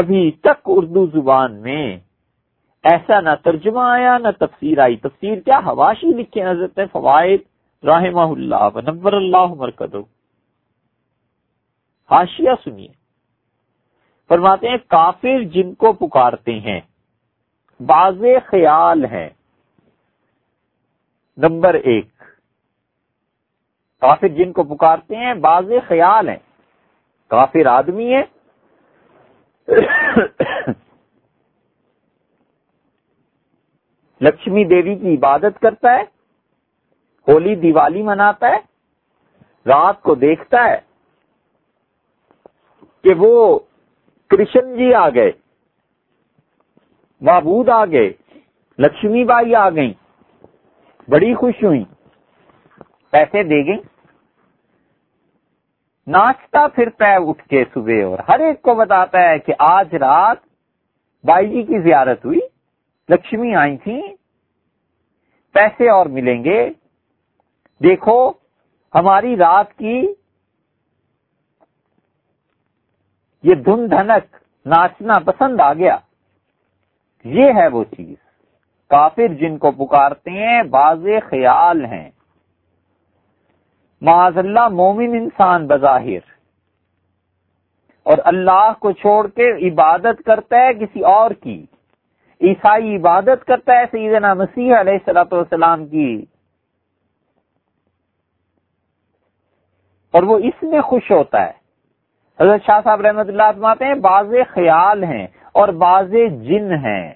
ابھی 0.00 0.30
تک 0.30 0.60
اردو 0.66 1.06
زبان 1.06 1.60
میں 1.60 1.96
ایسا 2.82 3.20
نہ 3.20 3.30
ترجمہ 3.44 3.80
آیا، 3.80 4.18
نہ 4.18 4.28
تفسیر 4.38 4.78
آئی۔ 4.78 4.96
تفسیر 4.96 5.40
کیا؟ 5.40 5.58
حواشی 5.58 6.06
لکھے 6.06 6.50
حضرت 6.50 6.78
فوائد، 6.92 7.40
رحمہ 7.84 8.20
اللہ 8.20 8.68
ونور 8.74 9.12
اللہ 9.12 9.46
مرکز 9.46 9.94
حاشیہ 12.10 12.50
سنیے۔ 12.64 12.88
فرماتے 14.28 14.68
ہیں، 14.68 14.76
کافر 14.88 15.42
جن 15.42 15.74
کو 15.74 15.92
پکارتے 15.92 16.60
ہیں 16.60 16.80
باز 17.80 18.22
خیال 18.46 19.04
ہیں۔ 19.04 19.28
نمبر 21.36 21.74
ایک، 21.74 22.18
کافر 24.00 24.28
جن 24.28 24.52
کو 24.52 24.62
پکارتے 24.62 25.16
ہیں 25.16 25.34
باز 25.34 25.72
خیال 25.88 26.28
ہیں۔ 26.28 26.42
کافر 27.28 27.66
آدمی 27.66 28.14
ہے 28.14 28.39
لکشمی 34.20 34.64
دیوی 34.64 34.94
کی 34.96 35.14
عبادت 35.14 35.60
کرتا 35.62 35.92
ہے، 35.94 36.02
ہولی 37.28 37.54
دیوالی 37.54 38.02
مناتا 38.02 38.46
ہے، 38.48 38.58
رات 39.66 40.02
کو 40.02 40.14
دیکھتا 40.14 40.64
ہے 40.64 40.78
کہ 43.04 43.14
وہ 43.18 43.34
کرشن 44.30 44.76
جی 44.76 44.88
آ 44.94 45.08
گئے، 45.08 45.30
معبود 47.22 47.68
آ 47.68 47.84
گئے، 47.84 48.10
لکشمی 48.78 49.24
بائی 49.24 49.54
آ 49.54 49.68
گئی 49.70 49.92
بڑی 51.08 51.34
خوش 51.34 51.62
ہوئی 51.64 51.84
پیسے 53.12 53.42
دے 53.42 53.60
گئی 53.66 53.78
ناچتا 56.06 56.68
پھرتا 56.68 57.08
ہے 57.08 57.16
اٹھ 57.16 57.48
کے 57.48 57.64
صبح 57.74 58.04
اور 58.04 58.18
ہر 58.28 58.40
ایک 58.40 58.62
کو 58.62 58.74
بتاتا 58.74 59.18
ہے 59.28 59.38
کہ 59.38 59.52
آج 59.58 59.94
رات 59.94 60.36
بائی 61.24 61.48
جی 61.48 61.62
کی 61.62 61.78
زیارت 61.78 62.24
ہوئی، 62.24 62.38
لکشمی 63.08 63.54
آئی 63.54 63.76
تھی 63.76 64.00
پیسے 65.52 65.90
اور 65.90 66.06
ملیں 66.06 66.44
گے۔ 66.44 66.70
دیکھو، 67.82 68.32
ہماری 68.94 69.36
رات 69.36 69.74
کی 69.74 70.14
یہ 73.42 73.54
دھن 73.54 73.90
دھنک 73.90 74.36
ناچنا 74.66 75.18
پسند 75.18 75.60
آ 75.60 75.72
گیا۔ 75.72 75.96
یہ 77.24 77.52
ہے 77.56 77.68
وہ 77.68 77.84
چیز۔ 77.84 78.16
کافر 78.88 79.28
جن 79.28 79.58
کو 79.58 79.70
پکارتے 79.70 80.30
ہیں 80.30 80.62
باز 80.62 81.06
خیال 81.30 81.84
ہیں۔ 81.84 82.10
معاذ 84.00 84.38
اللہ 84.38 84.68
مومن 84.68 85.10
انسان 85.14 85.66
بظاہر۔ 85.66 86.30
اور 88.02 88.18
اللہ 88.24 88.72
کو 88.80 88.92
چھوڑ 88.92 89.28
کے 89.28 89.68
عبادت 89.68 90.24
کرتا 90.26 90.56
ہے 90.60 90.74
کسی 90.74 91.00
اور 91.00 91.30
کی۔ 91.30 91.66
عیسائی 92.42 92.96
عبادت 92.96 93.44
کرتا 93.44 93.72
ہے 93.72 93.84
سیدنا 93.90 94.34
مسیح 94.34 94.74
علیہ 94.80 94.92
السلاۃ 94.92 95.24
والسلام 95.32 95.86
کی۔ 95.86 96.24
اور 100.12 100.22
وہ 100.22 100.38
اس 100.38 100.62
میں 100.62 100.80
خوش 100.80 101.10
ہوتا 101.10 101.46
ہے۔ 101.46 101.60
حضرت 102.40 102.60
شاہ 102.66 102.80
صاحب 102.84 103.00
رحمت 103.00 103.28
اللہ 103.28 103.52
فرماتے 103.54 103.84
ہیں 103.84 103.94
باز 103.94 104.26
خیال 104.48 105.04
ہیں 105.04 105.26
اور 105.52 105.68
باز 105.68 106.10
جن 106.42 106.72
ہیں۔ 106.72 107.14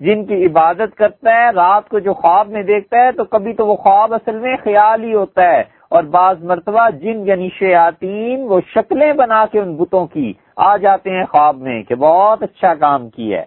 جن 0.00 0.24
کی 0.24 0.46
عبادت 0.46 0.96
کرتا 0.96 1.30
ہے، 1.30 1.50
رات 1.50 1.88
کو 1.88 1.98
جو 1.98 2.14
خواب 2.14 2.48
میں 2.48 2.62
دیکھتا 2.62 2.96
ہے، 2.96 3.12
تو 3.12 3.24
کبھی 3.24 3.52
تو 3.52 3.66
وہ 3.66 3.76
خواب 3.76 4.14
اصل 4.14 4.38
میں 4.38 4.56
خیال 4.64 5.04
ہی 5.04 5.14
ہوتا 5.14 5.42
ہے۔ 5.42 5.78
اور 5.88 6.02
بعض 6.02 6.44
مرتبہ 6.44 6.90
جن 6.90 7.26
یعنی 7.26 7.48
شیاطین 7.58 8.46
وہ 8.48 8.60
شکلیں 8.66 9.12
بنا 9.12 9.46
کے 9.46 9.60
ان 9.60 9.76
بتوں 9.76 10.06
کی 10.06 10.32
آ 10.56 10.76
جاتے 10.76 11.10
ہیں 11.10 11.24
خواب 11.24 11.56
میں 11.56 11.82
کہ 11.82 11.94
بہت 11.94 12.42
اچھا 12.42 12.74
کام 12.74 13.10
کیا 13.10 13.40
ہے۔ 13.40 13.44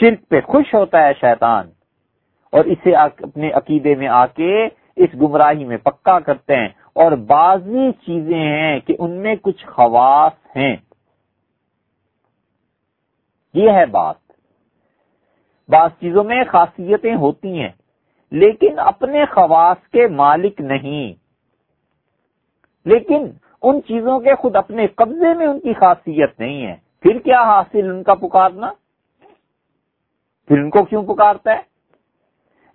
شرک 0.00 0.28
پہ 0.28 0.40
خوش 0.40 0.74
ہوتا 0.74 1.02
ہے 1.02 1.12
شیطان۔ 1.20 1.66
اور 2.52 2.64
اسے 2.64 2.94
اپنے 2.94 3.50
عقیدے 3.50 3.94
میں 3.94 4.08
آ 4.08 4.26
کے 4.26 4.66
اس 4.96 5.08
گمراہی 5.14 5.64
میں 5.64 5.76
پکا 5.76 6.20
کرتے 6.20 6.56
ہیں۔ 6.56 6.68
اور 6.92 7.12
بعضی 7.12 7.92
چیزیں 7.92 8.40
ہیں 8.40 8.80
کہ 8.80 8.96
ان 8.98 9.10
میں 9.10 9.36
کچھ 9.42 9.66
خواص 9.66 10.56
ہیں۔ 10.56 10.76
یہ 13.54 13.70
ہے 13.70 13.86
بات۔ 13.86 14.23
بعض 15.68 15.90
چیزوں 16.00 16.24
میں 16.24 16.44
خاصیتیں 16.48 17.14
ہوتی 17.14 17.60
ہیں، 17.60 17.68
لیکن 18.30 18.78
اپنے 18.78 19.24
خواص 19.24 19.76
کے 19.92 20.06
مالک 20.06 20.60
نہیں۔ 20.60 21.12
لیکن 22.84 23.30
ان 23.62 23.80
چیزوں 23.82 24.20
کے 24.20 24.34
خود 24.34 24.56
اپنے 24.56 24.86
قبضے 24.86 25.34
میں 25.34 25.46
ان 25.46 25.60
کی 25.60 25.72
خاصیت 25.72 26.40
نہیں 26.40 26.66
ہے۔ 26.66 26.76
پھر 27.02 27.18
کیا 27.18 27.42
حاصل 27.42 27.90
ان 27.90 28.02
کا 28.02 28.14
پکارنا؟ 28.14 28.72
پھر 30.48 30.58
ان 30.58 30.70
کو 30.70 30.84
کیوں 30.84 31.02
پکارتا 31.02 31.52
ہے؟ 31.52 31.60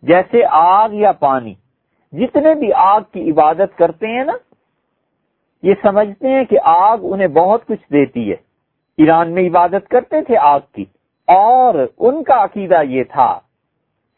جیسے 0.01 0.41
آگ 0.49 0.89
یا 0.91 1.11
پانی، 1.11 1.53
جتنے 2.11 2.55
بھی 2.55 2.73
آگ 2.73 3.01
کی 3.11 3.31
عبادت 3.31 3.77
کرتے 3.77 4.07
ہیں 4.07 4.23
نا، 4.23 4.33
یہ 5.63 5.73
سمجھتے 5.81 6.27
ہیں 6.27 6.45
کہ 6.45 6.57
آگ 6.63 6.97
انہیں 7.01 7.27
بہت 7.27 7.65
کچھ 7.65 7.93
دیتی 7.93 8.29
ہے۔ 8.29 8.35
ایران 8.97 9.33
میں 9.33 9.49
عبادت 9.49 9.89
کرتے 9.89 10.23
تھے 10.23 10.37
آگ 10.37 10.59
کی۔ 10.73 10.85
اور 11.35 11.87
ان 11.97 12.23
کا 12.23 12.43
عقیدہ 12.43 12.83
یہ 12.83 13.03
تھا 13.03 13.39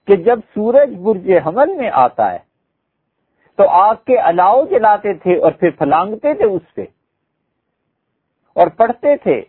کہ 0.08 0.16
جب 0.16 0.40
سورج 0.56 0.90
برج 0.98 1.32
حمل 1.46 1.76
میں 1.76 1.90
آتا 1.94 2.32
ہے، 2.34 2.38
تو 3.56 3.70
آگ 3.70 3.96
کے 4.06 4.20
الاؤ 4.20 4.66
جلاتے 4.66 5.14
تھے 5.14 5.38
اور 5.38 5.52
پھر 5.52 5.70
پھلانگتے 5.70 6.34
تھے 6.34 6.46
اس 6.46 6.74
پہ۔ 6.74 6.86
اور 8.56 8.68
پڑھتے 8.68 9.18
تھے 9.18 9.42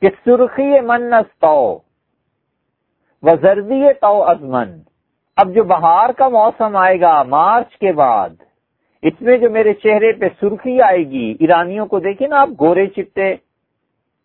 کہ 0.00 0.08
سرخی 0.24 0.80
منس 0.80 1.38
تو 1.38 1.78
زردی 3.22 3.92
تو 3.92 4.22
ازمن۔ 4.22 4.78
اب 5.36 5.54
جو 5.54 5.64
بہار 5.64 6.10
کا 6.10 6.28
موسم 6.28 6.76
آئے 6.76 7.00
گا 7.00 7.22
مارچ 7.22 7.76
کے 7.76 7.92
بعد، 7.92 8.30
اس 9.02 9.20
میں 9.20 9.38
جو 9.38 9.50
میرے 9.50 9.74
چہرے 9.74 10.12
پہ 10.12 10.26
سرخی 10.40 10.82
آئے 10.82 10.98
گی، 10.98 11.36
ایرانیوں 11.40 11.86
کو 11.86 11.98
دیکھیں 11.98 12.28
نا 12.28 12.40
آپ، 12.40 12.48
گورے 12.60 12.86
چٹے 12.86 13.34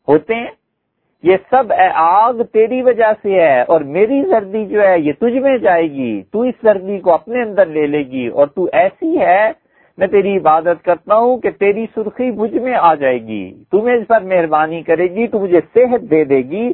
ہوتے 0.08 0.36
ہیں۔ 0.36 0.61
یہ 1.24 1.38
سب 1.50 1.72
اے 1.72 1.88
آگ 1.94 2.34
تیری 2.34 2.82
وجہ 2.82 3.12
سے 3.22 3.42
ہے 3.42 3.62
اور 3.62 3.82
میری 3.82 4.24
سردی 4.32 4.66
جو 4.66 4.82
ہے 4.82 5.00
یہ 5.00 5.12
تجھ 5.20 5.38
میں 5.38 5.58
جائے 5.58 5.92
گی، 5.92 6.22
تو 6.32 6.42
اس 6.42 6.56
سردی 6.62 7.00
کو 7.00 7.14
اپنے 7.14 7.42
اندر 7.42 7.66
لے 7.66 7.88
لے 7.88 8.04
گی 8.04 8.28
اور 8.28 8.48
تو 8.48 8.70
ایسی 8.74 9.20
ہے، 9.20 9.52
میں 9.98 10.08
تیری 10.08 10.38
عبادت 10.38 10.86
کرتا 10.86 11.16
ہوں 11.16 11.38
کہ 11.38 11.50
تیری 11.52 11.86
سرخی 11.96 12.32
مجھ 12.32 12.54
میں 12.54 12.74
آ 12.76 12.96
جائے 12.96 13.22
گی۔ 13.22 13.64
تمہیں 13.72 13.96
اس 13.96 14.08
پر 14.08 14.22
مہربانی 14.22 14.84
کرے 14.84 15.08
گی، 15.08 15.28
تو 15.28 15.40
مجھے 15.40 15.60
صحت 15.74 16.02
دے 16.02 16.24
دے 16.24 16.38
گی۔ 16.38 16.70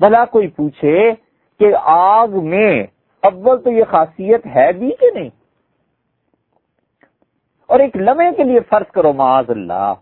بھلا 0.00 0.24
کوئی 0.24 0.48
پوچھے 0.48 1.10
کہ 1.58 1.66
آگ 1.82 2.28
میں 2.42 2.86
اول 3.22 3.62
تو 3.62 3.70
یہ 3.70 3.84
خاصیت 3.84 4.46
ہے 4.46 4.72
بھی 4.72 4.90
کہ 5.00 5.06
نہیں؟ 5.14 5.28
اور 7.66 7.80
ایک 7.80 7.96
لمحے 7.96 8.30
کے 8.36 8.44
لیے 8.44 8.60
فرض 8.60 8.90
کرو، 8.90 9.12
معاذ 9.12 9.50
اللہ۔ 9.50 9.92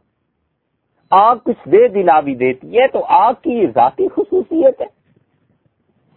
آگ 1.10 1.36
کچھ 1.36 1.68
دے 1.68 1.88
دلا 1.88 2.20
بھی 2.20 2.34
دیتی 2.34 2.78
ہے 2.78 2.88
تو 2.88 3.04
آگ 3.04 3.34
کی 3.42 3.50
یہ 3.50 3.66
ذاتی 3.74 4.08
خصوصیت 4.08 4.80
ہے۔ 4.80 4.86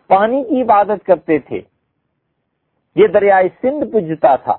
پانی 0.07 0.43
کی 0.43 0.61
عبادت 0.61 1.05
کرتے 1.05 1.39
تھے۔ 1.39 1.61
یہ 2.95 3.07
دریائے 3.07 3.49
سندھ 3.61 3.91
پجتا 3.91 4.35
تھا۔ 4.35 4.53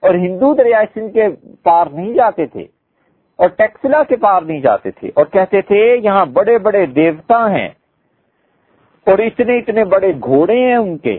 اور 0.00 0.14
ہندو 0.14 0.54
دریائے 0.54 0.86
سندھ 0.94 1.14
کے 1.14 1.28
پار 1.62 1.86
نہیں 1.86 2.14
جاتے 2.14 2.46
تھے۔ 2.46 2.62
اور 3.36 3.48
ٹیکسلا 3.48 4.02
کے 4.02 4.16
پار 4.16 4.42
نہیں 4.42 4.60
جاتے 4.60 4.90
تھے۔ 4.90 5.08
اور 5.08 5.26
کہتے 5.26 5.62
تھے، 5.62 5.96
یہاں 5.96 6.26
بڑے 6.26 6.58
بڑے 6.58 6.86
دیوتا 6.86 7.50
ہیں۔ 7.50 7.68
اور 9.06 9.18
اتنے 9.18 9.58
اتنے 9.58 9.84
بڑے 9.84 10.12
گھوڑے 10.24 10.58
ہیں 10.58 10.76
ان 10.76 10.98
کے۔ 10.98 11.18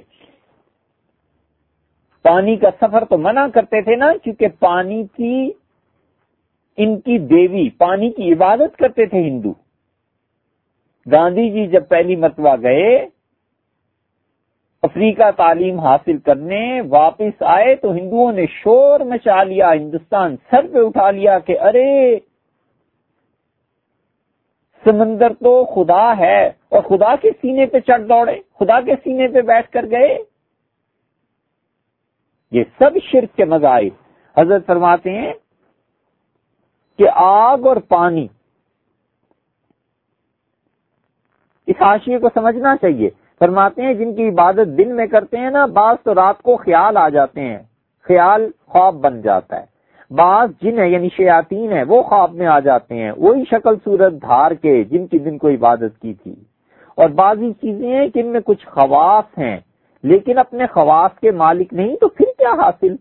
پانی 2.22 2.56
کا 2.56 2.70
سفر 2.82 3.06
تو 3.06 3.18
منع 3.18 3.48
کرتے 3.54 3.82
تھے 3.82 3.95
نا، 3.95 4.12
کیونکہ 4.24 4.48
پانی 4.48 5.04
کی 5.04 5.52
ان 6.78 7.00
کی 7.00 7.18
دیوی، 7.18 7.70
پانی 7.70 8.12
کی 8.12 8.34
عبادت 8.34 8.78
کرتے 8.78 9.06
تھے 9.06 9.20
ہندو۔ 9.20 9.54
گاندھی 11.12 11.50
جی 11.50 11.68
جب 11.68 11.88
پہلی 11.88 12.16
مرتبہ 12.16 12.56
گئے، 12.62 13.08
افریقہ 14.84 15.32
تعلیم 15.38 15.80
حاصل 15.80 16.18
کرنے 16.18 16.82
واپس 16.82 17.42
آئے 17.42 17.76
تو 17.76 17.92
ہندوؤں 17.92 18.32
نے 18.32 18.46
شور 18.46 19.00
مچا 19.00 19.44
لیا، 19.44 19.74
ہندوستان 19.74 20.36
سر 20.50 20.68
پہ 20.74 20.78
اٹھا 20.78 21.12
لیا 21.12 21.40
کہ 21.40 21.60
ارے، 21.60 22.18
سمندر 24.86 25.34
تو 25.34 25.54
خدا 25.66 26.18
ہے 26.18 26.48
اور 26.48 26.82
خدا 26.82 27.16
کے 27.16 27.32
سینے 27.32 27.66
پہ 27.66 27.80
چڑھ 27.80 28.02
دوڑے، 28.02 28.40
خدا 28.60 28.82
کے 28.82 28.96
سینے 29.04 29.28
پہ 29.28 29.42
بیٹھ 29.42 29.72
کر 29.72 29.86
گئے۔ 29.86 30.18
یہ 32.52 32.64
سب 32.80 32.98
شرک 33.04 33.36
کے 33.36 33.46
مذاہب۔ 33.46 33.94
حضرت 34.40 34.66
فرماتے 34.66 35.12
ہیں 35.12 35.34
کہ 36.98 37.08
آگ 37.16 37.58
اور 37.68 37.78
پانی 37.78 38.28
اس 41.68 41.76
حاشیے 41.82 42.18
کو 42.18 42.28
سمجھنا 42.34 42.76
چاہیے۔ 42.76 43.10
فرماتے 43.39 43.82
ہیں 43.82 43.93
جن 43.93 44.16
کی 44.16 44.30
عبادت 44.30 44.78
دن 44.78 44.95
میں 44.95 45.08
کرتے 45.08 45.38
ہیں 45.38 45.50
نا، 45.50 45.66
بعض 45.66 45.95
تو 46.04 46.16
رات 46.16 46.41
کو 46.41 46.58
خیال 46.58 46.98
آ 46.98 47.10
جاتے 47.10 47.41
ہیں، 47.41 47.60
خیال 48.04 48.50
خواب 48.66 48.95
بن 48.95 49.22
جاتا 49.22 49.62
ہے۔ 49.62 49.78
بعض 50.14 50.50
جن 50.62 50.80
ہے 50.80 50.89
یعنی 50.89 51.10
شیاطین 51.18 51.72
ہے 51.72 51.84
وہ 51.84 52.02
خواب 52.02 52.34
میں 52.34 52.48
آ 52.48 52.60
جاتے 52.60 52.95
ہیں۔ 52.95 53.12
وہی 53.18 53.43
شکل 53.52 53.76
صورت 53.84 54.14
دھار 54.22 54.52
کے 54.52 54.84
جن 54.84 55.08
کی 55.08 55.20
دن 55.20 55.38
کو 55.38 55.50
عبادت 55.50 56.02
کی 56.02 56.14
تھی۔ 56.14 56.36
اور 56.95 57.10
بعضی 57.10 57.54
چیزیں 57.54 57.95
ہیں 57.95 58.08
کہ 58.08 58.20
ان 58.20 58.28
میں 58.28 58.39
کچھ 58.45 58.68
خواص 58.68 59.39
ہیں، 59.39 59.58
لیکن 60.04 60.38
اپنے 60.38 60.68
خواص 60.68 61.20
کے 61.20 61.32
مالک 61.32 61.74
نہیں 61.74 61.95
تو 61.95 62.08
پھر 62.08 62.26
کیا 62.38 62.50
حاصل؟ 62.50 62.95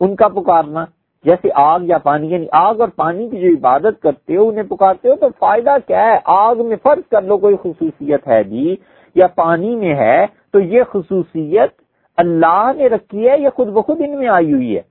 ان 0.00 0.16
کا 0.16 0.28
پکارنا۔ 0.28 0.84
جیسے 1.24 1.48
آگ 1.54 1.80
یا 1.82 1.98
پانی 1.98 2.28
یعنی 2.30 2.46
آگ 2.52 2.80
اور 2.80 2.88
پانی 2.88 3.28
کی 3.30 3.40
جو 3.40 3.48
عبادت 3.48 4.02
کرتے 4.02 4.36
ہو، 4.36 4.48
انہیں 4.48 4.62
پکارتے 4.62 5.08
ہو، 5.08 5.16
تو 5.16 5.26
فائدہ 5.38 5.76
کیا 5.86 6.04
ہے؟ 6.04 6.18
آگ 6.24 6.56
میں 6.56 6.76
فرض 6.82 7.08
کر 7.10 7.22
لو، 7.22 7.38
کوئی 7.38 7.56
خصوصیت 7.62 8.28
ہے 8.28 8.44
جی 8.44 8.76
یا 9.14 9.26
پانی 9.26 9.76
میں 9.76 9.94
ہے، 9.94 10.26
تو 10.52 10.60
یہ 10.60 10.82
خصوصیت 10.92 11.70
اللہ 12.16 12.70
نے 12.76 12.86
رکھی 12.86 13.28
ہے 13.28 13.38
یا 13.38 13.48
خود 13.54 13.68
بخود 13.68 14.00
ان 14.00 14.18
میں 14.18 14.28
آئی 14.28 14.52
ہوئی 14.52 14.76
ہے۔ 14.76 14.82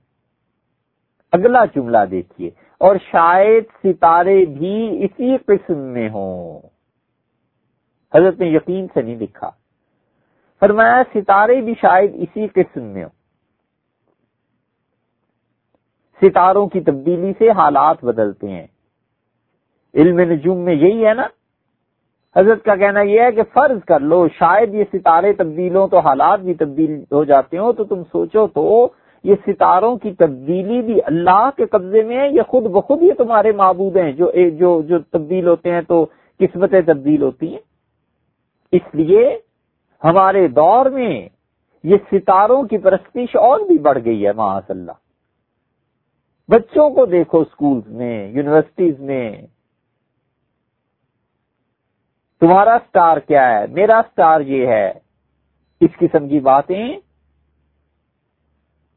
اگلا 1.32 1.64
جملہ 1.64 1.98
دیکھیے۔ 2.10 2.50
اور 2.78 2.96
شاید 3.12 3.64
ستارے 3.84 4.44
بھی 4.44 5.04
اسی 5.04 5.36
قسم 5.36 5.78
میں 5.78 6.08
ہوں۔ 6.08 6.60
حضرت 8.14 8.40
نے 8.40 8.46
یقین 8.46 8.86
سے 8.94 9.02
نہیں 9.02 9.16
لکھا 9.16 9.50
فرمایا، 10.60 11.02
ستارے 11.14 11.60
بھی 11.60 11.74
شاید 11.80 12.10
اسی 12.14 12.46
قسم 12.46 12.82
میں 12.82 13.04
ہوں۔ 13.04 13.23
ستاروں 16.22 16.66
کی 16.66 16.80
تبدیلی 16.80 17.32
سے 17.38 17.50
حالات 17.50 18.04
بدلتے 18.04 18.48
ہیں۔ 18.48 18.66
علم 19.94 20.20
نجوم 20.20 20.58
میں 20.58 20.74
یہی 20.74 21.06
ہے 21.06 21.14
نا۔ 21.14 21.26
حضرت 22.36 22.64
کا 22.64 22.76
کہنا 22.76 23.00
یہ 23.00 23.20
ہے 23.20 23.32
کہ 23.32 23.42
فرض 23.42 23.84
کر 23.84 24.00
لو، 24.00 24.28
شاید 24.28 24.74
یہ 24.74 24.84
ستارے 24.92 25.32
تبدیل 25.32 25.76
ہوں 25.76 25.88
تو 25.88 25.98
حالات 25.98 26.40
بھی 26.40 26.54
تبدیل 26.54 27.04
ہو 27.12 27.24
جاتے 27.24 27.58
ہوں، 27.58 27.72
تو 27.72 27.84
تم 27.84 28.02
سوچو 28.12 28.46
تو 28.46 28.88
یہ 29.24 29.34
ستاروں 29.46 29.96
کی 29.96 30.12
تبدیلی 30.14 30.82
بھی 30.82 31.00
اللہ 31.04 31.50
کے 31.56 31.66
قبضے 31.66 32.02
میں 32.02 32.16
ہے 32.16 32.28
یا 32.28 32.42
خود 32.42 32.62
بخود 32.62 33.02
یہ 33.02 33.12
تمہارے 33.12 33.52
معبود 33.52 33.96
ہیں؟ 33.96 34.12
جو 34.12 34.30
جو 34.50 34.82
جو 34.82 34.98
تبدیل 34.98 35.48
ہوتے 35.48 35.70
ہیں 35.70 35.82
تو 35.82 36.06
قسمتیں 36.38 36.80
تبدیل 36.80 37.22
ہوتی 37.22 37.52
ہیں۔ 37.52 37.60
اس 38.72 38.94
لیے 38.94 39.38
ہمارے 40.04 40.48
دور 40.48 40.86
میں 40.86 41.28
یہ 41.84 41.96
ستاروں 42.12 42.62
کی 42.62 42.78
پرستش 42.78 43.36
اور 43.36 43.60
بھی 43.60 43.78
بڑھ 43.78 43.98
گئی 44.04 44.26
ہے 44.26 44.32
ماس 44.32 44.70
اللہ 44.70 44.92
بچوں 46.48 46.90
کو 46.90 47.06
دیکھو 47.06 47.40
اسکولز 47.40 47.86
میں، 47.86 48.28
یونیورسٹیز 48.28 49.00
میں۔ 49.00 49.42
تمہارا 52.40 52.78
سٹار 52.88 53.16
کیا 53.16 53.60
ہے؟ 53.60 53.66
میرا 53.66 54.00
سٹار 54.12 54.40
یہ 54.40 54.66
ہے۔ 54.66 54.92
اس 55.80 55.90
قسم 55.98 56.28
کی 56.28 56.40
باتیں۔ 56.40 56.98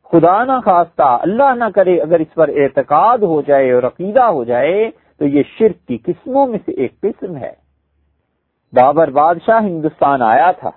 خدا 0.04 0.44
نہ 0.44 0.52
خواستہ، 0.66 1.18
اللہ 1.22 1.56
نہ 1.56 1.64
کرے 1.76 2.02
اگر 2.02 2.20
اس 2.20 2.34
پر 2.34 2.48
اعتقاد 2.48 3.18
ہو 3.18 3.42
جائے 3.42 3.72
اور 3.72 3.84
عقیدہ 3.84 4.24
ہو 4.24 4.44
جائے 4.44 4.92
تو 5.18 5.26
یہ 5.26 5.44
شرک 5.58 5.88
کی 5.88 5.98
قسموں 5.98 6.48
میں 6.48 6.60
سے 6.66 6.72
ایک 6.72 7.02
قسم 7.02 7.38
ہے۔ 7.38 7.54
بابر 8.74 9.08
بادشاہ 9.08 9.62
ہندوستان 9.62 10.22
آیا 10.22 10.52
تھا۔ 10.52 10.70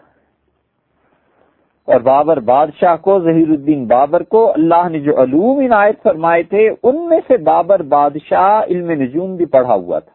اور 1.93 2.01
بابر 2.01 2.41
بادشاہ 2.41 2.97
کو، 2.97 3.21
ظہیر 3.21 3.49
الدین 3.49 3.87
بابر 3.87 4.23
کو 4.23 4.51
اللہ 4.51 4.89
نے 4.89 5.01
جو 5.01 5.23
علوم 5.23 5.59
عنایت 5.59 6.03
فرمائے 6.03 6.43
تھے، 6.43 6.71
ان 6.83 7.09
میں 7.09 7.21
سے 7.29 7.37
بابر 7.37 7.83
بادشاہ 7.83 8.63
علم 8.63 8.91
نجوم 8.91 9.37
بھی 9.37 9.45
پڑھا 9.45 9.75
ہوا 9.75 9.99
تھا۔ 9.99 10.13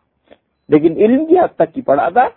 لیکن 0.69 0.91
علم 0.91 1.25
کی 1.25 1.39
حد 1.39 1.55
تک 1.55 1.73
کی 1.73 1.81
پڑھا 1.81 2.09
تھا۔ 2.09 2.27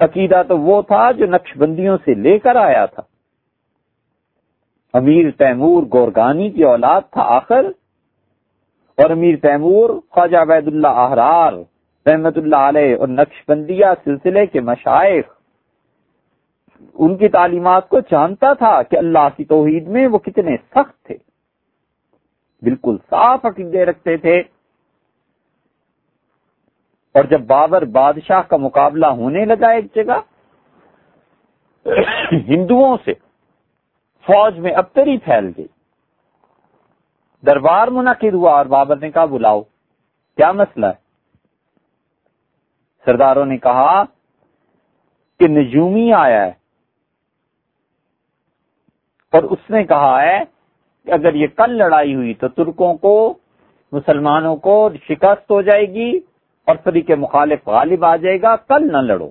عقیدہ 0.00 0.42
تو 0.48 0.58
وہ 0.58 0.82
تھا 0.82 1.10
جو 1.10 1.26
نقش 1.26 1.56
بندیوں 1.56 1.98
سے 2.04 2.14
لے 2.14 2.38
کر 2.38 2.56
آیا 2.56 2.86
تھا۔ 2.86 3.02
امیر 4.94 5.30
تیمور 5.30 5.82
گورگانی 5.92 6.50
کی 6.50 6.62
اولاد 6.62 7.00
تھا 7.10 7.22
آخر۔ 7.22 7.66
اور 8.96 9.10
امیر 9.10 9.36
تیمور 9.36 9.90
خواجہ 10.10 10.36
عبید 10.36 10.66
اللہ 10.66 10.88
احرار 10.88 11.52
رحمت 12.06 12.38
اللہ 12.38 12.56
علیہ 12.56 12.96
اور 12.96 13.08
نقش 13.08 13.42
بندیہ 13.48 13.86
سلسلے 14.04 14.46
کے 14.46 14.60
مشائق 14.60 15.33
ان 16.94 17.16
کی 17.16 17.28
تعلیمات 17.28 17.88
کو 17.88 18.00
جانتا 18.00 18.52
تھا 18.52 18.82
کہ 18.82 18.96
اللہ 18.96 19.28
کی 19.36 19.44
توحید 19.44 19.88
میں 19.88 20.06
وہ 20.06 20.18
کتنے 20.18 20.56
سخت 20.56 21.04
تھے۔ 21.04 21.14
بالکل 22.62 22.96
صاف 23.10 23.44
عقیدے 23.44 23.84
رکھتے 23.84 24.16
تھے۔ 24.16 24.40
اور 27.14 27.24
جب 27.24 27.40
بابر 27.40 27.84
بادشاہ 27.84 28.42
کا 28.42 28.56
مقابلہ 28.56 29.06
ہونے 29.06 29.44
لگا 29.44 29.68
ایک 29.68 29.94
جگہ، 29.94 30.20
ہندوؤں 32.32 32.96
سے 33.04 33.14
فوج 34.22 34.58
میں 34.58 34.72
ابتری 34.72 35.18
پھیل 35.18 35.52
گئی۔ 35.56 35.66
دربار 37.46 37.88
منعقد 37.88 38.34
ہوا 38.34 38.56
اور 38.56 38.66
بابر 38.66 38.96
نے 38.96 39.10
کہا، 39.10 39.24
بلاؤ، 39.24 39.62
کیا 40.36 40.52
مسئلہ 40.52 40.86
ہے؟ 40.86 41.04
سرداروں 43.04 43.44
نے 43.44 43.58
کہا 43.58 44.04
کہ 45.40 45.48
نجومی 45.48 46.12
آیا 46.12 46.46
ہے۔ 46.46 46.63
اور 49.34 49.42
اس 49.42 49.70
نے 49.70 49.84
کہا 49.84 50.22
ہے 50.22 50.38
کہ 51.06 51.10
اگر 51.10 51.34
یہ 51.34 51.46
کل 51.46 51.70
لڑائی 51.70 52.14
ہوئی 52.14 52.34
تو 52.34 52.48
ترکوں 52.48 52.94
کو، 52.94 53.34
مسلمانوں 53.92 54.56
کو 54.56 54.90
شکست 55.08 55.50
ہو 55.50 55.62
جائے 55.62 55.86
گی 55.86 56.20
اور 56.66 56.76
فریق 56.84 57.10
مخالف 57.10 57.68
غالب 57.68 58.04
آ 58.04 58.16
جائے 58.16 58.42
گا، 58.42 58.56
کل 58.56 58.92
نہ 58.92 58.96
لڑو۔ 58.96 59.30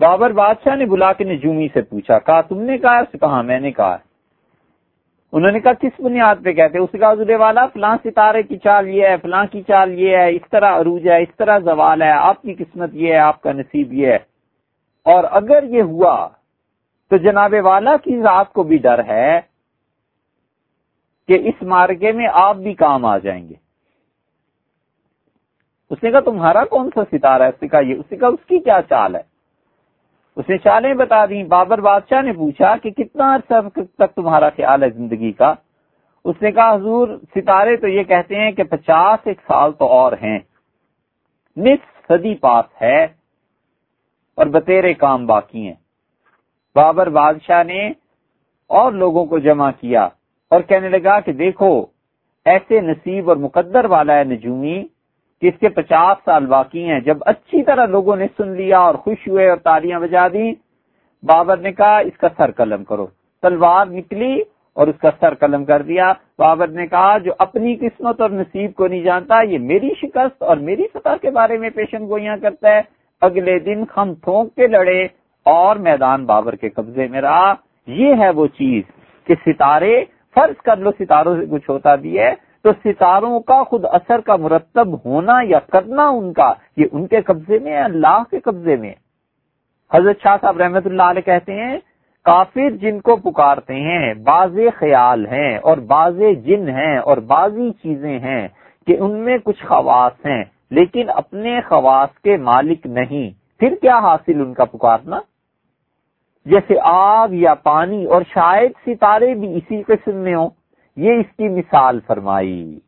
بابر 0.00 0.32
بادشاہ 0.32 0.76
نے 0.76 0.86
بلا 0.86 1.12
کے 1.12 1.24
نجومی 1.24 1.68
سے 1.72 1.82
پوچھا، 1.82 2.18
کہا، 2.18 2.40
تم 2.40 2.60
نے 2.60 2.78
کہا 2.78 3.04
کہا، 3.04 3.42
میں 3.42 3.60
نے 3.60 3.72
کہا۔ 3.72 3.96
انہوں 5.32 5.52
نے 5.52 5.60
کہا، 5.60 5.72
کس 5.72 6.00
بنیاد 6.00 6.34
پہ 6.44 6.52
کہتے 6.52 6.78
اس 6.78 7.00
کا 7.00 7.12
حضور 7.12 7.34
والا، 7.38 7.66
فلاں 7.66 7.96
ستارے 8.04 8.42
کی 8.42 8.58
چال 8.58 8.88
یہ 8.88 9.06
ہے، 9.06 9.16
فلاں 9.22 9.44
کی 9.52 9.62
چال 9.62 9.98
یہ 9.98 10.16
ہے، 10.16 10.30
اس 10.30 10.50
طرح 10.50 10.80
عروج 10.80 11.08
ہے، 11.08 11.22
اس 11.22 11.36
طرح 11.36 11.58
زوال 11.58 12.02
ہے، 12.02 12.10
آپ 12.10 12.42
کی 12.42 12.54
قسمت 12.54 12.90
یہ 12.92 13.12
ہے، 13.12 13.18
آپ 13.18 13.40
کا 13.40 13.52
نصیب 13.52 13.92
یہ 13.92 14.06
ہے۔ 14.06 14.18
اور 15.04 15.24
اگر 15.30 15.62
یہ 15.62 15.82
ہوا 15.82 16.28
تو 17.10 17.16
جناب 17.16 17.54
والا 17.64 17.96
کی 17.96 18.22
ذات 18.22 18.52
کو 18.52 18.62
بھی 18.62 18.76
ڈر 18.76 19.04
ہے 19.04 19.40
کہ 21.28 21.32
اس 21.40 21.62
مارکے 21.62 22.12
میں 22.12 22.28
آپ 22.32 22.56
بھی 22.56 22.74
کام 22.74 23.04
آ 23.04 23.18
جائیں 23.18 23.48
گے۔ 23.48 23.54
اس 25.90 26.02
نے 26.02 26.10
کہا، 26.10 26.20
تمہارا 26.20 26.64
کون 26.64 26.90
سا 26.94 27.00
ستارہ 27.12 27.42
ہے؟ 27.42 27.48
اس 27.48 27.62
نے 27.62 27.68
کہا، 27.68 27.80
یہ، 27.80 27.94
اس 27.94 28.04
نے 28.10 28.18
کہا، 28.18 28.28
اس 28.28 28.46
کی 28.46 28.58
کیا 28.58 28.80
چال 28.88 29.16
ہے؟ 29.16 29.20
اس 30.36 30.48
نے 30.48 30.58
چالیں 30.58 30.94
بتا 30.94 31.26
دی 31.26 31.44
بابر 31.44 31.80
بادشاہ 31.80 32.22
نے 32.22 32.32
پوچھا 32.32 32.76
کہ 32.76 32.90
کتنا 32.90 33.34
عرصہ 33.34 33.68
تک 33.74 34.14
تمہارا 34.14 34.50
خیال 34.50 34.82
ہے 34.82 34.90
زندگی 34.90 35.32
کا؟ 35.32 35.54
اس 36.24 36.36
نے 36.42 36.52
کہا، 36.52 36.74
حضور، 36.74 37.08
ستارے 37.34 37.76
تو 37.76 37.88
یہ 37.88 38.02
کہتے 38.02 38.40
ہیں 38.40 38.52
کہ 38.52 38.64
پچاس 38.64 39.18
ایک 39.24 39.40
سال 39.46 39.72
تو 39.72 39.86
اور 39.86 40.12
ہیں۔ 40.12 40.38
نصف 41.56 42.08
صدی 42.08 42.34
پاس 42.34 42.82
ہے 42.82 43.04
اور 44.34 44.46
بتیرے 44.46 44.94
کام 44.94 45.26
باقی 45.26 45.66
ہیں۔ 45.66 45.83
بابر 46.74 47.08
بادشاہ 47.08 47.62
نے 47.62 47.92
اور 48.68 48.92
لوگوں 48.92 49.26
کو 49.26 49.38
جمع 49.38 49.70
کیا 49.80 50.08
اور 50.50 50.60
کہنے 50.60 50.88
لگا 50.88 51.20
کہ 51.20 51.32
دیکھو، 51.32 51.86
ایسے 52.44 52.80
نصیب 52.80 53.28
اور 53.28 53.36
مقدر 53.36 53.84
والا 53.84 54.18
ہے 54.18 54.24
نجومی 54.24 54.84
کہ 55.40 55.46
اس 55.46 55.58
کے 55.60 55.68
پچاس 55.68 56.24
سال 56.24 56.46
باقی 56.46 56.84
ہیں۔ 56.84 57.00
جب 57.00 57.18
اچھی 57.26 57.62
طرح 57.62 57.86
لوگوں 57.86 58.16
نے 58.16 58.26
سن 58.36 58.48
لیا 58.48 58.78
اور 58.78 58.94
خوش 58.94 59.28
ہوئے 59.28 59.48
اور 59.48 59.56
تالیاں 59.56 60.00
بجا 60.00 60.28
دی 60.28 60.52
بابر 61.22 61.56
نے 61.56 61.72
کہا، 61.72 61.98
اس 61.98 62.16
کا 62.16 62.28
سر 62.36 62.50
قلم 62.50 62.84
کرو۔ 62.84 63.06
تلوار 63.42 63.86
نکلی 63.86 64.40
اور 64.72 64.86
اس 64.86 64.98
کا 64.98 65.10
سر 65.20 65.34
قلم 65.34 65.64
کر 65.64 65.82
دیا۔ 65.82 66.12
بابر 66.38 66.68
نے 66.68 66.86
کہا، 66.86 67.18
جو 67.18 67.32
اپنی 67.38 67.76
قسمت 67.76 68.20
اور 68.20 68.30
نصیب 68.30 68.74
کو 68.74 68.86
نہیں 68.86 69.02
جانتا، 69.02 69.40
یہ 69.42 69.58
میری 69.58 69.90
شکست 70.02 70.42
اور 70.42 70.56
میری 70.56 70.82
فتح 70.92 71.16
کے 71.22 71.30
بارے 71.30 71.58
میں 71.58 71.70
پیشن 71.70 72.08
گوئیاں 72.08 72.36
کرتا 72.36 72.74
ہے۔ 72.74 72.80
اگلے 73.20 73.58
دن 73.58 73.84
خم 73.84 74.14
تھونک 74.14 74.54
کے 74.54 74.66
لڑے 74.66 75.06
اور 75.44 75.76
میدان 75.76 76.24
بابر 76.24 76.56
کے 76.56 76.68
قبضے 76.68 77.08
میں 77.08 77.20
رہا۔ 77.20 77.54
یہ 77.86 78.14
ہے 78.18 78.30
وہ 78.30 78.46
چیز 78.46 78.82
کہ 79.26 79.34
ستارے، 79.46 80.04
فرض 80.34 80.62
کر 80.62 80.76
لو 80.76 80.90
ستاروں 80.98 81.36
سے 81.36 81.46
کچھ 81.46 81.70
ہوتا 81.70 81.94
بھی 81.94 82.18
ہے، 82.18 82.34
تو 82.62 82.72
ستاروں 82.84 83.40
کا 83.40 83.62
خود 83.62 83.84
اثر 83.84 84.20
کا 84.20 84.36
مرتب 84.36 84.94
ہونا 85.04 85.32
یا 85.42 85.58
کرنا 85.58 86.08
ان 86.08 86.32
کا، 86.32 86.52
یہ 86.76 86.86
ان 86.92 87.06
کے 87.06 87.20
قبضے 87.20 87.58
میں 87.58 87.82
اللہ 87.82 88.22
کے 88.30 88.38
قبضے 88.38 88.76
میں۔ 88.76 88.92
حضرت 89.94 90.22
شاہ 90.22 90.36
صاحب 90.40 90.56
رحمت 90.56 90.86
اللہ 90.86 91.02
علیہ 91.02 91.22
کہتے 91.22 91.54
ہیں، 91.54 91.78
کافر 92.24 92.70
جن 92.70 93.00
کو 93.00 93.16
پکارتے 93.16 93.74
ہیں 93.74 94.14
باز 94.14 94.58
خیال 94.76 95.26
ہیں 95.26 95.58
اور 95.58 95.76
باز 95.76 96.20
جن 96.44 96.68
ہیں 96.68 96.98
اور 96.98 97.16
بازی 97.16 97.70
چیزیں 97.82 98.18
ہیں 98.18 98.48
کہ 98.86 98.96
ان 99.00 99.10
میں 99.10 99.38
کچھ 99.38 99.64
خواص 99.66 100.26
ہیں، 100.26 100.44
لیکن 100.70 101.10
اپنے 101.10 101.60
خواص 101.60 102.18
کے 102.18 102.36
مالک 102.36 102.86
نہیں۔ 102.86 103.30
پھر 103.58 103.74
کیا 103.82 103.98
حاصل 103.98 104.40
ان 104.40 104.54
کا 104.54 104.64
پکارنا؟ 104.64 105.20
جیسے 106.44 106.74
آگ 106.82 107.28
یا 107.30 107.54
پانی 107.54 108.04
اور 108.04 108.22
شاید 108.22 108.72
ستارے 108.86 109.34
بھی 109.34 109.54
اسی 109.54 109.82
قسم 109.82 110.16
میں 110.16 110.34
ہوں، 110.34 110.50
یہ 110.96 111.12
اس 111.12 111.36
کی 111.36 111.48
مثال 111.48 112.00
فرمائی۔ 112.06 112.80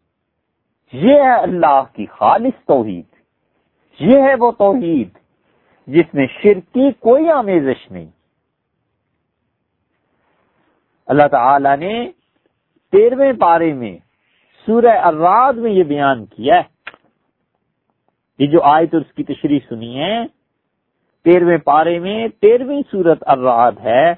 یہ 0.92 1.14
ہے 1.14 1.34
اللہ 1.34 1.82
کی 1.92 2.07
خالص 2.07 2.64
توحید۔ 2.64 3.04
یہ 4.00 4.22
ہے 4.22 4.34
وہ 4.38 4.50
توحید 4.50 5.09
جس 5.86 6.14
میں 6.14 6.26
شرک 6.42 6.74
کی 6.74 6.90
کوئی 6.92 7.30
آمیزش 7.30 7.90
نہیں۔ 7.90 8.07
اللہ 11.07 11.28
تعالی 11.28 11.76
نے 11.78 12.11
تیرہویں 12.92 13.32
پارے 13.32 13.72
میں 13.72 13.98
سورہ 14.66 14.98
اراد 15.04 15.52
میں 15.52 15.70
یہ 15.70 15.82
بیان 15.82 16.26
کیا 16.26 16.57
ہے۔ 16.57 16.76
یہ 18.38 18.46
جو 18.46 18.62
آئے 18.62 18.86
تو 18.86 18.98
اس 18.98 19.12
کی 19.16 19.24
تشریح 19.24 19.59
سنی 19.68 20.00
ہے 20.00 20.36
تیرہویں 21.27 21.59
پارے 21.59 21.99
میں 21.99 22.29
تیرہویں 22.29 22.83
سورت 22.91 23.24
اراد 23.27 23.72
ہے۔ 23.72 24.12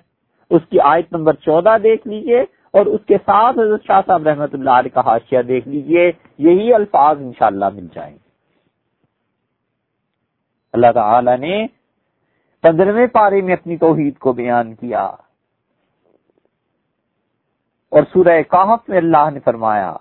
اس 0.50 0.62
کی 0.70 0.80
آیت 0.80 1.12
نمبر 1.12 1.32
چودہ 1.32 1.76
دیکھ 1.82 2.08
لیجیے 2.08 2.40
اور 2.72 2.86
اس 2.86 3.00
کے 3.06 3.18
ساتھ 3.18 3.58
حضرت 3.58 3.84
شاہ 3.86 4.00
صاحب 4.06 4.28
رحمت 4.28 4.54
اللہ 4.54 4.70
علیہ 4.70 4.94
کا 4.94 5.00
حاشیہ 5.00 5.42
دیکھ 5.42 5.68
لیجیے۔ 5.68 6.12
یہی 6.38 6.74
الفاظ 6.74 7.16
انشاءاللہ 7.20 7.64
مل 7.74 7.86
جائیں۔ 7.94 8.14
گے 8.14 8.28
اللہ 10.72 10.92
تعالی 10.92 11.36
نے 11.36 11.66
پندرہویں 12.62 13.06
پارے 13.06 13.40
میں 13.40 13.52
اپنی 13.52 13.76
توحید 13.76 14.18
کو 14.18 14.32
بیان 14.32 14.74
کیا۔ 14.74 15.06
اور 17.90 18.02
سورہ 18.02 18.42
کہف 18.42 18.88
میں 18.88 18.98
اللہ 18.98 19.30
نے 19.32 19.40
فرمایا، 19.40 19.96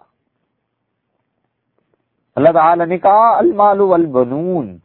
اللہ 2.36 2.52
تعالی 2.54 2.86
نے 2.86 2.98
کہا، 2.98 3.38
المال 3.38 3.82
والبنون 3.82 4.78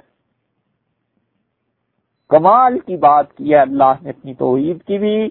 کمال 2.33 2.79
کی 2.79 2.97
بات 2.97 3.33
کی 3.33 3.51
ہے، 3.51 3.59
اللہ 3.59 3.93
نے 4.03 4.11
اپنی 4.11 4.35
توحید 4.35 4.83
کی 4.83 4.99
بھی 4.99 5.31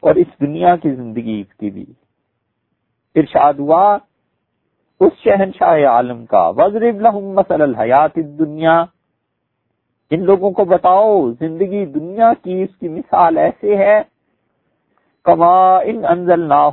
اور 0.00 0.14
اس 0.14 0.26
دنیا 0.40 0.76
کی 0.76 0.90
زندگی 0.90 1.42
کی 1.42 1.70
بھی۔ 1.70 1.86
ارشاد 3.14 3.54
ہوا، 3.54 3.98
اس 5.00 5.12
شہنشاہ 5.24 5.86
عالم 5.86 6.26
کا 6.26 6.48
وزرب 6.48 7.00
لہم 7.00 7.24
مسل 7.24 7.62
الحیات 7.62 8.16
دنیا 8.16 8.84
ان 10.10 10.24
لوگوں 10.24 10.50
کو 10.50 10.64
بتاؤ، 10.64 11.30
زندگی 11.30 11.86
دنیا 11.86 12.32
کی 12.44 12.62
اس 12.62 12.78
کی 12.80 12.88
مثال 12.88 13.38
ایسے 13.38 13.76
ہے۔ 13.76 14.02
کما 15.24 15.78
ان 15.78 16.04
انزل 16.04 16.40
نہ 16.40 16.70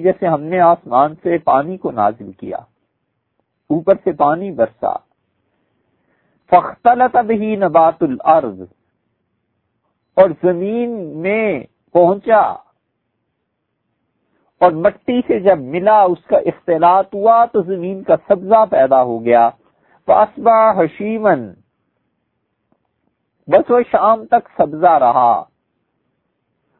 جیسے 0.00 0.26
ہم 0.26 0.42
نے 0.42 0.60
آسمان 0.60 1.14
سے 1.22 1.38
پانی 1.38 1.76
کو 1.76 1.90
نازل 1.90 2.32
کیا۔ 2.32 2.56
اوپر 3.68 3.94
سے 4.04 4.12
پانی 4.12 4.50
برسا۔ 4.50 5.13
فختلط 6.54 7.16
بھی 7.16 7.56
نبات 7.56 7.94
الارض۔ 8.00 8.60
اور 10.16 10.30
زمین 10.42 11.18
میں 11.18 11.64
پہنچا۔ 11.92 12.40
اور 14.60 14.72
مٹی 14.72 15.20
سے 15.20 15.40
جب 15.40 15.58
ملا، 15.58 16.02
اس 16.02 16.24
کا 16.24 16.36
اختلاط 16.36 17.14
ہوا، 17.14 17.44
تو 17.44 17.62
زمین 17.62 18.02
کا 18.02 18.14
سبزہ 18.28 18.66
پیدا 18.70 19.02
ہو 19.02 19.24
گیا۔ 19.24 19.50
پاسبا 20.04 20.70
حشیمن 20.70 21.54
بس 23.46 23.70
وہ 23.70 23.80
شام 23.90 24.26
تک 24.26 24.48
سبزہ 24.56 24.90
رہا۔ 24.90 25.44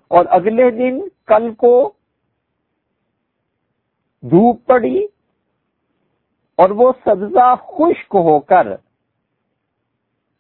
اور 0.08 0.24
اگلے 0.30 0.70
دن 0.70 1.08
کل 1.26 1.54
کو 1.54 1.92
دھوپ 4.22 4.66
پڑی 4.66 5.04
اور 6.56 6.70
وہ 6.70 6.92
سبزہ 7.04 7.54
خشک 7.62 8.14
ہو 8.14 8.40
کر 8.40 8.76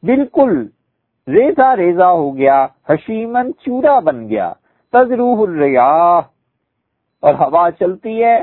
بالکل 0.04 0.52
ریزا 1.28 1.74
ریزا 1.76 2.10
ہو 2.10 2.36
گیا 2.36 2.66
حشیمن 2.90 3.50
چورا 3.60 3.98
بن 4.00 4.28
گیا 4.28 4.52
تجروح 4.92 5.42
الریاح۔ 5.48 6.20
اور 7.22 7.34
ہوا 7.34 7.70
چلتی 7.70 8.22
ہے 8.24 8.36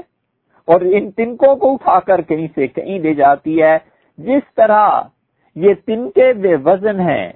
اور 0.68 0.82
ان 0.92 1.10
تنکوں 1.12 1.56
کو 1.56 1.74
اٹھا 1.74 2.00
کر 2.00 2.22
کہیں 2.22 2.48
سے 2.56 2.68
کہیں 2.68 2.98
لے 3.00 3.14
جاتی 3.14 3.62
ہے۔ 3.62 3.78
جس 4.20 4.54
طرح 4.56 4.88
یہ 5.56 5.74
تنکے 5.86 6.32
بے 6.34 6.56
وزن 6.66 7.00
ہیں 7.00 7.28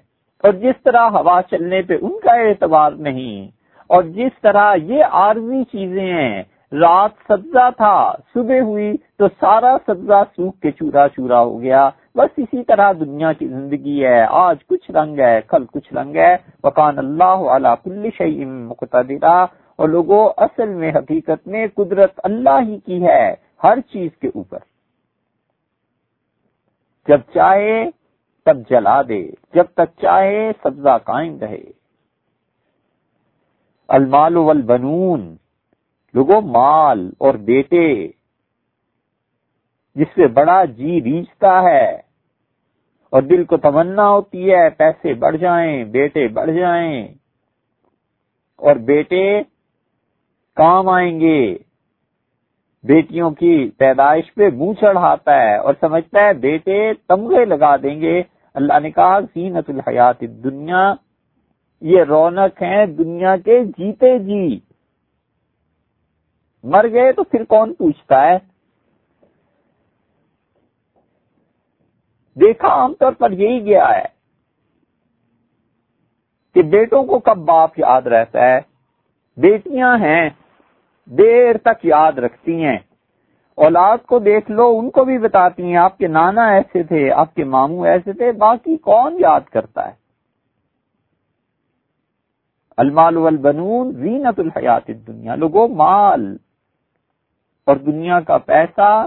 اور 0.44 0.54
جس 0.64 0.84
طرح 0.84 1.08
ہوا 1.10 1.40
چلنے 1.52 1.82
پہ 1.82 1.98
ان 2.02 2.20
کا 2.20 2.34
اعتبار 2.42 2.92
نہیں، 3.08 3.48
اور 3.90 4.04
جس 4.16 4.42
طرح 4.42 4.74
یہ 4.84 5.04
عارضی 5.12 5.64
چیزیں 5.72 6.14
ہیں 6.14 6.44
رات 6.72 7.12
سبزہ 7.28 7.70
تھا، 7.78 8.14
صبح 8.34 8.60
ہوئی 8.60 8.98
تو 9.18 9.28
سارا 9.28 9.78
سبزہ 9.86 10.24
سوکھ 10.36 10.62
کے 10.62 10.72
چورا 10.72 11.08
چورا 11.08 11.42
ہو 11.42 11.62
گیا۔ 11.62 11.90
بس 12.16 12.30
اسی 12.38 12.64
طرح 12.64 12.92
دنیا 13.00 13.34
کی 13.34 13.48
زندگی 13.48 14.06
ہے۔ 14.06 14.26
آج 14.30 14.58
کچھ 14.66 14.92
رنگ 14.92 15.20
ہے، 15.20 15.40
کل 15.48 15.66
کچھ 15.66 15.94
رنگ 15.94 16.16
ہے۔ 16.16 16.36
وکان 16.64 16.98
اللہ 16.98 17.76
کل 17.84 18.10
شعیم 18.18 18.68
مقتدرہ 18.68 19.46
اور 19.76 19.90
لوگوں 19.90 20.30
اصل 20.38 20.70
میں 20.70 20.92
حقیقت 20.92 21.48
میں 21.48 21.68
قدرت 21.76 22.20
اللہ 22.24 22.60
ہی 22.68 22.80
کی 22.80 23.08
ہے، 23.08 23.36
ہر 23.64 23.80
چیز 23.80 24.12
کے 24.22 24.28
اوپر۔ 24.28 24.60
جب 27.08 27.20
چاہے 27.34 27.90
تب 28.46 28.58
جلا 28.70 29.02
دے، 29.02 29.32
جب 29.54 29.64
تک 29.74 30.02
چاہے 30.02 30.52
سبزہ 30.64 30.98
قائم 31.04 31.40
رہے۔ 31.40 31.64
المال 33.88 34.38
والبنون۔ 34.38 35.36
لوگوں، 36.16 36.42
مال 36.42 37.10
اور 37.18 37.34
بیٹے، 37.34 38.08
جس 39.96 40.08
سے 40.16 40.28
بڑا 40.28 40.64
جی 40.66 41.02
ریچتا 41.02 41.62
ہے 41.64 41.86
اور 43.10 43.22
دل 43.22 43.44
کو 43.44 43.58
تمنا 43.58 44.10
ہوتی 44.10 44.52
ہے، 44.52 44.70
پیسے 44.70 45.14
بڑھ 45.14 45.38
جائیں، 45.38 45.84
بیٹے 45.84 46.28
بڑھ 46.28 46.52
جائیں 46.52 47.08
اور 48.58 48.76
بیٹے 48.76 49.42
کام 50.58 50.90
آئیں 50.90 51.20
گے۔ 51.20 51.58
بیٹیوں 52.84 53.32
کی 53.32 53.70
پیدائش 53.78 54.34
پہ 54.34 54.50
منہ 54.54 54.74
چڑھاتا 54.74 55.36
ہے 55.42 55.56
اور 55.56 55.74
سمجھتا 55.80 56.24
ہے، 56.24 56.34
بیٹے 56.34 56.94
تمغے 57.08 57.46
لگا 57.46 57.76
دیں 57.76 58.02
گے۔ 58.02 58.24
اللہ 58.54 58.80
نے 58.80 58.92
کہا، 58.92 59.20
زینت 59.20 59.70
الحیات 59.70 60.22
دنیا 60.22 60.94
یہ 61.82 62.04
رونق 62.04 62.62
ہے 62.62 62.86
دنیا 62.86 63.36
کے 63.38 63.64
جیتے 63.78 64.20
جی۔ 64.20 64.60
مر 66.66 66.88
گئے 66.92 67.12
تو 67.12 67.24
پھر 67.24 67.44
کون 67.44 67.74
پوچھتا 67.74 68.24
ہے؟ 68.26 68.38
دیکھا 72.40 72.68
عام 72.68 72.94
طور 72.94 73.12
پر 73.12 73.32
یہی 73.32 73.66
گیا 73.66 73.90
ہے 73.90 74.04
کہ 76.54 76.62
بیٹوں 76.62 77.04
کو 77.04 77.20
کب 77.20 77.38
باپ 77.38 77.80
یاد 77.80 78.02
رہتا 78.02 78.46
ہے؟ 78.46 78.60
بیٹیاں 79.38 79.98
ہیں، 79.98 80.30
دیر 81.06 81.58
تک 81.58 81.86
یاد 81.86 82.12
رکھتی 82.14 82.64
ہیں۔ 82.64 82.78
اولاد 83.56 83.98
کو 84.06 84.20
دیکھ 84.20 84.52
لو، 84.52 84.80
ان 84.80 84.90
کو 84.90 85.06
بھی 85.06 85.18
بتاتی 85.18 85.64
ہیں، 85.64 85.78
آپ 85.78 85.98
کے 85.98 86.08
نانا 86.08 86.48
ایسے 86.48 86.84
تھے، 86.84 87.12
آپ 87.12 87.36
کے 87.36 87.44
ماموں 87.44 87.88
ایسے 87.88 88.14
تھے، 88.14 88.32
باقی 88.32 88.78
کون 88.78 89.18
یاد 89.20 89.42
کرتا 89.42 89.88
ہے؟ 89.88 89.94
المال 92.78 93.18
والبنون 93.18 93.92
زینت 93.92 94.40
الحیات 94.40 94.84
الدنیا، 94.88 95.36
لوگوں، 95.36 95.68
مال۔ 95.68 96.38
اور 97.66 97.76
دنیا 97.76 98.20
کا 98.20 98.38
پیسہ، 98.38 99.06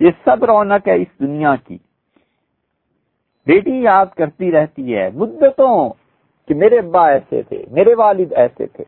یہ 0.00 0.10
سب 0.24 0.44
رونق 0.44 0.88
ہے 0.88 0.94
اس 0.94 1.20
دنیا 1.20 1.54
کی۔ 1.56 1.78
بیٹی، 3.46 3.82
یاد 3.82 4.06
کرتی 4.06 4.52
رہتی 4.52 4.96
ہے، 4.96 5.10
مدتوں 5.14 5.90
کہ 6.48 6.54
میرے 6.54 6.78
ابا 6.78 7.08
ایسے 7.08 7.42
تھے، 7.42 7.64
میرے 7.70 7.94
والد 7.94 8.32
ایسے 8.32 8.66
تھے۔ 8.66 8.84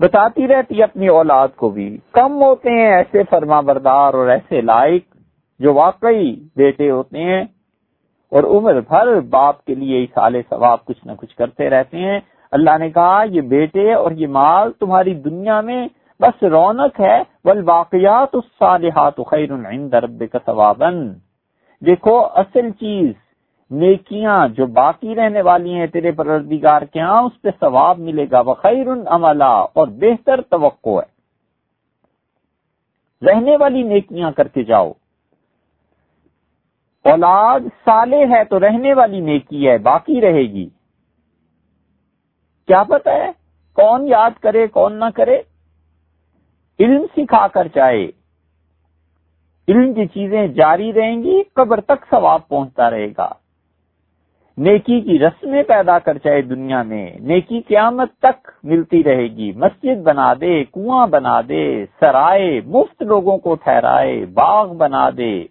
بتاتی 0.00 0.48
رہتی 0.48 0.82
اپنی 0.82 1.08
اولاد 1.08 1.48
کو 1.56 1.68
بھی، 1.68 1.98
کم 2.12 2.42
ہوتے 2.42 2.70
ہیں 2.70 2.92
ایسے 2.92 3.22
فرما 3.30 3.60
بردار 3.60 4.14
اور 4.14 4.28
ایسے 4.28 4.60
لائق 4.60 5.16
جو 5.58 5.74
واقعی 5.74 6.36
بیٹے 6.56 6.90
ہوتے 6.90 7.18
ہیں۔ 7.18 7.44
اور 8.30 8.42
عمر 8.42 8.80
بھر 8.80 9.20
باپ 9.20 9.64
کے 9.64 9.74
لیے 9.74 10.06
سال 10.14 10.42
ثواب 10.48 10.84
کچھ 10.84 11.06
نہ 11.06 11.12
کچھ 11.18 11.36
کرتے 11.36 11.70
رہتے 11.70 11.98
ہیں۔ 11.98 12.20
اللہ 12.50 12.78
نے 12.78 12.90
کہا، 12.90 13.22
یہ 13.22 13.40
بیٹے 13.40 13.94
اور 13.94 14.10
یہ 14.10 14.26
مال 14.26 14.72
تمہاری 14.72 15.14
دنیا 15.14 15.60
میں 15.60 15.88
بس 16.20 16.42
رونق 16.42 17.00
ہے 17.00 17.22
بل 17.44 17.68
واقعات 17.68 18.28
الصالحات 18.32 19.16
خیر 19.30 19.54
عند 19.54 19.94
ربک 19.94 20.36
ثوابا۔ 20.46 20.90
دیکھو، 21.86 22.26
اصل 22.26 22.70
چیز 22.70 23.12
نیکیاں 23.70 24.48
جو 24.48 24.66
باقی 24.66 25.14
رہنے 25.14 25.42
والی 25.42 25.74
ہیں 25.74 25.86
تیرے 25.86 26.12
پروردگار 26.12 26.82
کے 26.82 27.00
ہاں 27.00 27.22
اس 27.22 27.42
پہ 27.42 27.48
ثواب 27.60 27.98
ملے 27.98 28.26
گا؟ 28.30 28.40
وخیر 28.40 28.86
عملا 29.06 29.52
اور 29.52 29.86
بہتر 29.86 30.40
توقع 30.40 30.98
ہے۔ 30.98 31.16
رہنے 33.26 33.56
والی 33.56 33.82
نیکیاں 33.82 34.30
کر 34.30 34.48
کے 34.48 34.62
جاؤ۔ 34.62 34.92
اولاد 37.04 37.60
سالے 37.84 38.24
ہے 38.24 38.44
تو 38.44 38.60
رہنے 38.60 38.94
والی 38.94 39.20
نیکی 39.20 39.68
ہے، 39.68 39.78
باقی 39.78 40.20
رہے 40.20 40.42
گی۔ 40.42 40.68
کیا 42.66 42.82
پتہ 42.82 43.08
ہے؟ 43.08 43.32
کون 43.74 44.08
یاد 44.08 44.30
کرے، 44.42 44.66
کون 44.66 44.98
نہ 44.98 45.04
کرے؟ 45.14 45.42
علم 46.80 47.06
سکھا 47.16 47.48
کر 47.48 47.68
چاہے 47.68 48.06
علم 49.68 49.94
کی 49.94 50.06
چیزیں 50.06 50.46
جاری 50.46 50.92
رہیں 50.92 51.22
گی، 51.22 51.42
قبر 51.54 51.80
تک 51.80 52.04
ثواب 52.10 52.48
پہنچتا 52.48 52.90
رہے 52.90 53.08
گا۔ 53.18 53.28
نیکی 54.58 55.00
کی 55.00 55.18
رسمیں 55.18 55.62
پیدا 55.62 55.98
کر 55.98 56.18
چاہے 56.18 56.42
دنیا 56.42 56.82
میں۔ 56.82 57.10
نیکی 57.20 57.60
قیامت 57.60 58.12
تک 58.18 58.50
ملتی 58.62 59.04
رہے 59.04 59.26
گی۔ 59.26 59.52
مسجد 59.52 60.02
بنا 60.02 60.34
دے، 60.34 60.64
کنواں 60.64 61.06
بنا 61.06 61.40
دے، 61.40 61.84
سرائے، 62.00 62.60
مفت 62.66 63.02
لوگوں 63.02 63.38
کو 63.38 63.54
ٹھہرائے، 63.54 64.26
باغ 64.26 64.74
بنا 64.74 65.10
دے۔ 65.10 65.44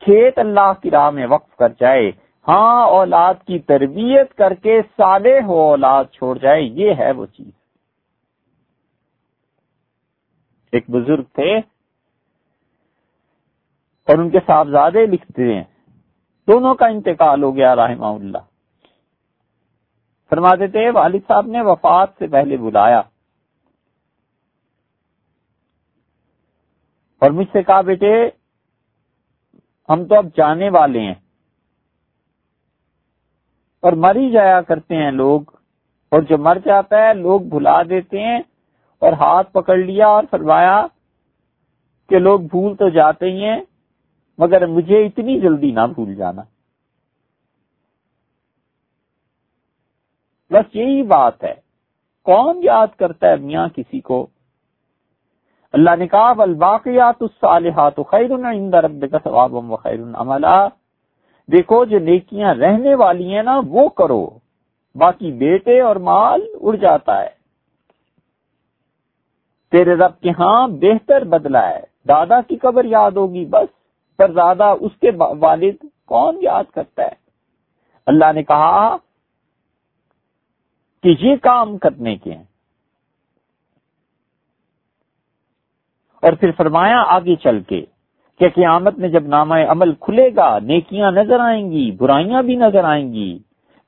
کھیت 0.00 0.38
اللہ 0.38 0.72
کی 0.82 0.90
راہ 0.90 1.10
میں 1.10 1.26
وقف 1.26 1.56
کر 1.56 1.68
جائے۔ 1.80 2.10
ہاں 2.48 2.86
اولاد 2.86 3.34
کی 3.46 3.58
تربیت 3.58 4.34
کر 4.34 4.54
کے 4.54 4.80
سالے 4.96 5.40
ہو 5.46 5.60
اولاد 5.60 6.04
چھوڑ 6.04 6.38
جائے۔ 6.38 6.62
یہ 6.62 6.94
ہے 6.98 7.10
وہ 7.10 7.26
چیز۔ 7.26 7.57
ایک 10.72 10.90
بزرگ 10.90 11.22
تھے 11.22 11.58
اور 14.08 14.18
ان 14.18 14.30
کے 14.30 14.38
صاحبزادے 14.46 15.06
لکھتے 15.06 15.54
ہیں۔ 15.54 15.64
دونوں 16.46 16.74
کا 16.74 16.86
انتقال 16.86 17.42
ہو 17.42 17.56
گیا، 17.56 17.76
رحمہ 17.76 18.06
اللہ۔ 18.06 18.38
فرما 20.30 20.54
دیتے 20.54 20.90
والد 20.90 21.20
صاحب 21.28 21.46
نے 21.46 21.60
وفات 21.60 22.08
سے 22.18 22.26
پہلے 22.26 22.56
بلایا۔ 22.56 22.98
اور 27.18 27.30
مجھ 27.30 27.46
سے 27.52 27.62
کہا، 27.62 27.80
بیٹے، 27.80 28.28
ہم 29.88 30.04
تو 30.04 30.14
اب 30.14 30.26
جانے 30.36 30.70
والے 30.70 31.00
ہیں۔ 31.00 31.14
اور 33.80 33.92
مر 33.92 34.16
ہی 34.16 34.30
جایا 34.30 34.62
کرتے 34.62 34.96
ہیں 34.96 35.10
لوگ۔ 35.10 35.40
اور 36.08 36.22
جو 36.22 36.38
مر 36.38 36.58
جاتا 36.64 36.96
ہے، 36.96 37.14
لوگ 37.14 37.40
بھلا 37.40 37.82
دیتے 37.82 38.22
ہیں۔ 38.22 38.38
اور 38.98 39.12
ہاتھ 39.12 39.52
پکڑ 39.52 39.76
لیا 39.76 40.06
اور 40.06 40.24
فرمایا 40.30 40.86
کہ 42.08 42.18
لوگ 42.18 42.40
بھول 42.40 42.76
تو 42.76 42.88
جاتے 42.88 43.26
ہی 43.26 43.44
ہیں، 43.44 43.60
مگر 44.38 44.66
مجھے 44.66 45.06
اتنی 45.06 45.40
جلدی 45.40 45.70
نہ 45.70 45.86
بھول 45.94 46.14
جانا۔ 46.14 46.42
بس 50.50 50.76
یہی 50.76 51.02
بات 51.02 51.44
ہے۔ 51.44 51.54
کون 52.24 52.60
یاد 52.62 52.86
کرتا 52.98 53.30
ہے 53.30 53.36
میاں 53.36 53.68
کسی 53.76 54.00
کو؟ 54.00 54.26
اللہ 55.72 55.90
نے 55.98 56.08
کہا 56.08 56.32
الباقیات 56.38 57.14
الصالحات 57.20 57.96
خیر 57.96 58.34
عند 58.34 58.74
ربک 58.74 59.16
ثواب 59.24 59.54
و 59.54 59.76
خیر 59.76 59.98
عملا۔ 60.14 60.68
دیکھو، 61.52 61.84
جو 61.84 61.98
نیکیاں 61.98 62.54
رہنے 62.54 62.94
والی 62.94 63.34
ہیں 63.34 63.42
نا، 63.42 63.60
وہ 63.66 63.88
کرو۔ 63.88 64.30
باقی 64.94 65.32
بیٹے 65.32 65.80
اور 65.80 65.96
مال 65.96 66.40
اڑ 66.60 66.76
جاتا 66.76 67.22
ہے۔ 67.22 67.37
تیرے 69.70 69.94
رب 69.94 70.20
کے 70.20 70.30
ہاں 70.30 70.68
بہتر 70.68 71.24
بدلا 71.24 71.68
ہے۔ 71.68 71.80
دادا 72.08 72.40
کی 72.40 72.56
قبر 72.56 72.84
یاد 72.84 73.10
ہوگی 73.10 73.44
بس، 73.44 73.68
پر 74.16 74.32
زیادہ 74.32 74.74
اس 74.80 74.92
کے 75.00 75.10
والد 75.40 75.84
کون 76.06 76.38
یاد 76.42 76.64
کرتا 76.74 77.02
ہے؟ 77.02 77.14
اللہ 78.06 78.32
نے 78.34 78.42
کہا 78.42 78.96
کہ 81.02 81.14
یہ 81.20 81.36
کام 81.36 81.78
کرنے 81.78 82.16
کے 82.16 82.32
ہیں۔ 82.32 82.44
اور 86.22 86.32
پھر 86.32 86.50
فرمایا 86.56 87.02
آگے 87.06 87.36
چل 87.36 87.60
کے 87.60 87.84
کہ 88.38 88.48
قیامت 88.48 88.98
میں 88.98 89.08
جب 89.08 89.26
نامہ 89.26 89.54
عمل 89.68 89.94
کھلے 89.94 90.30
گا، 90.36 90.58
نیکیاں 90.58 91.12
نظر 91.12 91.40
آئیں 91.40 91.70
گی، 91.70 91.90
برائیاں 91.90 92.42
بھی 92.42 92.56
نظر 92.56 92.84
آئیں 92.84 93.12
گی۔ 93.12 93.38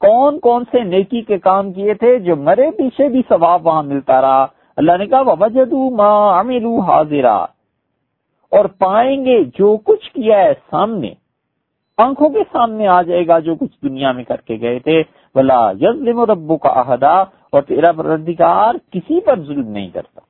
کون 0.00 0.38
کون 0.38 0.64
سے 0.64 0.84
نیکی 0.84 1.22
کے 1.22 1.38
کام 1.38 1.72
کیے 1.72 1.94
تھے 1.94 2.18
جو 2.18 2.36
مرے 2.36 2.70
پیچھے 2.70 3.08
بھی 3.08 3.22
ثواب 3.28 3.66
وہاں 3.66 3.82
ملتا 3.82 4.20
رہا؟ 4.20 4.46
اللہ 4.80 4.96
نے 4.98 5.06
کہا 5.06 5.20
وجدو 5.20 5.90
ماں 5.90 6.42
حاضرا 6.86 7.36
اور 8.52 8.64
پائیں 8.64 9.24
گے 9.24 9.44
جو 9.44 9.76
کچھ 9.76 10.10
کیا 10.10 10.38
ہے 10.38 10.52
سامنے۔ 10.70 11.14
آنکھوں 11.98 12.28
کے 12.28 12.42
سامنے 12.52 12.86
آ 12.86 13.02
جائے 13.02 13.26
گا 13.26 13.38
جو 13.38 13.54
کچھ 13.54 13.76
دنیا 13.82 14.12
میں 14.12 14.24
کر 14.24 14.40
کے 14.40 14.56
گئے 14.60 14.78
تھے۔ 14.78 15.02
بلا 15.34 15.70
یزلم 15.70 16.20
ربو 16.20 16.56
کا 16.56 16.72
عہدہ 16.76 17.24
اور 17.50 17.62
تیرا 17.62 17.92
پردگار 17.92 18.74
کسی 18.90 19.20
پر 19.20 19.40
ظلم 19.40 19.68
نہیں 19.68 19.90
کرتا۔ 19.90 20.20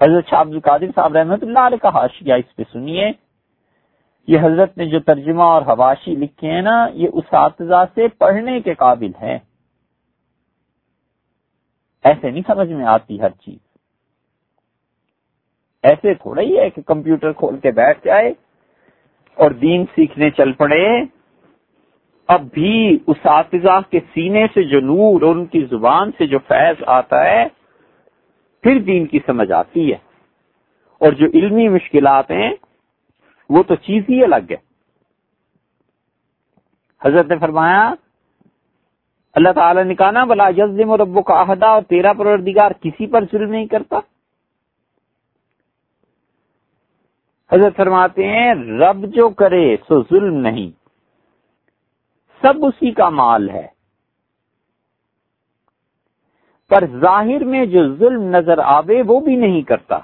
حضرت 0.00 0.28
شاہ 0.30 0.40
عبد 0.40 0.54
القادر 0.54 0.86
صاحب 0.94 1.16
رحمۃ 1.16 1.42
اللہ 1.42 1.58
علیہ 1.58 1.82
کا 1.82 1.88
حاشیہ 1.88 2.34
اس 2.34 2.56
پہ 2.56 2.62
سنیے۔ 2.72 3.12
یہ 4.28 4.38
حضرت 4.42 4.78
نے 4.78 4.86
جو 4.86 5.00
ترجمہ 5.00 5.42
اور 5.42 5.62
حواشی 5.62 6.14
لکھے 6.14 6.50
ہیں 6.50 6.62
نا، 6.62 6.86
یہ 6.92 7.08
اساتذہ 7.12 7.84
سے 7.94 8.08
پڑھنے 8.08 8.60
کے 8.60 8.74
قابل 8.74 9.10
ہے 9.20 9.38
ایسے 12.04 12.30
نہیں 12.30 12.42
سمجھ 12.46 12.72
میں 12.72 12.86
آتی 12.86 13.20
ہر 13.20 13.30
چیز۔ 13.30 13.58
ایسے 15.82 16.14
تھوڑا 16.14 16.42
ہی 16.42 16.58
ہے 16.58 16.70
کہ 16.70 16.82
کمپیوٹر 16.82 17.32
کھول 17.32 17.58
کے 17.58 17.70
بیٹھ 17.70 17.98
جائے 18.04 18.32
اور 19.34 19.50
دین 19.50 19.84
سیکھنے 19.94 20.30
چل 20.30 20.52
پڑے۔ 20.52 21.00
اب 22.28 22.42
بھی 22.52 22.98
اساتذہ 23.06 23.80
کے 23.90 24.00
سینے 24.14 24.46
سے 24.54 24.62
جو 24.62 24.80
نور 24.80 25.22
اور 25.22 25.36
ان 25.36 25.46
کی 25.46 25.66
زبان 25.70 26.10
سے 26.18 26.26
جو 26.26 26.38
فیض 26.38 26.82
آتا 26.86 27.24
ہے، 27.24 27.44
پھر 28.62 28.80
دین 28.80 29.06
کی 29.06 29.18
سمجھ 29.26 29.52
آتی 29.52 29.92
ہے۔ 29.92 29.98
اور 30.98 31.12
جو 31.12 31.26
علمی 31.34 31.68
مشکلات 31.68 32.30
ہیں، 32.30 32.50
وہ 33.50 33.62
تو 33.62 33.74
چیز 33.74 34.04
ہی 34.08 34.24
الگ 34.24 34.50
ہے۔ 34.50 34.68
حضرت 37.04 37.26
نے 37.26 37.38
فرمایا 37.38 37.94
اللہ 39.38 39.52
تعالی 39.54 39.82
نے 39.82 39.94
کہا 39.94 40.10
نا 40.10 40.24
بلا 40.24 40.48
یزم 40.48 40.90
اور 40.90 40.98
ربو 40.98 41.22
کا 41.22 41.42
عہدہ 41.42 41.66
اور 41.66 41.82
تیرا 41.82 42.12
پروردگار 42.12 42.70
کسی 42.70 43.06
پر 43.06 43.24
ظلم 43.24 43.50
نہیں 43.50 43.66
کرتا۔ 43.66 43.96
حضرت 47.52 47.76
فرماتے 47.76 48.26
ہیں، 48.26 48.54
رب 48.54 49.06
جو 49.06 49.28
کرے 49.28 49.76
سو 49.76 50.02
ظلم 50.02 50.34
نہیں۔ 50.34 50.70
سب 52.42 52.64
اسی 52.64 52.90
کا 52.90 53.08
مال 53.08 53.50
ہے۔ 53.50 53.66
پر 56.68 56.84
ظاہر 57.00 57.44
میں 57.44 57.66
جو 57.66 57.96
ظلم 57.96 58.22
نظر 58.22 58.58
آوے، 58.58 59.02
وہ 59.06 59.20
بھی 59.20 59.36
نہیں 59.36 59.62
کرتا۔ 59.62 59.98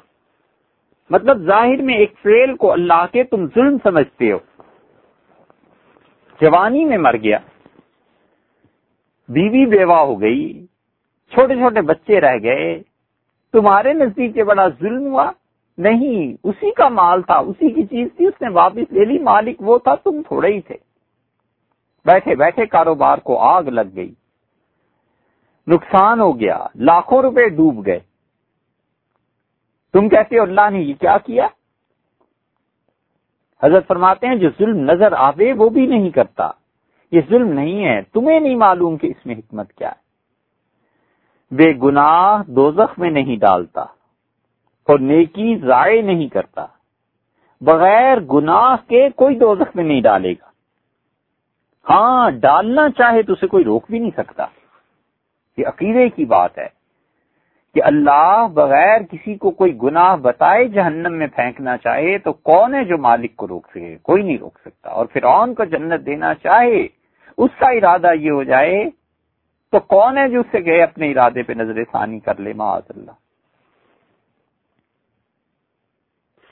مطلب 1.11 1.39
ظاہر 1.39 1.82
میں 1.82 1.95
ایک 1.95 2.12
فیل 2.22 2.57
کو 2.57 2.72
اللہ 2.72 3.07
کے 3.12 3.24
تم 3.24 3.47
ظلم 3.47 3.76
سمجھتے 3.82 4.32
ہو۔ 4.32 4.39
جوانی 6.41 6.85
میں 6.85 6.99
مر 6.99 7.16
گیا۔ 7.16 7.39
بیوی 9.28 9.66
بیوہ 9.66 9.96
ہو 9.96 10.20
گئی، 10.20 10.66
چھوٹے 11.32 11.54
چھوٹے 11.54 11.80
بچے 11.80 12.20
رہ 12.20 12.36
گئے، 12.42 12.82
تمہارے 13.52 13.92
نزدیک 13.92 14.38
بڑا 14.38 14.68
ظلم 14.68 15.06
ہوا، 15.06 15.30
نہیں، 15.78 16.36
اسی 16.44 16.70
کا 16.70 16.88
مال 16.88 17.22
تھا، 17.22 17.34
اسی 17.34 17.70
کی 17.70 17.82
چیز 17.82 18.08
تھی، 18.16 18.26
اس 18.26 18.42
نے 18.42 18.48
واپس 18.48 18.92
لے 18.92 19.04
لی، 19.04 19.18
مالک 19.18 19.56
وہ 19.60 19.78
تھا، 19.78 19.94
تم 19.94 20.22
تھوڑے 20.28 20.48
ہی 20.48 20.60
تھے۔ 20.60 20.76
بیٹھے 22.04 22.34
بیٹھے 22.34 22.66
کاروبار 22.66 23.18
کو 23.18 23.38
آگ 23.38 23.62
لگ 23.62 23.94
گئی۔ 23.96 24.14
نقصان 25.66 26.20
ہو 26.20 26.40
گیا، 26.40 26.66
لاکھوں 26.74 27.22
روپے 27.22 27.48
ڈوب 27.48 27.86
گئے۔ 27.86 27.98
تم 29.92 30.08
کہتے 30.08 30.38
ہو، 30.38 30.42
اللہ 30.42 30.70
نے 30.70 30.80
یہ 30.80 30.94
کیا 31.00 31.18
کیا؟ 31.18 31.46
حضرت 33.62 33.88
فرماتے 33.88 34.26
ہیں، 34.26 34.36
جو 34.36 34.48
ظلم 34.58 34.90
نظر 34.90 35.12
آوے 35.12 35.52
وہ 35.52 35.68
بھی 35.68 35.86
نہیں 35.86 36.10
کرتا۔ 36.10 36.50
یہ 37.14 37.20
ظلم 37.28 37.52
نہیں 37.52 37.84
ہے۔ 37.86 38.02
تمہیں 38.12 38.40
نہیں 38.40 38.56
معلوم 38.56 38.96
کہ 38.96 39.06
اس 39.06 39.26
میں 39.26 39.34
حکمت 39.34 39.72
کیا 39.72 39.88
ہے۔ 39.88 40.04
بے 41.54 41.72
گناہ 41.82 42.42
دوزخ 42.46 42.98
میں 42.98 43.10
نہیں 43.10 43.36
ڈالتا 43.36 43.80
اور 44.88 44.98
نیکی 44.98 45.56
ضائع 45.56 46.02
نہیں 46.02 46.28
کرتا۔ 46.28 46.66
بغیر 47.60 48.20
گناہ 48.20 48.76
کے 48.88 49.08
کوئی 49.10 49.38
دوزخ 49.38 49.76
میں 49.76 49.84
نہیں 49.84 50.00
ڈالے 50.00 50.32
گا۔ 50.32 50.48
ہاں 51.90 52.30
ڈالنا 52.30 52.88
چاہے 52.90 53.22
تو 53.22 53.32
اسے 53.32 53.46
کوئی 53.46 53.64
روک 53.64 53.84
بھی 53.90 53.98
نہیں 53.98 54.16
سکتا۔ 54.16 54.46
یہ 55.56 55.66
عقیدے 55.66 56.08
کی 56.08 56.24
بات 56.24 56.58
ہے 56.58 56.68
کہ 57.74 57.82
اللہ 57.82 58.46
بغیر 58.54 59.00
کسی 59.10 59.34
کو 59.34 59.50
کوئی 59.50 59.78
گناہ 59.82 60.16
بتائے 60.16 60.68
جہنم 60.68 61.12
میں 61.12 61.26
پھینکنا 61.26 61.76
چاہے 61.76 62.18
تو 62.18 62.32
کون 62.32 62.74
ہے 62.74 62.84
جو 62.84 62.98
مالک 62.98 63.36
کو 63.36 63.48
روک 63.48 63.66
سکے؟ 63.70 63.96
کوئی 64.02 64.22
نہیں 64.22 64.38
روک 64.38 64.58
سکتا۔ 64.60 64.90
اور 64.90 65.06
پھر 65.06 65.22
کو 65.54 65.64
جنت 65.64 66.06
دینا 66.06 66.34
چاہے 66.34 67.03
اس 67.39 67.51
کا 67.59 67.68
ارادہ 67.68 68.12
یہ 68.14 68.30
ہو 68.30 68.43
جائے 68.43 68.91
تو 69.70 69.80
کون 69.80 70.18
ہے 70.18 70.28
جو 70.28 70.41
اس 70.41 70.47
سے 70.53 70.64
گئے 70.64 70.82
اپنے 70.82 71.11
ارادے 71.11 71.43
پہ 71.43 71.53
نظر 71.53 71.85
ثانی 71.93 72.20
کر 72.20 72.41
لے، 72.41 72.53
معاذ 72.53 72.82
اللہ۔ 72.89 73.11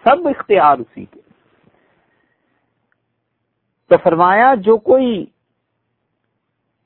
سب 0.05 0.28
اختیار 0.28 0.78
اسی 0.78 1.05
کے۔ 1.05 1.20
تو 3.89 3.97
فرمایا، 4.03 4.55
جو 4.55 4.76
کوئی 4.76 5.26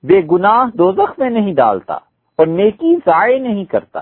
بے 0.03 0.21
گناہ 0.33 0.77
دوزخ 0.77 1.19
میں 1.19 1.31
نہیں 1.31 1.55
ڈالتا 1.55 1.95
اور 2.39 2.47
نیکی 2.47 2.97
ضائع 2.97 3.39
نہیں 3.39 3.65
کرتا، 3.65 4.01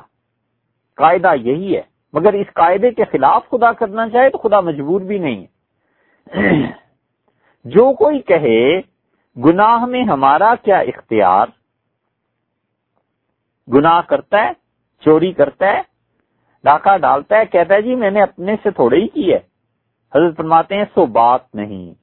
قاعدہ 0.94 1.34
یہی 1.34 1.76
ہے۔ 1.76 1.82
مگر 2.12 2.32
اس 2.32 2.46
قاعدے 2.54 2.90
کے 2.90 3.04
خلاف 3.04 3.48
خدا 3.50 3.72
کرنا 3.72 4.08
چاہے 4.08 4.30
تو 4.30 4.38
خدا 4.38 4.60
مجبور 4.60 5.00
بھی 5.00 5.18
نہیں 5.18 5.44
ہے۔ 5.44 5.54
جو 7.64 7.92
کوئی 7.92 8.18
کہے 8.22 8.80
گناہ 9.36 9.84
میں 9.84 10.04
ہمارا 10.04 10.54
کیا 10.54 10.78
اختیار؟ 10.78 11.46
گناہ 13.72 14.00
کرتا 14.00 14.42
ہے، 14.42 14.52
چوری 15.00 15.32
کرتا 15.32 15.66
ہے، 15.66 15.80
ڈاکہ 16.64 16.96
ڈالتا 16.96 17.36
ہے، 17.36 17.44
کہتا 17.44 17.74
ہے 17.74 17.82
جی 17.82 17.94
میں 17.94 18.10
نے 18.10 18.22
اپنے 18.22 18.56
سے 18.62 18.70
تھوڑے 18.70 18.96
ہی 18.96 19.08
کی 19.08 19.32
ہے 19.32 19.38
حضرت 20.14 20.36
فرماتے 20.36 20.76
ہیں، 20.76 20.84
سو 20.94 21.06
بات 21.06 21.54
نہیں۔ 21.54 21.94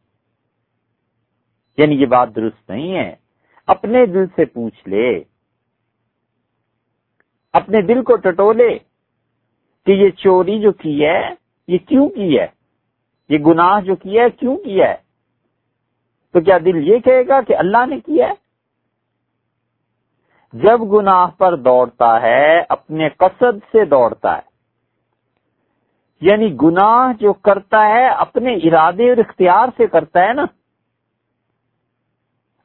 یعنی 1.77 2.01
یہ 2.01 2.05
بات 2.05 2.35
درست 2.35 2.69
نہیں 2.69 2.95
ہے۔ 2.95 3.15
اپنے 3.67 4.05
دل 4.05 4.27
سے 4.27 4.45
پوچھ 4.45 4.87
لے۔ 4.87 5.23
اپنے 7.53 7.81
دل 7.81 8.03
کو 8.03 8.15
ٹٹولے 8.15 8.79
کہ 9.85 9.91
یہ 9.91 10.09
چوری 10.09 10.61
جو 10.61 10.71
کی 10.71 11.05
ہے، 11.05 11.29
یہ 11.67 11.77
کیوں 11.77 12.09
کی 12.09 12.39
ہے؟ 12.39 12.47
یہ 13.29 13.37
گناہ 13.37 13.81
جو 13.81 13.95
کیا 13.95 14.23
ہے، 14.23 14.29
کیوں 14.29 14.57
کیا 14.57 14.89
ہے؟ 14.89 15.10
تو 16.33 16.41
کیا 16.41 16.57
دل 16.57 16.87
یہ 16.87 16.99
کہے 16.99 17.27
گا 17.27 17.41
کہ 17.41 17.55
اللہ 17.57 17.85
نے 17.85 17.99
کیا 17.99 18.27
ہے؟ 18.27 18.33
جب 20.53 20.81
گناہ 20.81 21.27
پر 21.37 21.55
دوڑتا 21.55 22.21
ہے، 22.21 22.61
اپنے 22.69 23.09
قصد 23.09 23.57
سے 23.71 23.85
دوڑتا 23.85 24.35
ہے۔ 24.35 24.51
یعنی 26.21 26.55
گناہ 26.63 27.13
جو 27.19 27.33
کرتا 27.33 27.87
ہے، 27.87 28.07
اپنے 28.07 28.53
ارادے 28.53 29.09
اور 29.09 29.17
اختیار 29.17 29.67
سے 29.77 29.87
کرتا 29.87 30.23
ہے 30.23 30.33
نا۔ 30.33 30.45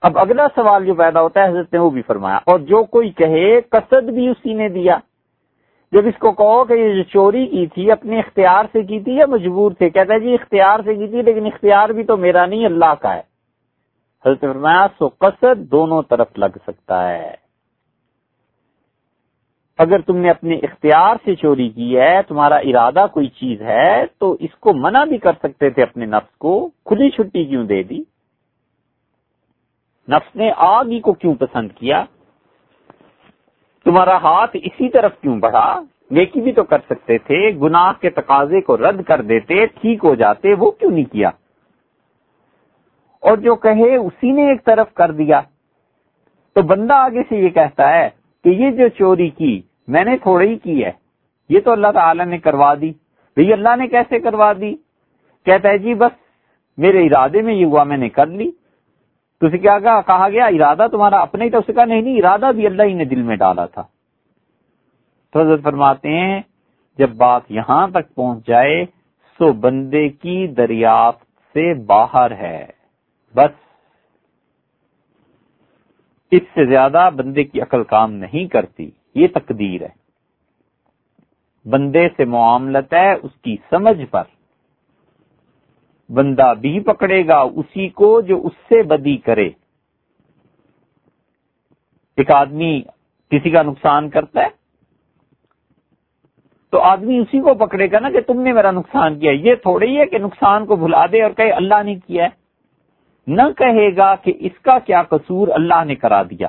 اب 0.02 0.18
اگلا 0.18 0.46
سوال 0.54 0.86
جو 0.86 0.94
پیدا 0.94 1.20
ہوتا 1.20 1.42
ہے، 1.42 1.48
حضرت 1.48 1.72
نے 1.72 1.78
وہ 1.78 1.90
بھی 1.90 2.02
فرمایا۔ 2.02 2.36
اور 2.36 2.58
جو 2.58 2.84
کوئی 2.84 3.10
کہے، 3.10 3.60
قصد 3.60 4.02
بھی 4.02 4.28
اسی 4.28 4.54
نے 4.54 4.68
دیا۔ 4.68 4.98
جب 5.92 6.06
اس 6.06 6.18
کو 6.18 6.32
کہو 6.32 6.64
کہ 6.64 6.72
یہ 6.72 6.94
جو 6.94 7.02
چوری 7.02 7.46
کی 7.46 7.66
تھی، 7.66 7.92
اپنے 7.92 8.18
اختیار 8.18 8.64
سے 8.72 8.82
کی 8.82 9.00
تھی 9.00 9.16
یا 9.16 9.26
مجبور 9.26 9.72
تھے؟ 9.72 9.90
کہتا 9.90 10.14
ہے 10.14 10.20
جی 10.20 10.34
اختیار 10.34 10.80
سے 10.84 10.94
کی 10.94 11.06
تھی، 11.06 11.22
لیکن 11.22 11.46
اختیار 11.46 11.88
بھی 11.88 12.04
تو 12.04 12.16
میرا 12.16 12.46
نہیں، 12.46 12.66
اللہ 12.66 12.94
کا 13.00 13.14
ہے۔ 13.14 13.36
حضرت 14.24 14.40
فرمایا، 14.40 14.86
سو 14.98 15.08
قصد 15.08 15.70
دونوں 15.70 16.02
طرف 16.02 16.26
لگ 16.36 16.56
سکتا 16.66 17.08
ہے۔ 17.08 17.34
اگر 19.78 20.00
تم 20.00 20.16
نے 20.16 20.30
اپنے 20.30 20.54
اختیار 20.54 21.16
سے 21.24 21.34
چوری 21.34 21.68
کی 21.68 21.98
ہے، 21.98 22.22
تمہارا 22.22 22.56
ارادہ 22.56 23.06
کوئی 23.12 23.28
چیز 23.28 23.62
ہے، 23.62 24.06
تو 24.18 24.36
اس 24.40 24.54
کو 24.60 24.72
منع 24.72 25.04
بھی 25.04 25.18
کر 25.18 25.32
سکتے 25.42 25.70
تھے 25.70 25.82
اپنے 25.82 26.06
نفس 26.06 26.38
کو 26.38 26.70
کھلی 26.84 27.10
چھٹی 27.10 27.44
کیوں 27.44 27.64
دے 27.64 27.82
دی؟ 27.82 27.98
نفس 30.08 30.36
نے 30.36 30.50
آگ 30.56 30.84
ہی 30.84 31.00
کو 31.00 31.12
کیوں 31.12 31.34
پسند 31.34 31.68
کیا؟ 31.74 32.04
تمہارا 33.84 34.16
ہاتھ 34.16 34.56
اسی 34.62 34.88
طرف 34.88 35.12
کیوں 35.20 35.38
بڑھا؟ 35.40 35.80
نیکی 36.10 36.40
بھی 36.40 36.52
تو 36.52 36.64
کر 36.64 36.78
سکتے 36.90 37.18
تھے، 37.18 37.50
گناہ 37.50 37.92
کے 38.00 38.10
تقاضے 38.10 38.60
کو 38.60 38.76
رد 38.76 39.02
کر 39.02 39.22
دیتے، 39.22 39.66
ٹھیک 39.66 40.04
ہو 40.04 40.14
جاتے، 40.14 40.54
وہ 40.54 40.70
کیوں 40.70 40.90
نہیں 40.90 41.04
کیا؟ 41.04 41.30
اور 43.20 43.36
جو 43.36 43.54
کہے 43.54 43.96
اسی 43.96 44.32
نے 44.32 44.48
ایک 44.48 44.64
طرف 44.64 44.94
کر 44.94 45.10
دیا۔ 45.10 45.40
تو 46.54 46.62
بندہ 46.62 46.94
آگے 46.94 47.22
سے 47.28 47.36
یہ 47.36 47.48
کہتا 47.48 47.98
ہے 47.98 48.08
کہ 48.44 48.48
یہ 48.48 48.70
جو 48.70 48.88
چوری 48.88 49.30
کی، 49.30 49.62
میں 49.88 50.04
نے 50.04 50.16
تھوڑی 50.18 50.48
ہی 50.48 50.58
کی 50.58 50.84
ہے۔ 50.84 50.92
یہ 51.48 51.60
تو 51.60 51.72
اللہ 51.72 51.86
تعالی 51.94 52.24
نے 52.24 52.38
کروا 52.38 52.74
دی۔ 52.74 52.92
بھئی 53.34 53.52
اللہ 53.52 53.76
نے 53.76 53.86
کیسے 53.86 54.20
کروا 54.20 54.52
دی؟ 54.52 54.76
کہتا 55.44 55.68
ہے 55.68 55.78
جی 55.78 55.94
بس 55.94 56.26
میرے 56.78 57.06
ارادے 57.06 57.42
میں 57.42 57.54
یہ 57.54 57.64
ہوا، 57.64 57.84
میں 57.84 57.96
نے 57.96 58.08
کر 58.08 58.26
لی۔ 58.26 58.50
تو 59.40 59.46
اسے 59.46 59.58
کیا 59.58 59.78
کہا؟ 59.78 60.28
گیا، 60.28 60.46
ارادہ 60.46 60.86
تمہارا 60.90 61.18
اپنے 61.18 61.44
ہی 61.44 61.50
تو 61.50 61.58
اسے 61.58 61.72
کہا، 61.72 61.84
نہیں 61.84 62.02
نہیں، 62.02 62.18
ارادہ 62.18 62.52
بھی 62.56 62.66
اللہ 62.66 62.82
ہی 62.82 62.94
نے 62.94 63.04
دل 63.04 63.22
میں 63.22 63.36
ڈالا 63.36 63.66
تھا۔ 63.66 63.82
تو 65.32 65.40
حضرت 65.40 65.62
فرماتے 65.62 66.08
ہیں، 66.08 66.42
جب 66.98 67.10
بات 67.10 67.42
یہاں 67.48 67.88
تک 67.88 68.14
پہنچ 68.14 68.46
جائے، 68.46 68.84
سو 69.38 69.52
بندے 69.52 70.08
کی 70.08 70.46
دریافت 70.46 71.24
سے 71.24 71.74
باہر 71.74 72.30
ہے۔ 72.30 72.76
بس 73.37 73.53
اس 76.30 76.43
سے 76.55 76.66
زیادہ 76.66 77.11
بندے 77.16 77.45
کی 77.45 77.61
عقل 77.61 77.84
کام 77.84 78.12
نہیں 78.12 78.47
کرتی، 78.49 78.91
یہ 79.14 79.26
تقدیر 79.34 79.82
ہے۔ 79.82 80.07
بندے 81.70 82.09
سے 82.16 82.24
معاملت 82.24 82.95
ہے 82.95 83.12
اس 83.12 83.30
کی 83.43 83.57
سمجھ 83.70 84.05
پر۔ 84.05 84.22
بندہ 86.09 86.53
بھی 86.61 86.80
پکڑے 86.80 87.26
گا 87.26 87.41
اسی 87.41 87.89
کو 87.89 88.20
جو 88.20 88.41
اس 88.45 88.53
سے 88.68 88.82
بدی 88.82 89.16
کرے۔ 89.16 89.49
ایک 92.16 92.30
آدمی 92.30 92.82
کسی 93.30 93.51
کا 93.51 93.62
نقصان 93.62 94.11
کرتا 94.11 94.41
ہے، 94.41 94.49
تو 96.70 96.80
آدمی 96.80 97.18
اسی 97.18 97.41
کو 97.41 97.55
پکڑے 97.55 97.93
گا 97.93 97.99
نا 97.99 98.11
کہ 98.11 98.20
تم 98.20 98.41
نے 98.41 98.53
میرا 98.53 98.70
نقصان 98.70 99.18
کیا، 99.18 99.32
یہ 99.32 99.55
تھوڑی 99.55 99.99
ہے 99.99 100.07
کہ 100.07 100.18
نقصان 100.18 100.66
کو 100.66 100.76
بھلا 100.76 101.07
دے 101.07 101.22
اور 101.22 101.30
کہے 101.30 101.51
اللہ 101.51 101.82
نے 101.82 101.95
کیا 101.95 102.24
ہے۔ 102.24 102.45
نہ 103.27 103.43
کہے 103.57 103.97
گا 103.97 104.14
کہ 104.14 104.33
اس 104.39 104.59
کا 104.62 104.79
کیا 104.79 105.03
قصور 105.03 105.49
اللہ 105.49 105.85
نے 105.87 105.95
کرا 105.95 106.22
دیا۔ 106.22 106.49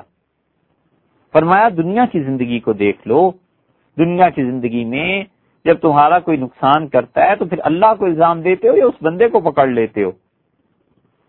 فرمایا، 1.32 1.68
دنیا 1.76 2.04
کی 2.12 2.20
زندگی 2.22 2.60
کو 2.60 2.72
دیکھ 2.72 3.08
لو۔ 3.08 3.30
دنیا 3.98 4.28
کی 4.28 4.44
زندگی 4.44 4.84
میں 4.84 5.24
جب 5.64 5.74
تمہارا 5.74 6.18
کوئی 6.18 6.36
نقصان 6.36 6.88
کرتا 6.88 7.26
ہے 7.26 7.34
تو 7.36 7.44
پھر 7.44 7.58
اللہ 7.64 7.94
کو 7.98 8.04
الزام 8.04 8.42
دیتے 8.42 8.68
ہو 8.68 8.76
یا 8.76 8.86
اس 8.86 9.02
بندے 9.02 9.28
کو 9.28 9.40
پکڑ 9.40 9.66
لیتے 9.66 10.04
ہو۔ 10.04 10.10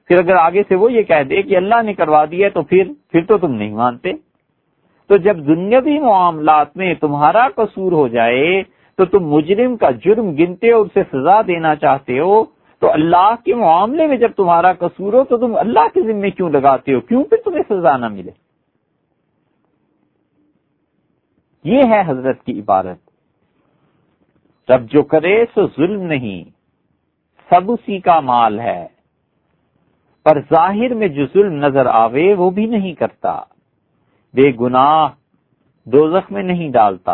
پھر 0.07 0.19
اگر 0.19 0.35
آگے 0.35 0.63
سے 0.69 0.75
وہ 0.75 0.91
یہ 0.93 1.01
کہہ 1.01 1.23
دے 1.29 1.41
کہ 1.41 1.57
اللہ 1.57 1.81
نے 1.81 1.93
کروا 1.93 2.25
دیا 2.25 2.49
تو 2.49 2.61
پھر 2.61 2.83
پھر 3.11 3.21
تو 3.21 3.37
تم 3.37 3.55
نہیں 3.55 3.71
مانتے۔ 3.71 4.13
تو 5.07 5.17
جب 5.17 5.37
دنیاوی 5.47 5.99
معاملات 5.99 6.77
میں 6.77 6.93
تمہارا 6.93 7.47
قصور 7.55 7.91
ہو 7.91 8.07
جائے 8.07 8.63
تو 8.97 9.05
تم 9.05 9.27
مجرم 9.27 9.77
کا 9.77 9.89
جرم 9.91 10.35
گنتے 10.35 10.71
ہو 10.71 10.81
اسے 10.81 11.03
سزا 11.11 11.41
دینا 11.41 11.75
چاہتے 11.75 12.19
ہو۔ 12.19 12.58
تو 12.79 12.91
اللہ 12.91 13.35
کے 13.45 13.55
معاملے 13.55 14.07
میں 14.07 14.17
جب 14.17 14.31
تمہارا 14.31 14.73
قصور 14.73 15.13
ہو 15.13 15.23
تو 15.23 15.37
تم 15.37 15.55
اللہ 15.55 15.87
کے 15.93 16.01
ذمے 16.01 16.31
کیوں 16.31 16.49
لگاتے 16.49 16.93
ہو؟ 16.93 16.99
کیوں 16.99 17.23
پھر 17.23 17.37
تمہیں 17.45 17.61
سزا 17.69 17.97
نہ 17.97 18.07
ملے؟ 18.07 18.31
یہ 21.63 21.81
ہے 21.89 22.01
حضرت 22.05 22.43
کی 22.43 22.59
عبارت۔ 22.59 22.97
رب 24.71 24.89
جو 24.89 25.03
کرے 25.03 25.45
سو 25.45 25.67
ظلم 25.67 26.01
نہیں، 26.01 26.43
سب 27.49 27.71
اسی 27.71 27.99
کا 27.99 28.19
مال 28.19 28.59
ہے۔ 28.59 28.87
پر 30.23 30.41
ظاہر 30.41 30.93
میں 30.93 31.07
جو 31.07 31.25
ظلم 31.25 31.53
نظر 31.53 31.85
آوے 31.85 32.33
وہ 32.33 32.49
بھی 32.49 32.65
نہیں 32.65 32.93
کرتا۔ 32.93 33.41
بے 34.33 34.51
گناہ، 34.59 35.09
دوزخ 35.85 36.31
میں 36.31 36.43
نہیں 36.43 36.69
ڈالتا 36.69 37.13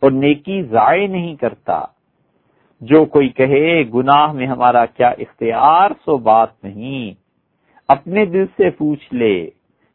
اور 0.00 0.10
نیکی 0.10 0.62
ضائع 0.62 1.08
نہیں 1.08 1.36
کرتا۔ 1.36 1.84
جو 2.80 3.04
کوئی 3.04 3.28
کہے 3.28 3.82
گناہ 3.94 4.32
میں 4.32 4.46
ہمارا 4.46 4.86
کیا 4.86 5.08
اختیار، 5.08 5.90
سو 6.04 6.16
بات 6.16 6.64
نہیں۔ 6.64 7.14
اپنے 7.88 8.24
دل 8.24 8.46
سے 8.46 8.70
پوچھ 8.70 9.14
لے۔ 9.14 9.50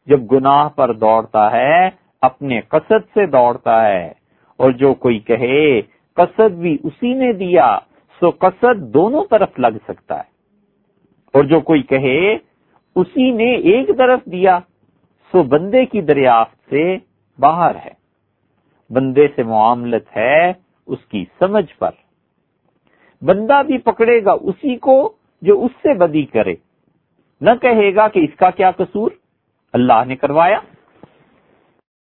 جب 0.06 0.32
گناہ 0.32 0.68
پر 0.68 0.92
دوڑتا 0.92 1.52
ہے، 1.52 1.90
اپنے 2.22 2.60
قصد 2.60 3.14
سے 3.14 3.26
دوڑتا 3.26 3.88
ہے۔ 3.88 4.12
اور 4.56 4.70
جو 4.70 4.94
کوئی 4.94 5.18
کہے، 5.18 5.80
قصد 6.14 6.50
بھی 6.50 6.78
اسی 6.82 7.14
نے 7.14 7.32
دیا، 7.32 7.78
سو 8.20 8.30
قصد 8.30 8.94
دونوں 8.94 9.24
طرف 9.30 9.48
لگ 9.58 9.78
سکتا 9.88 10.16
ہے۔ 10.16 10.32
اور 11.32 11.44
جو 11.44 11.60
کوئی 11.60 11.82
کہے، 11.82 12.34
اسی 12.96 13.30
نے 13.30 13.52
ایک 13.52 13.88
طرف 13.98 14.20
دیا، 14.24 14.58
سو 15.32 15.42
بندے 15.42 15.86
کی 15.86 16.00
دریافت 16.00 16.70
سے 16.70 16.96
باہر 17.38 17.74
ہے۔ 17.74 18.02
بندے 18.90 19.26
سے 19.36 19.42
معاملت 19.42 20.16
ہے 20.16 20.52
اس 20.86 20.98
کی 21.08 21.24
سمجھ 21.38 21.78
پر۔ 21.78 21.90
بندہ 23.24 23.62
بھی 23.66 23.78
پکڑے 23.78 24.24
گا 24.24 24.32
اسی 24.32 24.76
کو 24.76 25.12
جو 25.42 25.64
اس 25.64 25.70
سے 25.82 25.94
بدی 25.94 26.22
کرے۔ 26.22 26.54
نہ 27.40 27.50
کہے 27.60 27.94
گا 27.94 28.08
کہ 28.08 28.18
اس 28.18 28.36
کا 28.36 28.50
کیا 28.50 28.70
قصور؟ 28.70 29.10
اللہ 29.72 30.04
نے 30.06 30.16
کروایا۔ 30.16 30.58